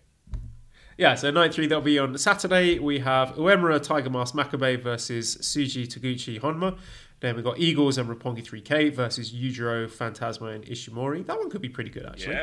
[0.97, 2.77] Yeah, so night three that'll be on Saturday.
[2.79, 6.77] We have Uemura Tiger Mask Makabe versus Tsuji Taguchi Honma.
[7.21, 11.25] Then we've got Eagles and Roppongi 3K versus Yujiro, Phantasmo, and Ishimori.
[11.25, 12.35] That one could be pretty good, actually.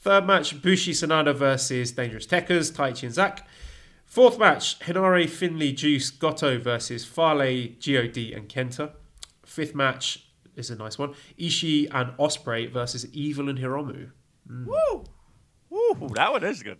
[0.00, 3.46] Third match, Bushi Sanada versus Dangerous Tekkers, Taichi and Zack.
[4.06, 8.92] Fourth match, Henare, Finley, Juice, Goto versus Fale, God, and Kenta.
[9.44, 11.14] Fifth match is a nice one.
[11.38, 14.10] Ishii and Ospreay versus Evil and Hiromu.
[14.48, 15.04] Woo,
[15.68, 16.78] woo, that one is good.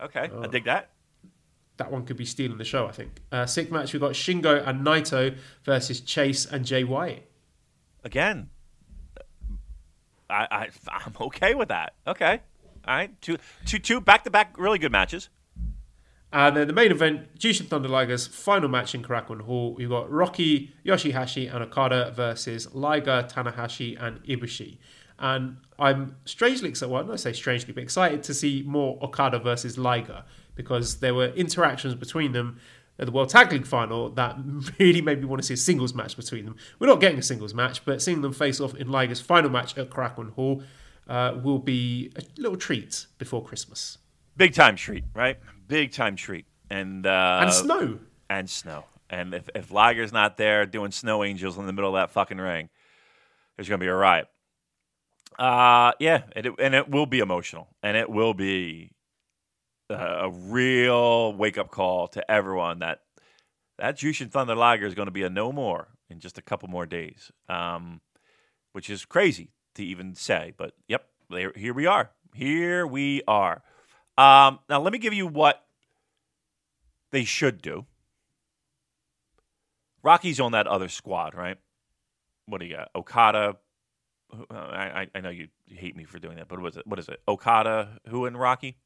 [0.00, 0.90] Okay, I dig that.
[1.78, 3.20] that one could be stealing the show, I think.
[3.30, 7.24] Uh, sixth match, we've got Shingo and Naito versus Chase and Jay White.
[8.04, 8.50] Again,
[10.30, 10.68] I, I
[11.04, 11.94] I'm okay with that.
[12.06, 12.40] Okay,
[12.86, 15.28] all right, two two two back to back really good matches.
[16.30, 19.74] And then the main event, Jushin Thunder Liger's final match in Korakuen Hall.
[19.74, 24.76] We've got Rocky, Yoshihashi, and Okada versus Liger, Tanahashi, and Ibushi.
[25.18, 29.78] And I'm strangely excited, well, I say strangely, but excited to see more Okada versus
[29.78, 30.24] Liger
[30.54, 32.60] because there were interactions between them
[32.98, 34.36] at the World Tag League final that
[34.78, 36.56] really made me want to see a singles match between them.
[36.78, 39.76] We're not getting a singles match, but seeing them face off in Liger's final match
[39.78, 40.62] at Korakuen Hall
[41.08, 43.98] uh, will be a little treat before Christmas.
[44.36, 45.38] Big time treat, right?
[45.66, 47.98] Big time treat, and uh, And snow.
[48.30, 48.84] and snow.
[49.10, 52.36] And if if Liger's not there doing snow angels in the middle of that fucking
[52.38, 52.68] ring,
[53.56, 54.28] there's gonna be a riot.
[55.38, 58.90] Uh yeah, and it, and it will be emotional, and it will be
[59.90, 63.00] a real wake up call to everyone that
[63.78, 66.68] that Jushin Thunder Liger is going to be a no more in just a couple
[66.68, 68.00] more days, um,
[68.72, 70.52] which is crazy to even say.
[70.56, 72.10] But yep, there, here we are.
[72.34, 73.62] Here we are.
[74.16, 75.64] Um, now let me give you what
[77.12, 77.86] they should do.
[80.02, 81.56] Rocky's on that other squad, right?
[82.46, 82.90] What do you got?
[82.94, 83.56] Okada.
[84.50, 86.86] I, I- know you hate me for doing that, but what is it?
[86.86, 87.20] What is it?
[87.26, 88.76] Okada, who and Rocky?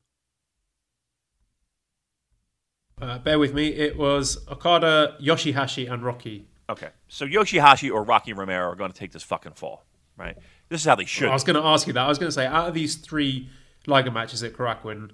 [3.03, 3.67] Uh, bear with me.
[3.67, 6.47] It was Okada, Yoshihashi, and Rocky.
[6.71, 9.85] Okay, so Yoshihashi or Rocky Romero are going to take this fucking fall,
[10.17, 10.37] right?
[10.69, 11.29] This is how they should.
[11.29, 12.01] I was going to ask you that.
[12.01, 13.51] I was going to say, out of these three
[13.89, 15.11] Liger matches at Korakuen,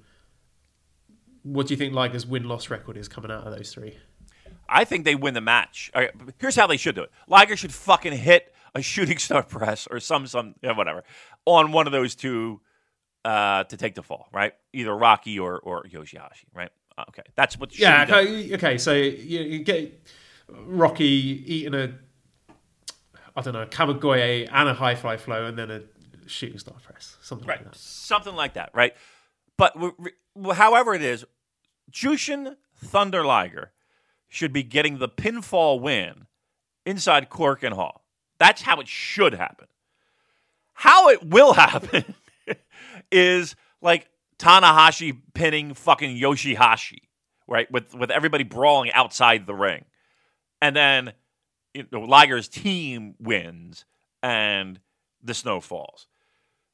[1.43, 3.97] what do you think Liger's win loss record is coming out of those three?
[4.69, 5.91] I think they win the match.
[5.95, 7.11] Right, here's how they should do it.
[7.27, 11.05] Liger should fucking hit a shooting star press or some some whatever
[11.47, 12.61] on one of those two
[13.25, 14.53] uh, to take the fall, right?
[14.75, 16.71] Either Rocky or or Yoshihashi, right?
[17.09, 17.79] Okay, that's what.
[17.79, 18.05] Yeah.
[18.05, 20.09] Okay, okay, so you, you get
[20.49, 21.95] Rocky eating a,
[23.37, 25.83] I don't know, Kamigoye and a high fly flow, and then a
[26.27, 27.59] shooting star press, something right?
[27.59, 27.79] like that.
[27.79, 28.95] Something like that, right?
[29.57, 29.77] But
[30.55, 31.25] however it is,
[31.91, 33.73] Jushin Thunder Liger
[34.29, 36.27] should be getting the pinfall win
[36.85, 38.05] inside Korakuen Hall.
[38.39, 39.67] That's how it should happen.
[40.75, 42.15] How it will happen
[43.11, 44.09] is like
[44.39, 47.01] Tanahashi pinning fucking Yoshihashi,
[47.47, 47.71] right?
[47.71, 49.85] With with everybody brawling outside the ring,
[50.61, 51.13] and then
[51.75, 53.85] you know, Liger's team wins
[54.23, 54.81] and
[55.23, 56.07] the snow falls.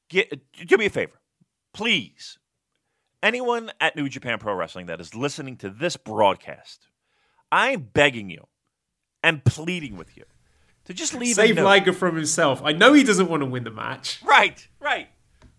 [0.09, 1.21] Get, do me a favor,
[1.73, 2.39] please.
[3.23, 6.89] Anyone at New Japan Pro Wrestling that is listening to this broadcast,
[7.51, 8.47] I'm begging you
[9.23, 10.25] and pleading with you
[10.85, 11.59] to just leave Save.
[11.59, 12.61] Liger from himself.
[12.63, 14.21] I know he doesn't want to win the match.
[14.23, 15.09] Right, right,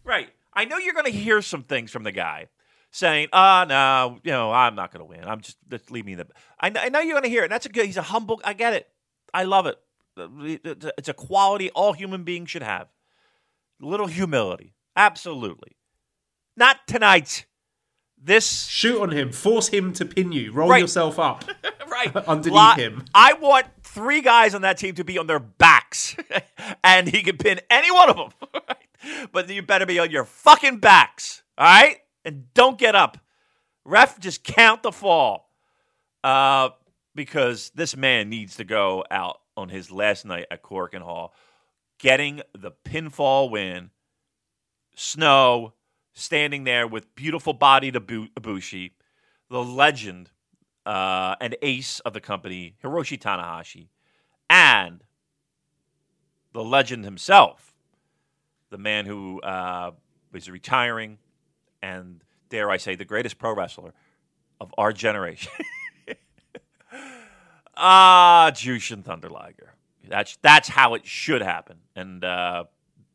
[0.04, 0.30] right.
[0.56, 2.48] I know you're going to hear some things from the guy
[2.92, 5.24] saying, "Ah, no, you know, I'm not going to win.
[5.28, 6.28] I'm just just leave me the."
[6.60, 7.50] I know, I know you're going to hear it.
[7.50, 7.86] That's a good.
[7.86, 8.42] He's a humble.
[8.44, 8.88] I get it.
[9.34, 9.78] I love it.
[10.18, 12.88] It's a quality all human beings should have.
[13.82, 15.76] Little humility, absolutely.
[16.56, 17.46] Not tonight.
[18.18, 19.32] This Shoot on him.
[19.34, 20.54] Force him to pin you.
[20.54, 20.82] Roll Right.
[20.82, 21.44] yourself up.
[21.92, 23.04] right Underneath him.
[23.14, 26.16] I want three guys on that team to be on their backs,
[26.84, 28.30] and he can pin any one of them.
[29.32, 31.98] But you better be on your fucking backs, all right?
[32.24, 33.18] And don't get up.
[33.84, 35.52] Ref, just count the fall,
[36.24, 36.70] uh,
[37.14, 41.34] because this man needs to go out on his last night at Korakuen Hall,
[42.00, 43.92] getting the pinfall win.
[44.96, 45.74] Snow
[46.14, 48.92] standing there with beautiful body to Ibushi,
[49.50, 50.32] the legend
[50.86, 53.90] uh, and ace of the company, Hiroshi Tanahashi,
[54.50, 55.04] and
[56.54, 57.75] the legend himself,
[58.76, 59.92] the man who uh,
[60.34, 61.18] is retiring,
[61.82, 63.94] and dare I say, the greatest pro wrestler
[64.60, 65.54] of our generation.
[67.78, 69.76] ah, Jushin Thunder Liger.
[70.10, 72.66] That's that's how it should happen, and uh,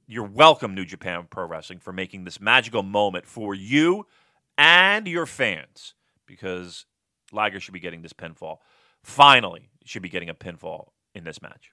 [0.06, 4.06] you're welcome, New Japan Pro Wrestling, for making this magical moment for you
[4.56, 5.92] and your fans,
[6.24, 6.86] because
[7.32, 8.56] Liger should be getting this pinfall.
[9.02, 11.70] Finally, should be getting a pinfall in this match.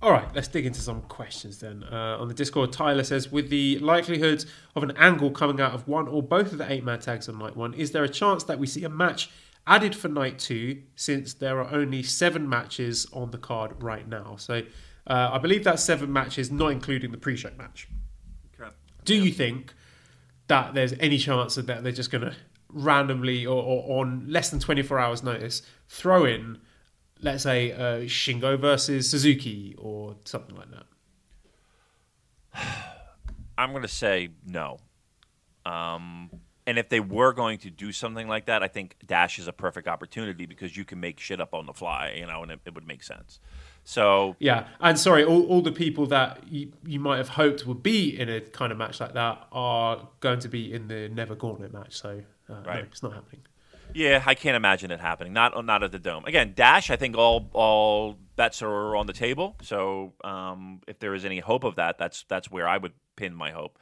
[0.00, 1.82] All right, let's dig into some questions then.
[1.82, 4.44] Uh, on the Discord, Tyler says, with the likelihood
[4.76, 7.36] of an angle coming out of one or both of the eight man tags on
[7.38, 9.28] night one, is there a chance that we see a match
[9.66, 14.36] added for night two since there are only seven matches on the card right now?
[14.36, 14.62] So
[15.08, 17.88] uh, I believe that's seven matches, not including the pre show match.
[19.04, 19.74] Do you think
[20.46, 22.36] that there's any chance that they're just going to
[22.68, 26.58] randomly or, or on less than 24 hours notice throw in
[27.20, 30.86] let's say uh, Shingo versus Suzuki or something like that.
[33.58, 34.78] I'm going to say no.
[35.66, 36.30] Um,
[36.66, 39.52] and if they were going to do something like that, I think Dash is a
[39.52, 42.60] perfect opportunity because you can make shit up on the fly, you know, and it,
[42.66, 43.40] it would make sense.
[43.84, 47.82] So Yeah, and sorry, all, all the people that you, you might have hoped would
[47.82, 51.34] be in a kind of match like that are going to be in the Never
[51.34, 51.98] Gauntlet match.
[51.98, 53.40] So uh, no, it's not happening.
[53.94, 55.32] Yeah, I can't imagine it happening.
[55.32, 56.24] Not not at the dome.
[56.24, 56.90] Again, Dash.
[56.90, 59.56] I think all all bets are on the table.
[59.62, 63.34] So um, if there is any hope of that, that's that's where I would pin
[63.34, 63.78] my hope.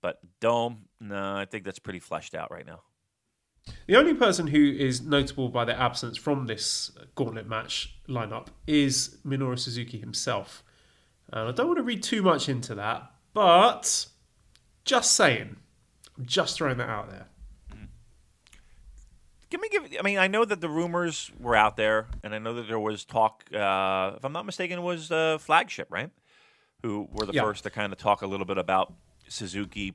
[0.00, 2.82] But dome, no, I think that's pretty fleshed out right now.
[3.86, 9.18] The only person who is notable by their absence from this Gauntlet match lineup is
[9.26, 10.62] Minoru Suzuki himself.
[11.30, 14.06] And I don't want to read too much into that, but
[14.84, 15.56] just saying,
[16.16, 17.26] I'm just throwing that out there.
[19.50, 19.82] Give me, give.
[19.98, 22.78] I mean, I know that the rumors were out there, and I know that there
[22.78, 23.44] was talk.
[23.52, 26.10] Uh, if I'm not mistaken, it was uh, Flagship, right?
[26.82, 27.42] Who were the Yeah.
[27.42, 28.92] first to kind of talk a little bit about
[29.28, 29.94] Suzuki,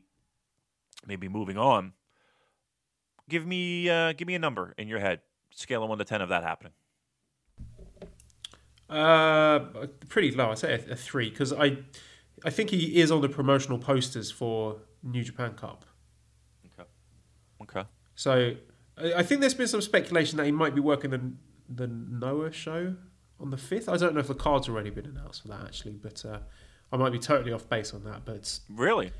[1.05, 1.93] maybe moving on.
[3.29, 5.21] Give me, uh, give me a number in your head,
[5.51, 6.73] scale of one to ten of that happening.
[8.89, 9.59] Uh,
[10.09, 10.51] pretty low.
[10.51, 11.77] I'd say a, a three because I,
[12.43, 15.85] I think he is on the promotional posters for New Japan Cup.
[16.79, 16.89] Okay.
[17.61, 17.87] Okay.
[18.15, 18.55] So
[18.97, 21.21] I I think there's been some speculation that he might be working the
[21.69, 22.95] the Noah show
[23.39, 23.89] on the fifth.
[23.89, 26.39] I don't know if the card's already been announced for that actually, but uh,
[26.91, 28.25] I might be totally off base on that.
[28.25, 29.11] But Really?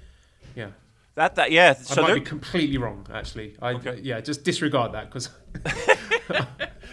[0.55, 0.69] yeah,
[1.15, 1.73] That that yeah.
[1.91, 3.55] I might be completely wrong actually.
[3.61, 3.99] I Okay.
[4.03, 5.29] yeah, just disregard that because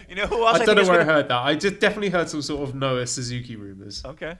[0.09, 0.61] you know who else?
[0.61, 1.39] I don't think know where I gonna- heard that.
[1.43, 4.05] I just definitely heard some sort of Noah Suzuki rumors.
[4.05, 4.37] Okay.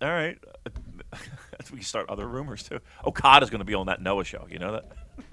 [0.00, 0.38] All right.
[1.72, 2.78] we can start other rumors too.
[3.04, 4.46] Okada's going to be on that Noah show.
[4.48, 4.84] You know that?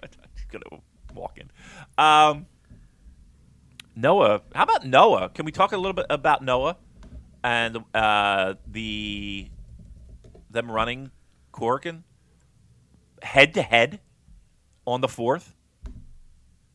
[1.16, 1.50] He's going to walk in.
[1.98, 2.46] Um,
[3.96, 4.42] Noah.
[4.54, 5.30] How about Noah?
[5.30, 6.78] Can we talk a little bit about Noah
[7.44, 9.50] and uh, the
[10.50, 11.12] them running
[11.54, 12.04] Korakuen?
[13.26, 14.00] head to head
[14.86, 15.56] on the fourth.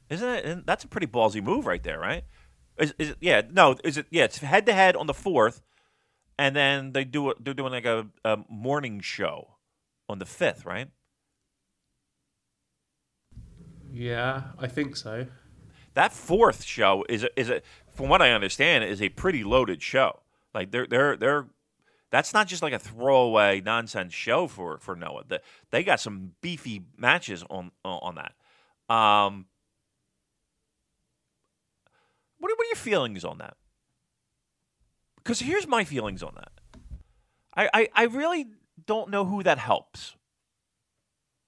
[0.09, 0.45] Isn't it?
[0.45, 2.25] and That's a pretty ballsy move right there, right?
[2.79, 3.17] Is, is it?
[3.21, 3.77] Yeah, no.
[3.85, 4.07] Is it?
[4.11, 5.63] Yeah, it's head to head on the fourth,
[6.39, 7.33] and then they do.
[7.39, 9.57] They're doing like a, a morning show
[10.09, 10.89] on the fifth, right?
[13.93, 15.27] Yeah, I think so.
[15.95, 17.63] That fourth show is a, is a,
[17.93, 20.21] from what I understand, is a pretty loaded show.
[20.55, 21.47] Like they're they're they're
[22.11, 25.25] that's not just like a throwaway nonsense show for for Noah.
[25.27, 25.41] The,
[25.71, 28.35] they got some beefy matches on on that.
[28.93, 29.47] Um,
[32.39, 33.57] what are, what are your feelings on that?
[35.17, 36.51] Because here's my feelings on that.
[37.55, 38.47] I, I, I really
[38.87, 40.17] don't know who that helps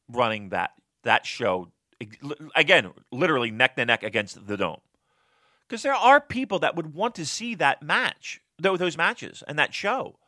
[0.08, 0.72] running that
[1.04, 1.72] that show
[2.54, 4.80] again, literally neck to neck against the dome.
[5.68, 9.74] Because there are people that would want to see that match, those matches, and that
[9.74, 10.18] show.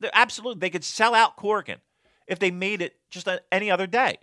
[0.00, 1.78] They're absolutely, they could sell out Korakuen
[2.26, 4.18] if they made it just any other day.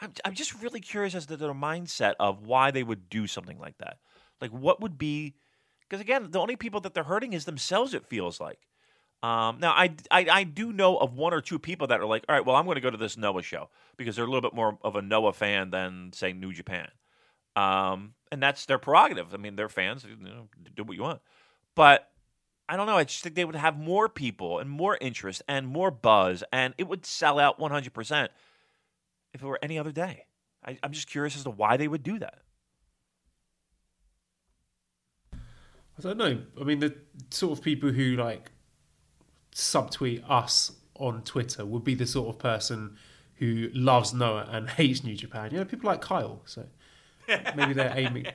[0.00, 3.58] I'm, I'm just really curious as to their mindset of why they would do something
[3.58, 3.98] like that.
[4.40, 5.36] Like, what would be?
[5.88, 7.94] Because again, the only people that they're hurting is themselves.
[7.94, 8.58] It feels like.
[9.24, 12.26] Um, now, I, I, I do know of one or two people that are like,
[12.28, 14.42] all right, well, I'm going to go to this Noah show because they're a little
[14.42, 16.88] bit more of a Noah fan than, say, New Japan.
[17.56, 19.32] Um, and that's their prerogative.
[19.32, 20.04] I mean, they're fans.
[20.04, 21.22] You know, do what you want.
[21.74, 22.10] But
[22.68, 22.98] I don't know.
[22.98, 26.74] I just think they would have more people and more interest and more buzz, and
[26.76, 28.28] it would sell out 100%
[29.32, 30.26] if it were any other day.
[30.62, 32.40] I, I'm just curious as to why they would do that.
[35.32, 36.42] I don't know.
[36.60, 36.94] I mean, the
[37.30, 38.50] sort of people who like
[39.54, 42.96] subtweet us on Twitter would be the sort of person
[43.36, 45.50] who loves Noah and hates New Japan.
[45.52, 46.42] You know, people like Kyle.
[46.44, 46.66] So
[47.56, 48.26] maybe they're aiming.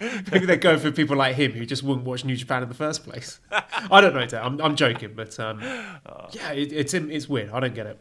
[0.00, 2.74] maybe they're going for people like him who just wouldn't watch New Japan in the
[2.74, 3.40] first place.
[3.50, 4.38] I don't know.
[4.38, 7.50] I'm, I'm joking, but um, yeah, it, it's it's weird.
[7.50, 8.00] I don't get it.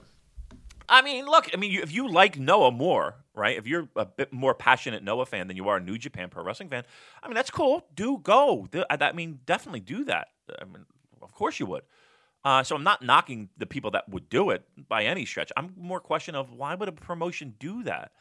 [0.90, 1.50] I mean, look.
[1.54, 3.58] I mean, if you like Noah more, right?
[3.58, 6.44] If you're a bit more passionate Noah fan than you are a New Japan Pro
[6.44, 6.84] Wrestling fan,
[7.24, 7.86] I mean, that's cool.
[7.96, 8.68] Do go.
[8.90, 10.28] I mean, definitely do that.
[10.60, 10.86] I mean,
[11.22, 11.84] of course you would.
[12.44, 15.52] Uh, so I'm not knocking the people that would do it by any stretch.
[15.56, 18.12] I'm more question of why would a promotion do that?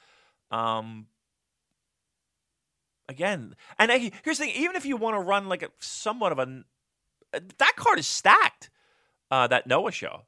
[0.51, 1.07] Um,
[3.09, 6.33] again, and I, here's the thing: even if you want to run like a somewhat
[6.33, 6.65] of a
[7.59, 8.71] that card is stacked.
[9.31, 10.23] Uh, that Noah show.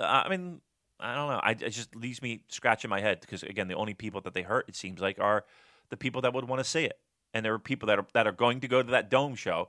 [0.00, 0.60] Uh, I mean,
[0.98, 1.40] I don't know.
[1.42, 4.42] I, it just leaves me scratching my head because again, the only people that they
[4.42, 5.44] hurt, it seems like, are
[5.90, 6.98] the people that would want to see it,
[7.32, 9.68] and there are people that are that are going to go to that dome show,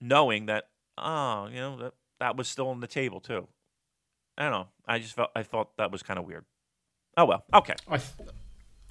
[0.00, 1.92] knowing that oh, you know that
[2.24, 3.46] that was still on the table too.
[4.38, 4.68] I don't know.
[4.88, 6.46] I just felt I thought that was kind of weird.
[7.18, 7.44] Oh well.
[7.52, 7.74] Okay.
[7.86, 8.30] I, th-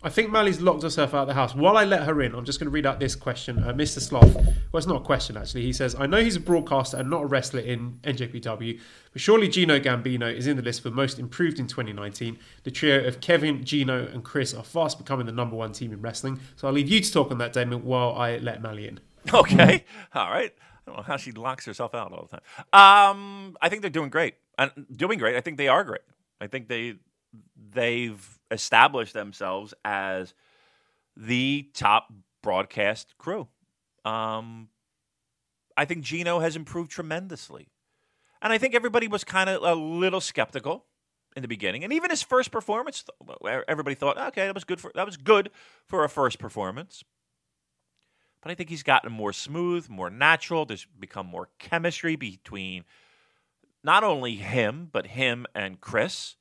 [0.04, 1.56] I think Mally's locked herself out of the house.
[1.56, 3.58] While I let her in, I'm just going to read out this question.
[3.58, 4.00] Uh, Mr.
[4.00, 4.36] Sloth.
[4.36, 5.64] Well, it's not a question actually.
[5.64, 8.80] He says, "I know he's a broadcaster and not a wrestler in NJPW,
[9.12, 12.38] but surely Gino Gambino is in the list for most improved in 2019.
[12.66, 16.04] The trio of Kevin, Gino, and Chris are fast becoming the number one team in
[16.04, 16.40] wrestling.
[16.56, 19.00] So I'll leave you to talk on that, Damon, while I let Mally in."
[19.34, 19.86] Okay.
[20.14, 20.54] All right.
[20.86, 22.46] I don't know how she locks herself out all the time.
[22.74, 24.36] Um, I think they're doing great.
[24.58, 25.36] And doing great.
[25.36, 26.02] I think they are great.
[26.40, 26.96] I think they
[27.72, 30.34] they've established themselves as
[31.18, 33.48] the top broadcast crew.
[34.06, 34.70] Um,
[35.76, 37.70] I think Gino has improved tremendously.
[38.42, 40.86] And I think everybody was kind of a little skeptical
[41.36, 41.84] in the beginning.
[41.84, 43.06] And even his first performance,
[43.68, 45.50] everybody thought, okay, that was good for that was good
[45.86, 47.04] for a first performance.
[48.44, 50.66] But I think he's gotten more smooth, more natural.
[50.66, 52.84] There's become more chemistry between
[53.86, 56.36] not only him, but him and Chris.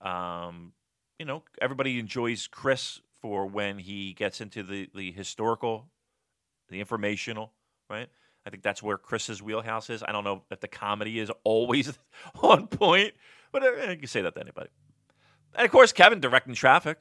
[0.00, 0.72] Um,
[1.18, 5.88] you know, everybody enjoys Chris for when he gets into the, the historical,
[6.68, 7.52] the informational,
[7.90, 8.08] right?
[8.46, 10.04] I think that's where Chris's wheelhouse is.
[10.06, 11.92] I don't know if the comedy is always
[12.42, 13.14] on point,
[13.50, 14.70] but uh, you can say that to anybody.
[15.56, 16.98] And of course, Kevin directing traffic.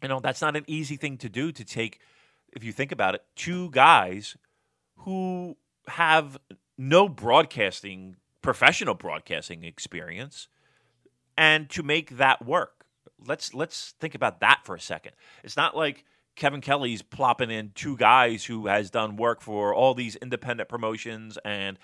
[0.00, 1.98] You know, that's not an easy thing to do to take–
[2.54, 4.36] if you think about it, two guys
[4.98, 5.56] who
[5.88, 6.38] have
[6.78, 10.48] no broadcasting, professional broadcasting experience,
[11.36, 12.86] and to make that work.
[13.26, 15.12] Let's let's think about that for a second.
[15.42, 16.04] It's not like
[16.36, 21.38] Kevin Kelly's plopping in two guys who has done work for all these independent promotions
[21.44, 21.78] and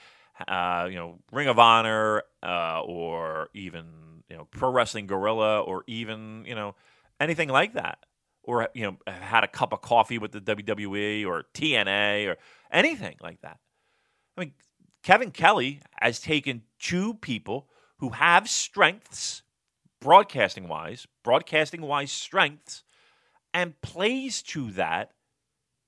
[0.47, 3.87] uh, you know Ring of Honor uh, or even
[4.29, 6.75] you know Pro Wrestling Guerrilla or even you know
[7.19, 7.99] anything like that
[8.43, 12.37] or you know had a cup of coffee with the WWE or TNA or
[12.73, 13.59] anything like that.
[14.37, 14.53] I mean,
[15.03, 17.69] Kevin Kelly has taken two people
[17.99, 19.43] who have strengths,
[20.01, 22.83] broadcasting wise, broadcasting wise strengths,
[23.53, 25.13] and plays to that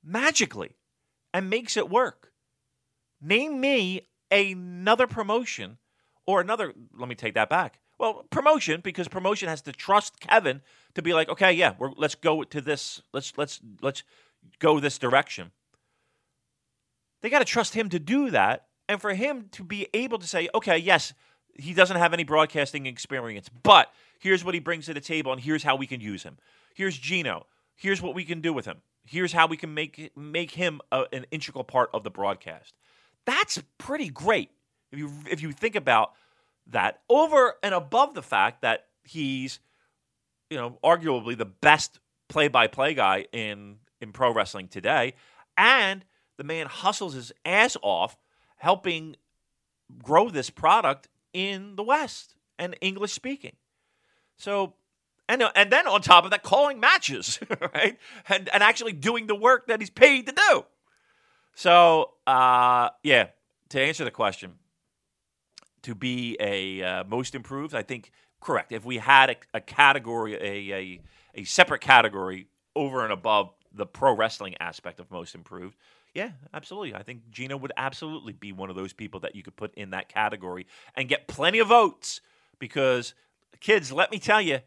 [0.05, 0.77] magically
[1.33, 2.33] and makes it work.
[3.21, 5.79] Name me another promotion
[6.27, 7.81] or another, let me take that back.
[8.03, 10.61] Well, promotion because promotion has to trust Kevin
[10.95, 13.01] to be like, okay, yeah, we're, let's go to this.
[13.13, 14.03] Let's let's let's
[14.59, 15.53] go this direction.
[17.21, 20.27] They got to trust him to do that, and for him to be able to
[20.27, 21.15] say, okay, yes,
[21.55, 25.41] he doesn't have any broadcasting experience, but here's what he brings to the table, and
[25.41, 26.39] here's how we can use him.
[26.75, 27.47] Here's Gino.
[27.77, 28.79] Here's what we can do with him.
[29.05, 32.75] Here's how we can make make him a, an integral part of the broadcast.
[33.27, 34.51] That's pretty great
[34.91, 36.15] if you if you think about
[36.69, 39.61] that over and above the fact that he's
[40.51, 41.99] you know arguably the best
[42.29, 45.15] play-by-play guy in in pro wrestling today
[45.57, 46.05] and
[46.39, 48.17] the man hustles his ass off
[48.57, 49.17] helping
[50.03, 53.57] grow this product in the west and english speaking.
[54.37, 54.75] So
[55.29, 57.39] and and then on top of that calling matches
[57.75, 57.99] right
[58.29, 60.65] and and actually doing the work that he's paid to do.
[61.55, 63.29] So uh yeah
[63.71, 64.55] to answer the question
[65.83, 67.75] to be a uh, most improved.
[67.75, 68.11] I think
[68.41, 68.73] correct.
[68.73, 71.01] If we had a, a category, a, a
[71.35, 75.77] a separate category over and above the pro wrestling aspect of most improved,
[76.15, 76.95] yeah, absolutely.
[76.95, 79.91] I think Gino would absolutely be one of those people that you could put in
[79.91, 82.21] that category and get plenty of votes
[82.59, 83.15] because
[83.61, 84.61] kids, let me tell you,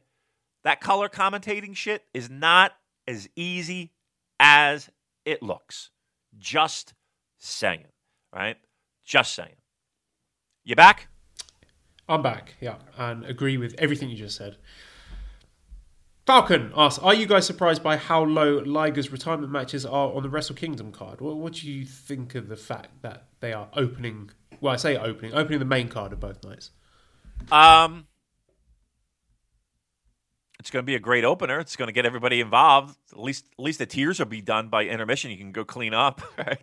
[0.64, 2.74] that color commentating shit is not
[3.08, 3.92] as easy
[4.40, 4.90] as
[5.24, 5.92] it looks.
[6.38, 6.94] Just
[7.38, 7.86] saying,
[8.34, 8.58] right?
[9.04, 9.56] Just saying.
[10.66, 11.08] You back?
[12.10, 14.58] I'm back, yeah, and agree with everything you just said.
[16.26, 20.30] Falcon asks, "Are you guys surprised by how low Liger's retirement matches are on the
[20.30, 21.22] Wrestle Kingdom card?
[21.22, 24.32] What, what do you think of the fact that they are opening?
[24.60, 26.72] Well, I say opening, opening the main card of both nights.
[27.52, 28.08] Um,
[30.60, 31.60] it's going to be a great opener.
[31.60, 32.98] It's going to get everybody involved.
[33.12, 35.30] At least, at least the tears will be done by intermission.
[35.30, 36.22] You can go clean up.
[36.38, 36.60] Right?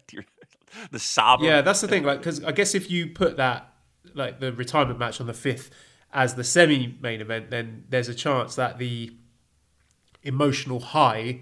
[0.90, 1.42] the sob.
[1.42, 2.02] Yeah, that's the thing.
[2.02, 3.71] Like, because I guess if you put that
[4.14, 5.70] like the retirement match on the fifth
[6.12, 9.14] as the semi main event, then there's a chance that the
[10.22, 11.40] emotional high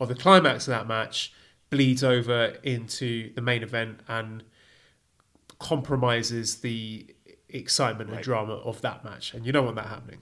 [0.00, 1.32] of the climax of that match
[1.70, 4.42] bleeds over into the main event and
[5.58, 7.06] compromises the
[7.48, 9.34] excitement and drama of that match.
[9.34, 10.20] And you don't want that happening.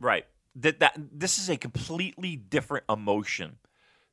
[0.00, 0.26] Right.
[0.54, 3.56] That that this is a completely different emotion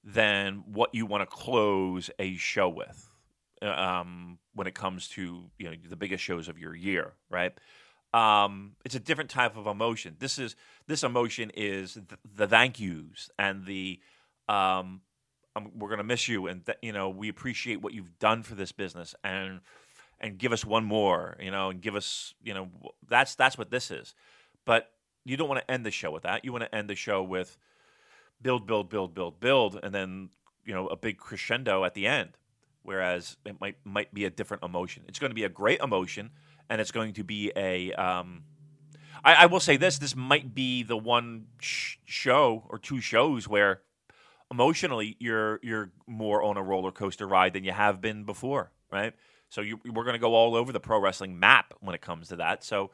[0.04, 3.10] than what you want to close a show with.
[3.64, 7.54] Um, when it comes to you know the biggest shows of your year, right?
[8.14, 10.16] Um, it's a different type of emotion.
[10.20, 10.56] This is
[10.88, 14.00] this emotion is the, the thank yous and the
[14.48, 15.02] um,
[15.56, 18.56] um we're gonna miss you, and th- you know we appreciate what you've done for
[18.56, 19.62] this business, and
[20.20, 22.70] and give us one more, you know, and give us you know
[23.08, 24.14] that's that's what this is.
[24.66, 24.92] But
[25.26, 26.46] you don't want to end the show with that.
[26.46, 27.58] You want to end the show with
[28.42, 30.30] build, build, build, build, build, and then
[30.66, 32.38] you know a big crescendo at the end
[32.84, 35.04] whereas it might might be a different emotion.
[35.08, 36.32] It's going to be a great emotion,
[36.70, 37.94] and it's going to be a.
[37.94, 38.44] Um,
[39.24, 43.48] I, I will say this: this might be the one sh- show or two shows
[43.48, 43.82] where
[44.52, 49.14] emotionally you're you're more on a roller coaster ride than you have been before, right?
[49.50, 52.30] So you, we're going to go all over the pro wrestling map when it comes
[52.30, 52.64] to that.
[52.64, 52.90] So,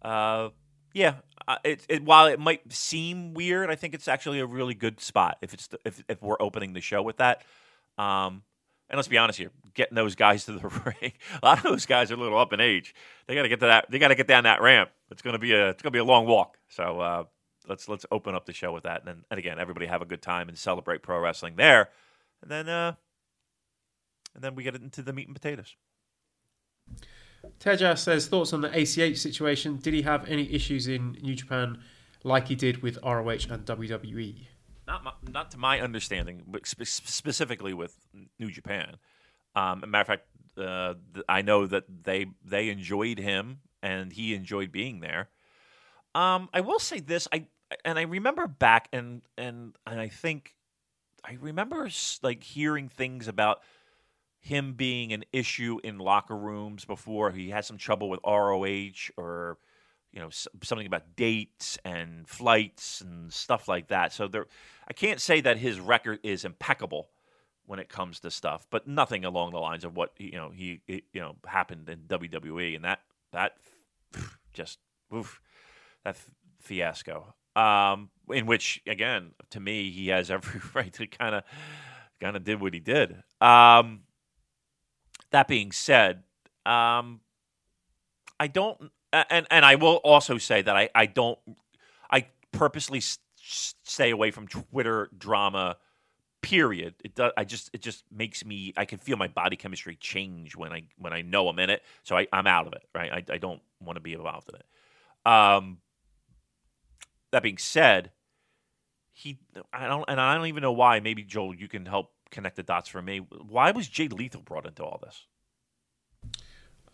[0.00, 0.48] uh,
[0.94, 1.16] yeah,
[1.46, 5.00] uh, it, it, while it might seem weird, I think it's actually a really good
[5.00, 7.42] spot if it's the, if if we're opening the show with that.
[7.98, 8.42] Um,
[8.90, 10.68] and let's be honest here, getting those guys to the
[11.02, 11.12] ring,
[11.42, 12.94] a lot of those guys are a little up in age.
[13.26, 13.90] They got to get to that.
[13.90, 14.90] They got to get down that ramp.
[15.10, 16.58] It's gonna be a it's gonna be a long walk.
[16.68, 17.24] So uh,
[17.68, 20.06] let's let's open up the show with that, and then and again, everybody have a
[20.06, 21.88] good time and celebrate pro wrestling there,
[22.42, 22.94] and then uh,
[24.34, 25.76] and then we get into the meat and potatoes.
[27.58, 29.78] Teja says thoughts on the ACH situation.
[29.78, 31.78] Did he have any issues in New Japan
[32.24, 34.46] like he did with ROH and WWE?
[34.88, 37.94] Not my, not to my understanding, but spe- specifically with
[38.38, 38.96] New Japan.
[39.54, 44.34] Um, matter of fact, uh, th- I know that they they enjoyed him and he
[44.34, 45.28] enjoyed being there.
[46.14, 47.48] Um, I will say this, I
[47.84, 50.54] and I remember back and and and I think
[51.22, 51.90] I remember
[52.22, 53.60] like hearing things about
[54.40, 59.58] him being an issue in locker rooms before he had some trouble with ROH or
[60.12, 64.12] you know something about dates and flights and stuff like that.
[64.12, 64.46] So there,
[64.88, 67.08] I can't say that his record is impeccable
[67.66, 70.80] when it comes to stuff, but nothing along the lines of what you know he
[70.88, 73.00] you know happened in WWE and that
[73.32, 73.56] that
[74.52, 74.78] just
[75.14, 75.40] oof,
[76.04, 76.16] that
[76.60, 77.34] fiasco.
[77.54, 81.44] Um, in which again, to me, he has every right to kind of
[82.20, 83.22] kind of did what he did.
[83.40, 84.00] Um,
[85.30, 86.22] that being said,
[86.64, 87.20] um,
[88.40, 91.38] I don't and and I will also say that I I don't
[92.10, 93.02] I purposely
[93.36, 95.76] stay away from Twitter drama.
[96.40, 96.94] Period.
[97.04, 97.32] It does.
[97.36, 98.72] I just it just makes me.
[98.76, 101.82] I can feel my body chemistry change when I when I know I'm in it.
[102.04, 102.84] So I, I'm out of it.
[102.94, 103.12] Right.
[103.12, 104.66] I, I don't want to be involved in it.
[105.30, 105.78] Um,
[107.32, 108.12] that being said,
[109.12, 109.40] he
[109.72, 111.00] I don't and I don't even know why.
[111.00, 113.18] Maybe Joel, you can help connect the dots for me.
[113.18, 115.26] Why was Jay Lethal brought into all this?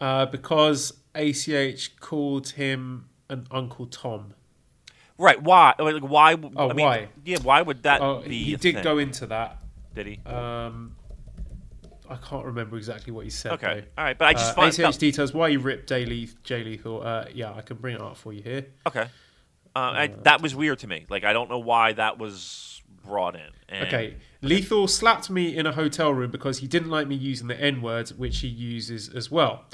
[0.01, 4.35] Uh, because ACH called him an Uncle Tom.
[5.17, 5.41] Right?
[5.41, 5.75] Why?
[5.79, 6.35] Like, why?
[6.57, 7.09] Oh, I mean, why?
[7.25, 7.39] Yeah.
[7.43, 8.43] Why would that Oh, be?
[8.43, 8.83] he did thing?
[8.85, 9.59] go into that.
[9.95, 10.21] Did he?
[10.27, 10.97] Um,
[12.11, 13.53] I can't remember exactly what he said.
[13.53, 13.81] Okay.
[13.81, 13.87] though.
[13.97, 14.19] All right.
[14.19, 17.03] But I just Uh, find ACH felt- details why you ripped Jay, Leth- Jay Lethal.
[17.07, 18.67] Uh, yeah, I can bring it up for you here.
[18.87, 19.07] Okay.
[19.77, 21.07] Uh, I, that was weird to me.
[21.09, 22.64] Like I don't know why that was
[23.03, 23.51] brought in.
[23.69, 24.17] And- Okay.
[24.43, 27.81] Lethal slapped me in a hotel room because he didn't like me using the N
[27.81, 29.65] words, which he uses as well.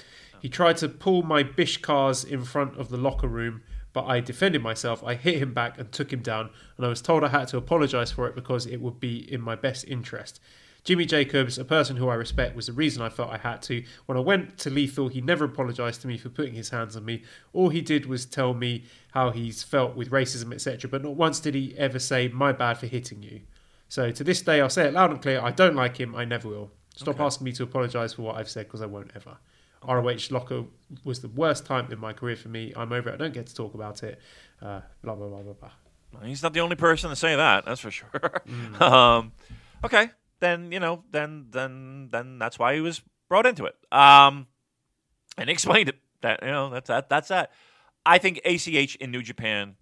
[0.41, 4.21] He tried to pull my bish cars in front of the locker room, but I
[4.21, 5.03] defended myself.
[5.05, 7.57] I hit him back and took him down, and I was told I had to
[7.57, 10.41] apologise for it because it would be in my best interest.
[10.85, 13.85] Jimmy Jacobs, a person who I respect, was the reason I felt I had to.
[14.07, 17.05] When I went to Lethal, he never apologised to me for putting his hands on
[17.05, 17.23] me.
[17.53, 20.91] All he did was tell me how he's felt with racism, etc.
[20.91, 23.43] But not once did he ever say, My bad for hitting you.
[23.89, 26.15] So to this day, I'll say it loud and clear I don't like him.
[26.15, 26.71] I never will.
[26.97, 29.39] Stop asking me to apologise for what I've said because I won't ever.
[29.87, 30.65] ROH Locker
[31.05, 32.73] was the worst time in my career for me.
[32.77, 33.15] I'm over it.
[33.15, 34.21] I don't get to talk about it.
[34.61, 35.71] Uh, blah, blah, blah, blah, blah.
[36.23, 37.65] He's not the only person to say that.
[37.65, 38.43] That's for sure.
[38.81, 39.33] um,
[39.85, 40.11] okay,
[40.41, 43.77] then you know, then then then that's why he was brought into it.
[43.93, 44.47] Um,
[45.39, 45.97] and explained it.
[46.23, 47.09] That you know, that's that.
[47.09, 47.53] That's that.
[48.05, 49.77] I think ACH in New Japan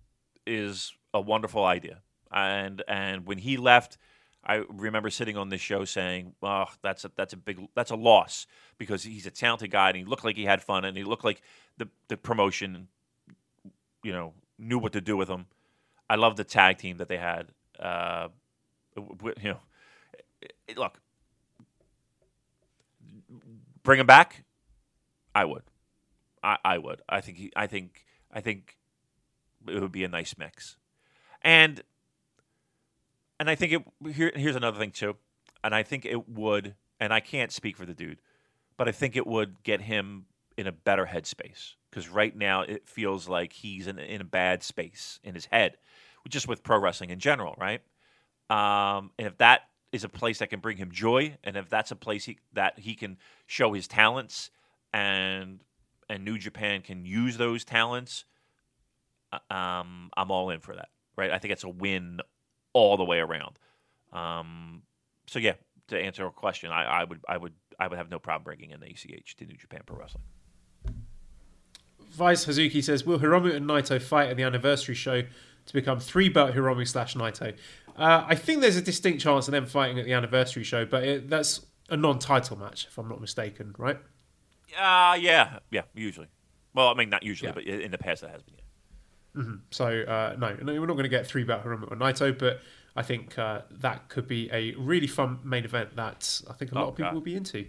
[0.46, 2.00] is a wonderful idea.
[2.32, 3.98] And and when he left,
[4.44, 7.96] I remember sitting on this show saying, "Oh, that's a that's a big that's a
[7.96, 11.04] loss because he's a talented guy and he looked like he had fun and he
[11.04, 11.42] looked like
[11.78, 12.88] the the promotion,
[14.02, 15.46] you know, knew what to do with him."
[16.10, 17.48] I love the tag team that they had.
[17.78, 18.28] Uh,
[18.96, 19.60] you know,
[20.76, 21.00] look,
[23.82, 24.44] bring him back.
[25.34, 25.62] I would.
[26.42, 27.02] I, I would.
[27.08, 27.38] I think.
[27.38, 28.04] He, I think.
[28.32, 28.76] I think
[29.66, 30.76] it would be a nice mix,
[31.42, 31.82] and
[33.40, 34.14] and I think it.
[34.14, 35.16] Here, here's another thing too,
[35.62, 36.74] and I think it would.
[37.00, 38.20] And I can't speak for the dude,
[38.76, 42.88] but I think it would get him in a better headspace because right now it
[42.88, 45.76] feels like he's in, in a bad space in his head,
[46.28, 47.80] just with pro wrestling in general, right?
[48.50, 51.90] Um, and if that is a place that can bring him joy, and if that's
[51.90, 53.16] a place he, that he can
[53.46, 54.50] show his talents,
[54.92, 55.60] and
[56.08, 58.24] and New Japan can use those talents,
[59.32, 61.30] uh, um, I'm all in for that, right?
[61.30, 62.20] I think it's a win
[62.72, 63.58] all the way around.
[64.12, 64.82] Um,
[65.26, 65.54] so yeah,
[65.88, 68.70] to answer your question, I, I would I would I would have no problem bringing
[68.70, 70.24] in the ACH to New Japan Pro Wrestling.
[72.10, 76.28] Vice Hazuki says, Will Hiromu and Naito fight at the anniversary show to become three
[76.28, 77.54] belt Hiromu slash Naito?
[77.98, 81.02] Uh, I think there's a distinct chance of them fighting at the anniversary show, but
[81.04, 83.98] it, that's a non title match, if I'm not mistaken, right?
[84.78, 86.28] Uh, yeah, yeah, usually.
[86.74, 87.54] Well, I mean, not usually, Yeah.
[87.54, 88.54] but in the past it has been.
[89.36, 89.54] Yeah.
[89.70, 92.60] So, uh, no, no, we're not going to get three belt Hiromu or Naito, but
[92.96, 96.74] I think uh, that could be a really fun main event that I think a
[96.74, 97.14] lot Oh, of people God.
[97.14, 97.66] will be into.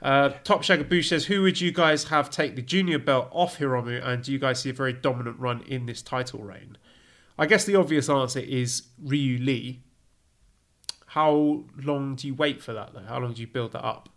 [0.00, 4.04] Uh, Top Shagabush says, Who would you guys have take the junior belt off Hiromu,
[4.06, 6.76] and do you guys see a very dominant run in this title reign?
[7.38, 9.82] I guess the obvious answer is Ryu Lee.
[11.06, 13.00] How long do you wait for that, though?
[13.00, 14.08] How long do you build that up?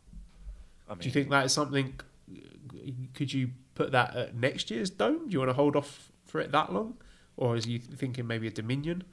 [0.88, 2.00] I mean, Do you think that is something?
[3.14, 5.28] Could you put that at next year's Dome?
[5.28, 6.96] Do you want to hold off for it that long?
[7.38, 9.04] Or is you thinking maybe a Dominion?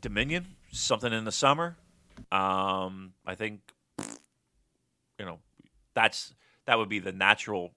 [0.00, 1.76] Dominion, something in the summer.
[2.32, 3.60] Um, I think,
[5.18, 5.38] you know,
[5.94, 6.34] that's
[6.66, 7.72] that would be the natural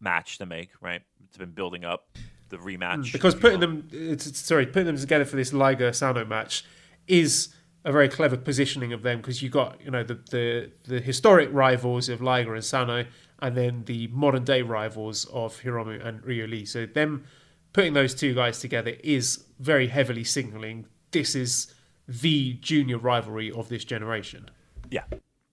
[0.00, 1.02] match to make, right?
[1.24, 2.16] It's been building up
[2.52, 6.64] the rematch Hmm, Because putting them, sorry, putting them together for this Liger Sano match
[7.08, 7.52] is
[7.84, 11.48] a very clever positioning of them because you got you know the, the the historic
[11.52, 13.06] rivals of Liger and Sano,
[13.40, 16.64] and then the modern day rivals of Hiromu and Ryu Lee.
[16.64, 17.24] So them
[17.72, 21.74] putting those two guys together is very heavily signaling this is
[22.06, 24.50] the junior rivalry of this generation.
[24.90, 25.04] Yeah,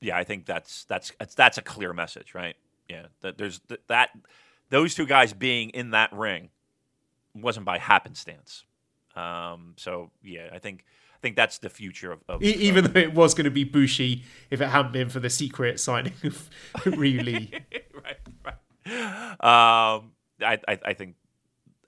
[0.02, 0.18] yeah.
[0.18, 2.56] I think that's that's that's, that's a clear message, right?
[2.90, 4.10] Yeah, that there's that
[4.70, 6.50] those two guys being in that ring
[7.42, 8.66] wasn't by happenstance.
[9.16, 10.86] Um, so yeah, I think
[11.16, 14.24] I think that's the future of, of even though it was going to be Bushi
[14.50, 16.50] if it hadn't been for the secret signing of
[16.86, 17.52] Ryu Lee.
[17.94, 19.96] right, right.
[19.96, 20.12] Um,
[20.42, 21.16] I, I, I think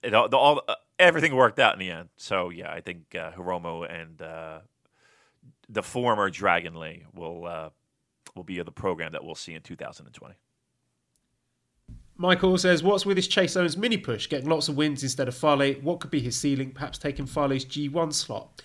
[0.03, 2.09] it all, the, all uh, everything worked out in the end.
[2.17, 4.59] So yeah, I think uh, Hiromu and uh,
[5.69, 7.69] the former Dragon Lee will uh,
[8.35, 10.35] will be the program that we'll see in 2020.
[12.21, 14.29] Michael says, What's with his Chase Owens mini push?
[14.29, 15.73] Getting lots of wins instead of Fale.
[15.81, 16.69] What could be his ceiling?
[16.69, 18.61] Perhaps taking Fale's G1 slot.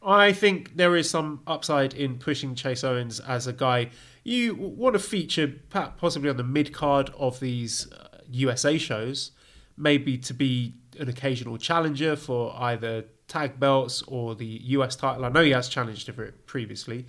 [0.00, 3.90] I think there is some upside in pushing Chase Owens as a guy
[4.22, 9.32] you want to feature, possibly on the mid card of these uh, USA shows,
[9.76, 15.24] maybe to be an occasional challenger for either tag belts or the US title.
[15.24, 17.06] I know he has challenged for it previously,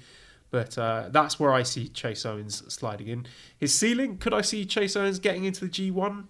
[0.52, 3.26] but uh, that's where I see Chase Owens sliding in.
[3.58, 6.26] His ceiling, could I see Chase Owens getting into the G1?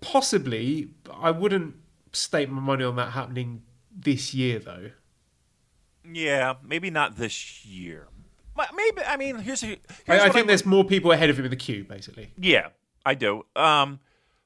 [0.00, 0.88] Possibly.
[1.12, 1.74] I wouldn't
[2.12, 3.62] stake my money on that happening
[3.94, 4.90] this year, though.
[6.10, 8.08] Yeah, maybe not this year.
[8.74, 9.78] Maybe I mean here's, here's
[10.08, 12.32] I, I think would- there's more people ahead of him in the queue, basically.
[12.38, 12.68] Yeah,
[13.06, 13.44] I do.
[13.54, 14.00] Um,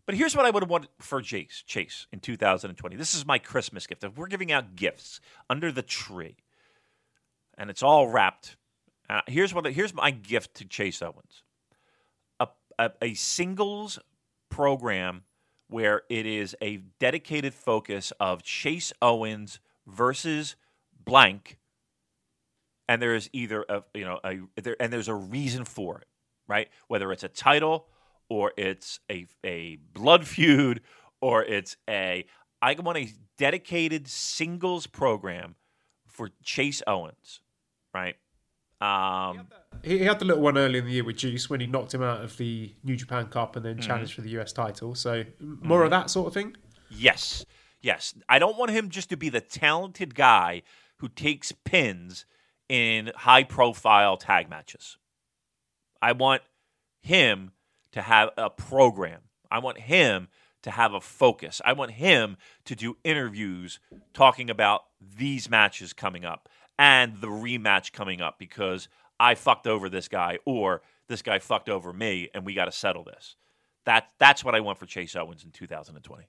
[0.04, 2.96] but here's what I would have wanted for Chase Chase in 2020.
[2.96, 4.04] This is my Christmas gift.
[4.04, 6.36] If we're giving out gifts under the tree,
[7.62, 8.56] and it's all wrapped,
[9.08, 11.44] uh, here's what here's my gift to Chase Owens:
[12.40, 14.00] a, a a singles
[14.50, 15.22] program
[15.68, 20.56] where it is a dedicated focus of Chase Owens versus
[21.04, 21.56] blank,
[22.88, 26.08] and there is either a you know a there and there's a reason for it,
[26.48, 26.68] right?
[26.88, 27.86] Whether it's a title
[28.28, 30.80] or it's a a blood feud
[31.20, 32.24] or it's a
[32.60, 33.08] I want a
[33.38, 35.54] dedicated singles program
[36.08, 37.40] for Chase Owens,
[37.94, 38.16] right?
[38.80, 39.46] Um,
[39.82, 41.94] He, he had the little one early in the year with Juice when he knocked
[41.94, 44.94] him out of the New Japan Cup and then challenged for the US title.
[44.94, 46.56] So more of that sort of thing.
[46.90, 47.44] Yes.
[47.80, 48.14] Yes.
[48.28, 50.62] I don't want him just to be the talented guy
[50.98, 52.26] who takes pins
[52.68, 54.98] in high profile tag matches.
[56.00, 56.42] I want
[57.00, 57.52] him
[57.92, 59.20] to have a program.
[59.50, 60.28] I want him
[60.62, 61.60] to have a focus.
[61.64, 63.78] I want him to do interviews
[64.14, 66.48] talking about these matches coming up
[66.82, 68.88] and the rematch coming up because
[69.20, 72.72] I fucked over this guy or this guy fucked over me and we got to
[72.72, 73.36] settle this.
[73.84, 76.24] That that's what I want for Chase Owens in 2020.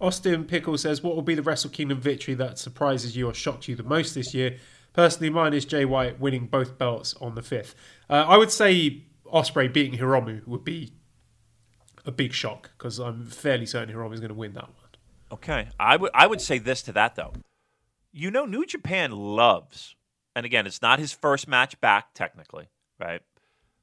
[0.00, 3.68] Austin Pickle says, "What will be the Wrestle Kingdom victory that surprises you or shocked
[3.68, 4.58] you the most this year?"
[4.92, 7.74] Personally, mine is Jay White winning both belts on the fifth.
[8.10, 10.92] Uh, I would say Ospreay beating Hiromu would be
[12.04, 14.90] a big shock because I'm fairly certain Hiromu is going to win that one.
[15.32, 17.32] Okay, I would I would say this to that though.
[18.16, 19.96] You know, New Japan loves,
[20.36, 22.68] and again, it's not his first match back technically,
[23.00, 23.20] right?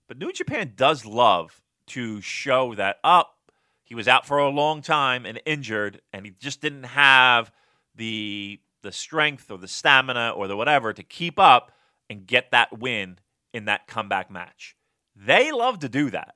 [0.07, 3.35] But New Japan does love to show that up
[3.83, 7.51] he was out for a long time and injured, and he just didn't have
[7.93, 11.73] the the strength or the stamina or the whatever to keep up
[12.09, 13.19] and get that win
[13.53, 14.77] in that comeback match.
[15.13, 16.35] They love to do that.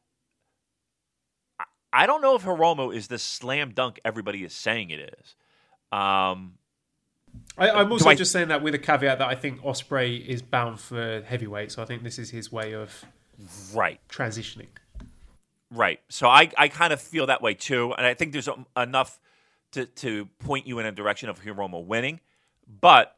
[1.61, 5.35] I- I don't know if Hiromu is the slam dunk everybody is saying it is.
[5.97, 6.57] Um,
[7.57, 10.41] I, I'm also I- just saying that with a caveat that I think Ospreay is
[10.41, 13.06] bound for heavyweight, so I think this is his way of
[13.73, 14.68] right, transitioning.
[15.72, 15.99] right.
[16.10, 19.19] So I, I kind of feel that way too, and I think there's enough
[19.72, 22.19] to, to point you in a direction of Hiromu winning.
[22.82, 23.15] But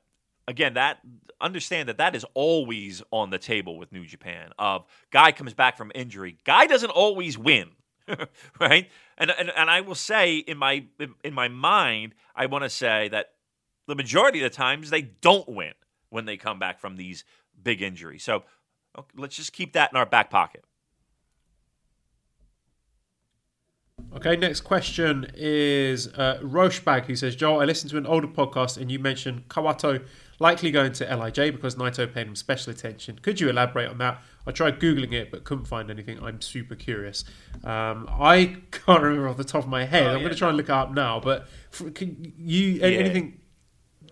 [0.47, 0.99] again, that
[1.39, 4.51] understand that that is always on the table with New Japan.
[4.59, 7.69] Of guy comes back from injury, guy doesn't always win,
[8.59, 8.89] right?
[9.17, 10.85] And, and and I will say in my
[11.23, 13.31] in my mind, I want to say that
[13.87, 15.73] the majority of the times they don't win
[16.09, 17.23] when they come back from these
[17.61, 18.23] big injuries.
[18.23, 18.43] So
[18.97, 20.63] okay, let's just keep that in our back pocket.
[24.15, 28.77] Okay, next question is uh, Rochebag, who says, Joel, I listened to an older podcast
[28.77, 30.05] and you mentioned Kawato
[30.39, 33.19] likely going to LIJ because Naito paid him special attention.
[33.21, 34.21] Could you elaborate on that?
[34.45, 36.23] I tried Googling it but couldn't find anything.
[36.23, 37.25] I'm super curious.
[37.63, 40.03] Um, I can't remember off the top of my head.
[40.07, 41.19] Oh, I'm yeah, going to try and look it up now.
[41.19, 41.47] But
[41.93, 42.85] can you Yeah.
[42.87, 43.41] anything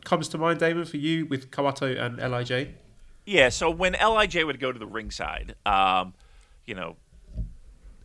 [0.06, 2.70] comes to mind, Damon, for you with Kawato and LIJ?
[3.26, 6.14] Yeah, so when Lij would go to the ringside, um,
[6.66, 6.96] you know,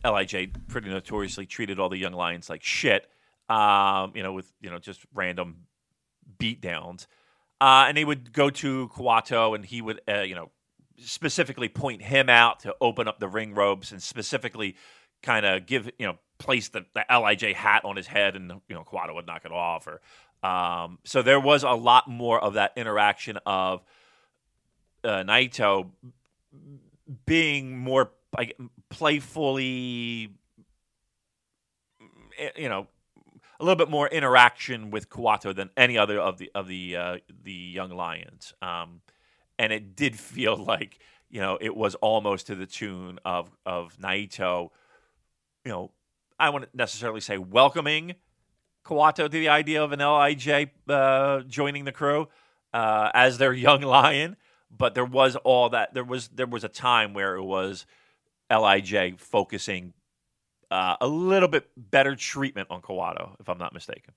[0.03, 3.07] Lij pretty notoriously treated all the young lions like shit.
[3.49, 5.67] Um, you know, with you know just random
[6.39, 7.05] beatdowns,
[7.59, 10.51] uh, and they would go to Kawato, and he would uh, you know
[10.97, 14.75] specifically point him out to open up the ring ropes, and specifically
[15.21, 18.75] kind of give you know place the, the Lij hat on his head, and you
[18.75, 19.85] know Kawato would knock it off.
[19.85, 20.01] Or
[20.43, 23.83] um, so there was a lot more of that interaction of
[25.03, 25.91] uh, Naito
[27.25, 28.57] being more like
[28.89, 30.29] playfully,
[32.37, 32.87] eh, you know,
[33.59, 37.17] a little bit more interaction with Kawato than any other of the of the uh,
[37.43, 39.01] the young lions, um,
[39.59, 40.99] and it did feel like
[41.29, 44.71] you know it was almost to the tune of of Naito,
[45.63, 45.91] you know,
[46.39, 48.15] I wouldn't necessarily say welcoming
[48.85, 52.27] Kawato to the idea of an Lij uh, joining the crew
[52.73, 54.37] uh, as their young lion,
[54.75, 57.85] but there was all that there was there was a time where it was
[58.49, 59.93] Lij focusing
[60.71, 64.13] uh, a little bit better treatment on Kawato, if I'm not mistaken.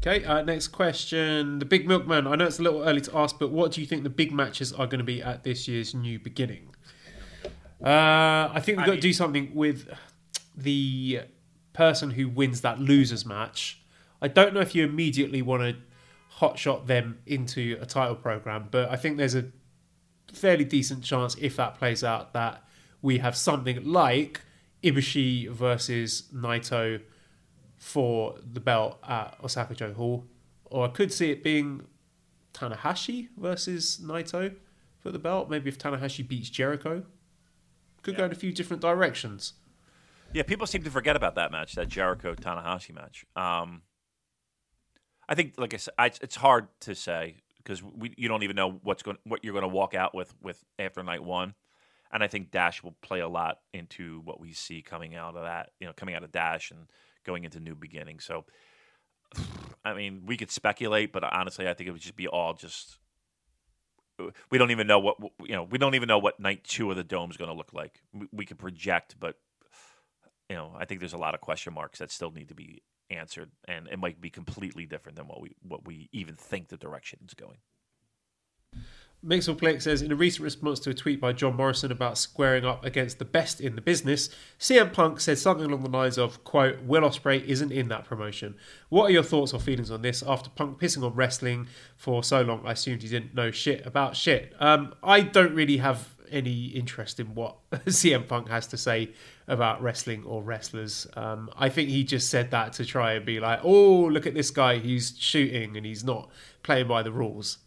[0.00, 1.58] Okay, uh, next question.
[1.58, 2.26] The Big Milkman.
[2.28, 4.32] I know it's a little early to ask, but what do you think the big
[4.32, 6.72] matches are going to be at this year's New Beginning?
[7.82, 9.88] Uh, I think we've I got mean- to do something with
[10.58, 11.20] the
[11.72, 13.80] person who wins that losers match.
[14.20, 15.76] I don't know if you immediately want to
[16.38, 19.46] hotshot them into a title program, but I think there's a
[20.32, 22.64] fairly decent chance if that plays out that
[23.00, 24.40] we have something like
[24.82, 27.00] Ibushi versus Naito
[27.76, 30.26] for the belt at Osaka-jo Hall,
[30.64, 31.86] or I could see it being
[32.52, 34.54] Tanahashi versus Naito
[34.98, 35.48] for the belt.
[35.48, 37.04] Maybe if Tanahashi beats Jericho,
[38.02, 39.54] could go in a few different directions.
[40.32, 43.24] Yeah, people seem to forget about that match, that Jericho Tanahashi match.
[43.34, 43.82] Um,
[45.28, 47.82] I think, like I said, I, it's hard to say because
[48.16, 51.02] you don't even know what's going what you're going to walk out with with after
[51.02, 51.54] night one,
[52.12, 55.44] and I think Dash will play a lot into what we see coming out of
[55.44, 56.88] that, you know, coming out of Dash and
[57.24, 58.24] going into new beginnings.
[58.24, 58.44] So,
[59.84, 62.98] I mean, we could speculate, but honestly, I think it would just be all just.
[64.50, 65.62] We don't even know what you know.
[65.62, 68.00] We don't even know what night two of the dome is going to look like.
[68.12, 69.36] We, we could project, but
[70.48, 72.82] you know, I think there's a lot of question marks that still need to be
[73.10, 76.76] answered, and it might be completely different than what we what we even think the
[76.76, 77.58] direction is going.
[79.24, 82.84] Mixel says in a recent response to a tweet by John Morrison about squaring up
[82.84, 84.30] against the best in the business,
[84.60, 88.54] CM Punk said something along the lines of, quote, Will Ospreay isn't in that promotion.
[88.90, 90.22] What are your thoughts or feelings on this?
[90.22, 91.66] After Punk pissing on wrestling
[91.96, 94.54] for so long, I assumed he didn't know shit about shit.
[94.60, 99.10] Um, I don't really have any interest in what CM Punk has to say
[99.48, 101.06] about wrestling or wrestlers.
[101.16, 104.34] Um, I think he just said that to try and be like, oh, look at
[104.34, 106.30] this guy, he's shooting and he's not
[106.62, 107.58] playing by the rules.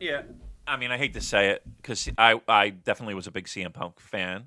[0.00, 0.22] Yeah,
[0.66, 3.72] I mean, I hate to say it because I I definitely was a big CM
[3.72, 4.46] Punk fan,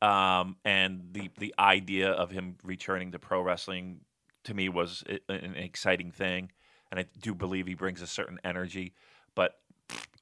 [0.00, 4.00] um, and the the idea of him returning to pro wrestling
[4.44, 6.52] to me was an exciting thing,
[6.90, 8.94] and I do believe he brings a certain energy,
[9.34, 9.58] but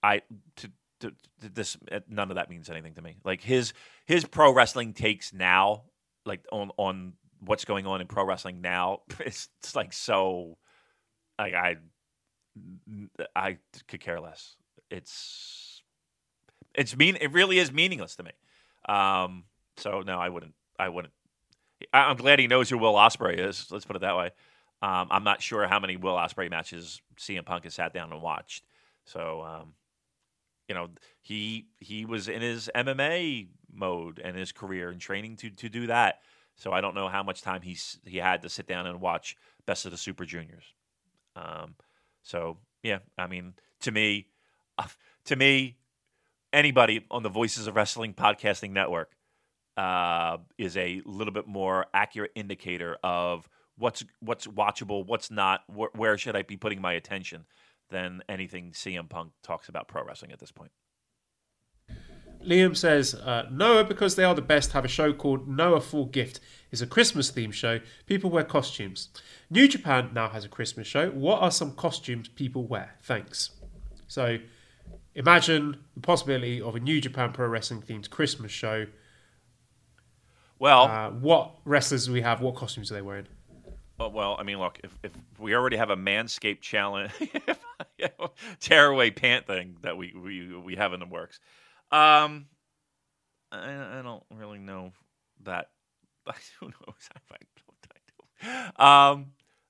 [0.02, 0.22] I
[0.56, 0.70] to.
[1.40, 1.76] This
[2.08, 3.16] none of that means anything to me.
[3.24, 3.72] Like his
[4.06, 5.84] his pro wrestling takes now,
[6.24, 10.56] like on on what's going on in pro wrestling now, it's, it's like so.
[11.38, 11.76] Like I
[13.34, 13.58] I
[13.88, 14.56] could care less.
[14.90, 15.82] It's
[16.74, 17.16] it's mean.
[17.20, 18.30] It really is meaningless to me.
[18.88, 19.44] Um,
[19.76, 20.54] so no, I wouldn't.
[20.78, 21.12] I wouldn't.
[21.92, 23.70] I- I'm glad he knows who Will Ospreay is.
[23.70, 24.30] Let's put it that way.
[24.82, 28.20] Um, I'm not sure how many Will Ospreay matches CM Punk has sat down and
[28.20, 28.64] watched.
[29.06, 29.74] So um,
[30.68, 30.88] you know,
[31.20, 35.86] he he was in his MMA mode and his career and training to to do
[35.86, 36.20] that.
[36.56, 39.36] So I don't know how much time he's he had to sit down and watch
[39.66, 40.74] Best of the Super Juniors.
[41.36, 41.74] Um,
[42.22, 44.28] so yeah, I mean, to me,
[45.26, 45.76] to me,
[46.52, 49.10] anybody on the Voices of Wrestling podcasting network
[49.76, 55.94] uh, is a little bit more accurate indicator of what's what's watchable, what's not, wh-
[55.96, 57.44] where should I be putting my attention
[57.94, 60.72] than anything CM Punk talks about pro wrestling at this point.
[62.44, 66.06] Liam says, uh, Noah, because they are the best, have a show called Noah Full
[66.06, 66.40] Gift.
[66.72, 67.78] It's a Christmas themed show.
[68.04, 69.08] People wear costumes.
[69.48, 71.08] New Japan now has a Christmas show.
[71.10, 72.96] What are some costumes people wear?
[73.02, 73.50] Thanks.
[74.08, 74.38] So
[75.14, 78.86] imagine the possibility of a New Japan Pro Wrestling themed Christmas show.
[80.58, 82.40] Well, Uh, what wrestlers do we have?
[82.40, 83.28] What costumes are they wearing?
[84.00, 87.12] Uh, well, I mean, look, if, if we already have a Manscaped challenge,
[88.60, 91.38] tearaway pant thing that we, we we have in the works,
[91.92, 92.46] um,
[93.52, 94.92] I, I don't really know
[95.44, 95.70] that.
[96.60, 97.08] Who knows?
[97.14, 97.36] I
[98.42, 98.84] don't know.
[98.84, 99.26] Um,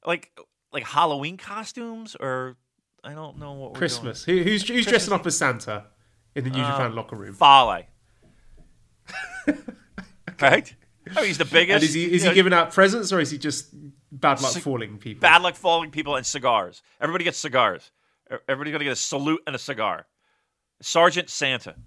[0.06, 0.32] like
[0.72, 2.56] like Halloween costumes, or
[3.02, 4.24] I don't know what we're Christmas.
[4.24, 5.84] Who, who's who's dressing up as Santa
[6.34, 7.34] in the New Japan locker room?
[7.34, 7.82] Fale.
[10.40, 10.74] right?
[11.10, 11.74] I mean, he's the biggest.
[11.74, 13.74] And is he is he know, giving out presents or is he just
[14.20, 15.20] bad luck Cig- falling people?
[15.20, 16.82] bad luck falling people and cigars.
[17.00, 17.90] Everybody gets cigars.
[18.48, 20.06] Everybody's gonna get a salute and a cigar.
[20.80, 21.74] Sergeant Santa.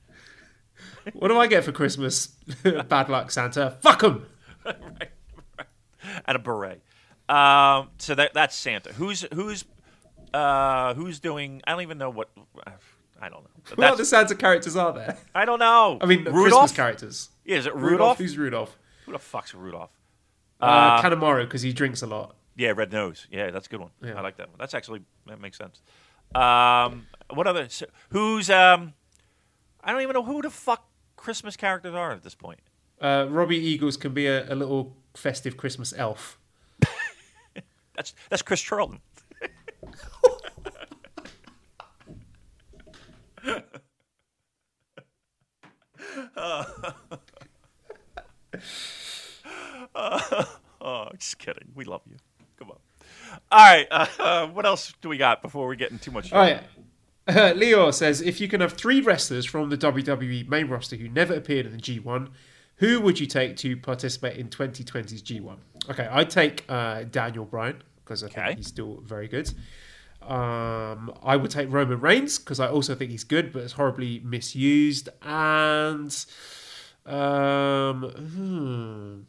[1.13, 2.27] What do I get for Christmas?
[2.89, 3.77] Bad luck, Santa.
[3.81, 4.25] Fuck him.
[4.65, 5.07] and
[6.35, 6.83] a beret.
[7.29, 8.93] Um, so that that's Santa.
[8.93, 9.65] Who's who's
[10.33, 11.61] uh, who's doing?
[11.65, 12.29] I don't even know what.
[13.19, 13.49] I don't know.
[13.69, 15.17] What That's- other Santa characters are there?
[15.33, 15.97] I don't know.
[15.99, 16.43] I mean, Rudolph.
[16.43, 17.29] Christmas characters.
[17.43, 18.19] Yeah, is it Rudolph?
[18.19, 18.77] Who's Rudolph?
[19.07, 19.89] Who the fuck's Rudolph?
[20.59, 22.35] Uh, Kanemaru, because he drinks a lot.
[22.55, 23.27] Yeah, red nose.
[23.31, 23.91] Yeah, that's a good one.
[24.03, 24.15] Yeah.
[24.17, 24.57] I like that one.
[24.59, 25.81] That's actually that makes sense.
[26.33, 27.69] Um, what other?
[27.69, 28.93] so- Who's um?
[29.83, 32.59] I don't even know who the fuck Christmas characters are at this point.
[32.99, 36.39] Uh, Robbie Eagles can be a, a little festive Christmas elf.
[37.95, 38.99] That's that's Chris Charlton.
[50.81, 51.69] oh, just kidding.
[51.75, 52.17] We love you.
[52.57, 52.77] Come on.
[53.51, 53.87] All right.
[53.91, 56.31] Uh, uh, what else do we got before we get in too much?
[56.31, 56.61] All right.
[57.27, 61.09] Uh, Leo says, if you can have three wrestlers from the WWE main roster who
[61.09, 62.29] never appeared in the G1,
[62.77, 65.57] who would you take to participate in 2020's G1?
[65.89, 68.45] Okay, I'd take uh, Daniel Bryan because I Okay.
[68.45, 69.51] think he's still very good.
[70.21, 74.19] Um, I would take Roman Reigns because I also think he's good, but it's horribly
[74.23, 75.09] misused.
[75.21, 76.15] And
[77.05, 79.21] um, hmm,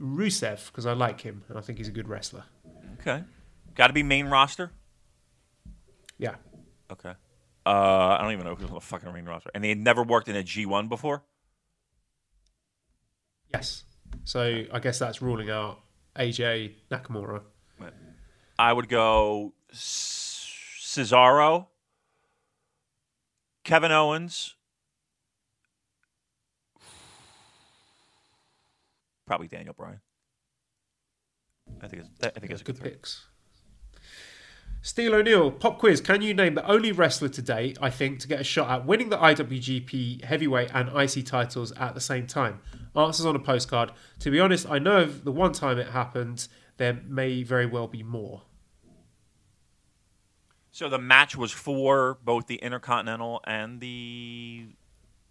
[0.00, 2.44] Rusev because I like him and I think he's a good wrestler.
[3.00, 3.22] Okay.
[3.74, 4.70] Got to be main roster.
[6.18, 6.36] Yeah.
[6.90, 7.12] Okay.
[7.66, 10.02] Uh, I don't even know who's on the fucking main roster, and they had never
[10.02, 11.22] worked in a G1 before.
[13.52, 13.84] Yes.
[14.24, 15.80] So I guess that's ruling out
[16.16, 17.42] AJ Nakamura.
[18.58, 21.66] I would go Cesaro,
[23.64, 24.53] Kevin Owens,
[29.26, 30.00] probably Daniel Bryan.
[31.80, 32.92] I think it's, I think it's a good Good pick.
[32.94, 33.26] picks.
[34.82, 36.02] Steel O'Neill, pop quiz.
[36.02, 38.84] Can you name the only wrestler to date, I think, to get a shot at
[38.84, 42.60] winning the IWGP Heavyweight and IC titles at the same time?
[42.94, 43.92] Answers on a postcard.
[44.20, 46.48] To be honest, I know of the one time it happened.
[46.76, 48.42] There may very well be more.
[50.70, 54.66] So the match was for both the Intercontinental and the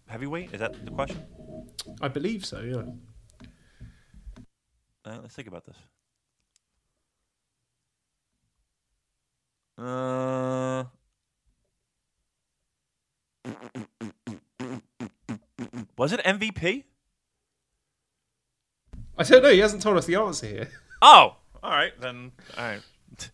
[0.08, 0.52] Heavyweight.
[0.52, 1.22] Is that the question?
[2.00, 2.82] I believe so, yeah.
[5.04, 5.76] Uh, let's think about this.
[9.76, 10.84] Uh,
[15.96, 16.84] was it MVP?
[19.16, 19.50] I don't know.
[19.50, 20.68] He hasn't told us the answer here.
[21.02, 22.32] Oh, all right then.
[22.56, 22.80] All right.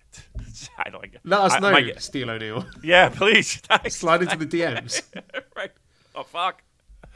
[0.79, 1.21] I don't get.
[1.25, 2.67] Let us I- know, my- Steel O'Neill.
[2.83, 3.63] yeah, please.
[3.89, 5.03] Slide into the DMs.
[5.57, 5.71] right.
[6.15, 6.63] Oh fuck.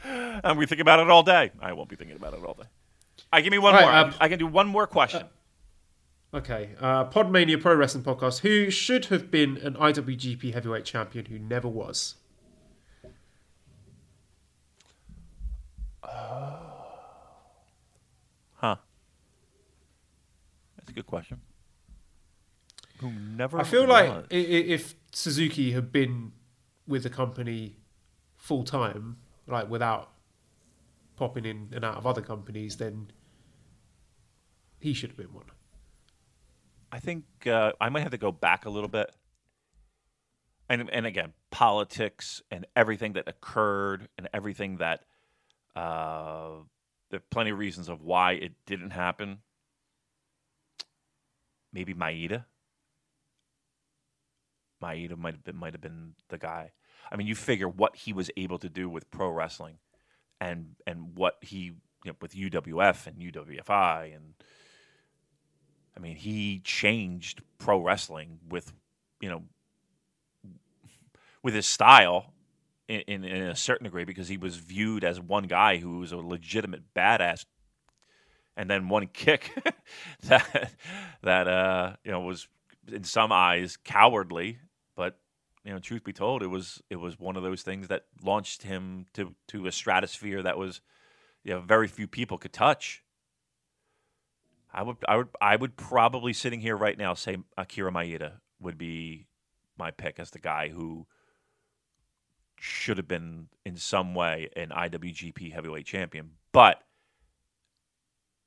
[0.03, 1.51] And we think about it all day.
[1.59, 2.67] I won't be thinking about it all day.
[3.35, 3.91] I give me one All more.
[3.91, 5.23] uh, I can do one more question.
[6.33, 8.39] Okay, uh, Podmania Pro Wrestling Podcast.
[8.39, 12.15] Who should have been an IWGP Heavyweight Champion who never was?
[18.55, 18.75] huh.
[20.77, 21.41] That's a good question.
[22.99, 23.59] Who never?
[23.59, 24.25] I feel like was.
[24.31, 26.31] i- if Suzuki had been
[26.87, 27.77] with the company
[28.37, 29.17] full time,
[29.47, 30.11] like without
[31.17, 33.11] popping in and out of other companies, then
[34.85, 35.45] he should have been one.
[36.91, 39.11] I think uh, I might have to go back a little bit.
[40.69, 45.01] And and again, politics and everything that occurred and everything that
[45.75, 46.49] uh,
[47.09, 49.39] there are plenty of reasons of why it didn't happen.
[51.73, 52.45] Maybe Maeda.
[54.81, 56.73] Maeda might have been might have been the guy.
[57.11, 59.79] I mean, you figure what he was able to do with pro wrestling,
[60.39, 64.35] and and what he you know, with UWF and UWFI and
[65.97, 68.73] I mean, he changed pro wrestling with,
[69.21, 69.43] you know,
[71.41, 72.33] with his style
[72.87, 76.11] in, in, in a certain degree because he was viewed as one guy who was
[76.11, 77.45] a legitimate badass.
[78.57, 79.51] And then one kick
[80.23, 80.71] that
[81.23, 82.47] that uh, you know was
[82.89, 84.59] in some eyes cowardly,
[84.95, 85.19] but
[85.65, 88.63] you know, truth be told, it was it was one of those things that launched
[88.63, 90.79] him to to a stratosphere that was,
[91.43, 93.03] you know, very few people could touch.
[94.75, 98.77] I would, I would, I would probably sitting here right now say Akira Maeda would
[98.77, 99.27] be
[99.77, 101.07] my pick as the guy who
[102.59, 106.83] should have been in some way an IWGP Heavyweight Champion, but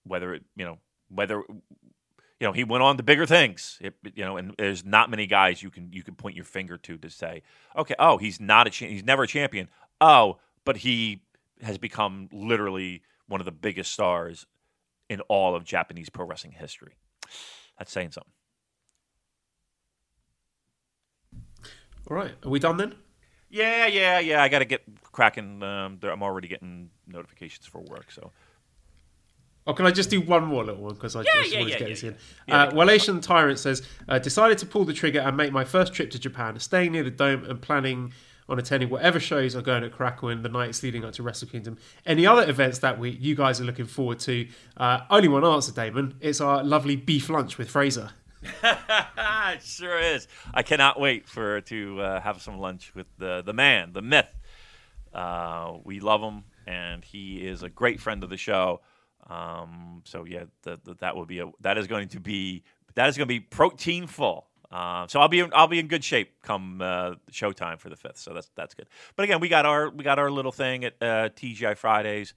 [0.05, 0.79] whether it, you know,
[1.09, 5.09] whether you know he went on to bigger things, it, you know, and there's not
[5.09, 7.43] many guys you can you can point your finger to to say,
[7.75, 9.69] okay, oh, he's not a cha- he's never a champion.
[9.99, 11.23] Oh, but he
[11.63, 14.47] has become literally one of the biggest stars
[15.09, 16.95] in all of Japanese pro wrestling history.
[17.79, 18.33] That's saying something.
[22.11, 22.95] All right, are we done then?
[23.51, 24.43] Yeah, yeah, yeah.
[24.43, 24.83] I got to get
[25.13, 25.63] cracking.
[25.63, 28.33] Um, I'm already getting notifications for work, so
[29.69, 31.77] Oh, can I just do one more little one because I just yeah, wanted yeah,
[31.77, 32.17] to get yeah, this in?
[32.47, 32.63] yeah.
[32.65, 36.19] Uh, Tyrant says, uh, decided to pull the trigger and make my first trip to
[36.19, 38.15] Japan, staying near the dome and planning
[38.49, 41.49] on attending whatever shows are going at Korakuen in the nights leading up to Wrestle
[41.49, 41.77] Kingdom.
[42.07, 44.49] Any other events that week you guys are looking forward to?
[44.77, 46.15] Uh, only one answer, Damon.
[46.21, 48.11] It's our lovely beef lunch with Fraser.
[48.63, 50.29] it sure is.
[50.55, 54.31] I cannot wait for to uh, have some lunch with the the man, the myth.
[55.13, 58.81] Uh, we love him, and he is a great friend of the show.
[59.29, 62.63] Um, so yeah, the, the, that will be a that is going to be
[62.95, 64.47] that is going to be protein full.
[64.71, 67.97] Uh, so I'll be in, I'll be in good shape come uh, showtime for the
[67.97, 68.19] fifth.
[68.19, 68.87] So that's that's good.
[69.17, 72.35] But again, we got our we got our little thing at uh, TGI Fridays.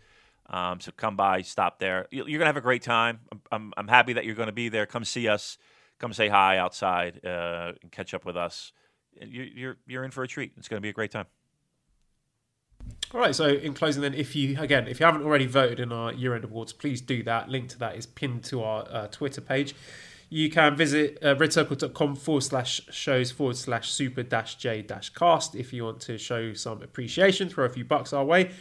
[0.49, 2.07] Um, so come by, stop there.
[2.11, 3.19] You- You're gonna have a great time.
[3.31, 4.85] I'm, I'm, I'm happy that you're to be there.
[4.85, 5.57] Come see us.
[5.99, 8.71] Come say hi outside uh, and catch up with us.
[9.21, 10.53] you, you're you're in for a treat.
[10.57, 11.25] It's to be a great time.
[13.13, 13.35] All right.
[13.35, 16.43] So in closing, then, if you again, if you haven't already voted in our year-end
[16.45, 17.49] awards, please do that.
[17.49, 19.75] Link to that is pinned to our uh, Twitter page.
[20.33, 25.55] You can visit uh, redcircle.com forward slash shows forward slash super dash j dash cast
[25.55, 28.51] if you want to show some appreciation, throw a few bucks our way.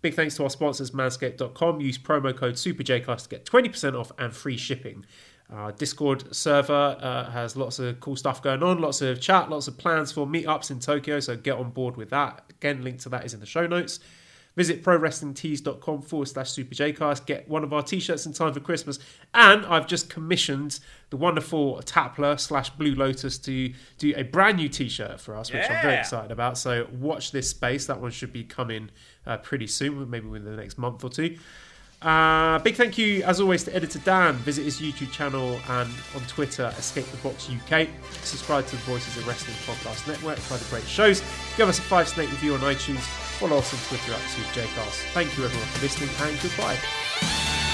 [0.00, 1.82] Big thanks to our sponsors, manscaped.com.
[1.82, 5.04] Use promo code SuperJcast to get 20% off and free shipping.
[5.50, 9.68] Our Discord server uh, has lots of cool stuff going on, lots of chat, lots
[9.68, 12.42] of plans for meetups in Tokyo, so get on board with that.
[12.48, 14.00] Again, link to that is in the show notes.
[14.56, 17.26] Visit prowrestlingtees.com forward slash superjcast.
[17.26, 18.98] Get one of our t shirts in time for Christmas.
[19.32, 20.78] And I've just commissioned
[21.10, 25.52] the wonderful Tapler slash Blue Lotus to do a brand new t shirt for us,
[25.52, 26.58] which I'm very excited about.
[26.58, 27.86] So watch this space.
[27.86, 28.90] That one should be coming
[29.26, 31.38] uh, pretty soon, maybe within the next month or two.
[32.02, 34.34] Uh, big thank you, as always, to editor Dan.
[34.38, 37.88] Visit his YouTube channel and on Twitter, Escape the Box UK.
[38.22, 41.20] Subscribe to the Voices of Wrestling Podcast Network for the great shows.
[41.56, 43.31] Give us a five snake review on iTunes.
[43.42, 45.12] Follow us on Twitter at SuperJcast.
[45.14, 47.71] Thank you, everyone, for listening, and goodbye.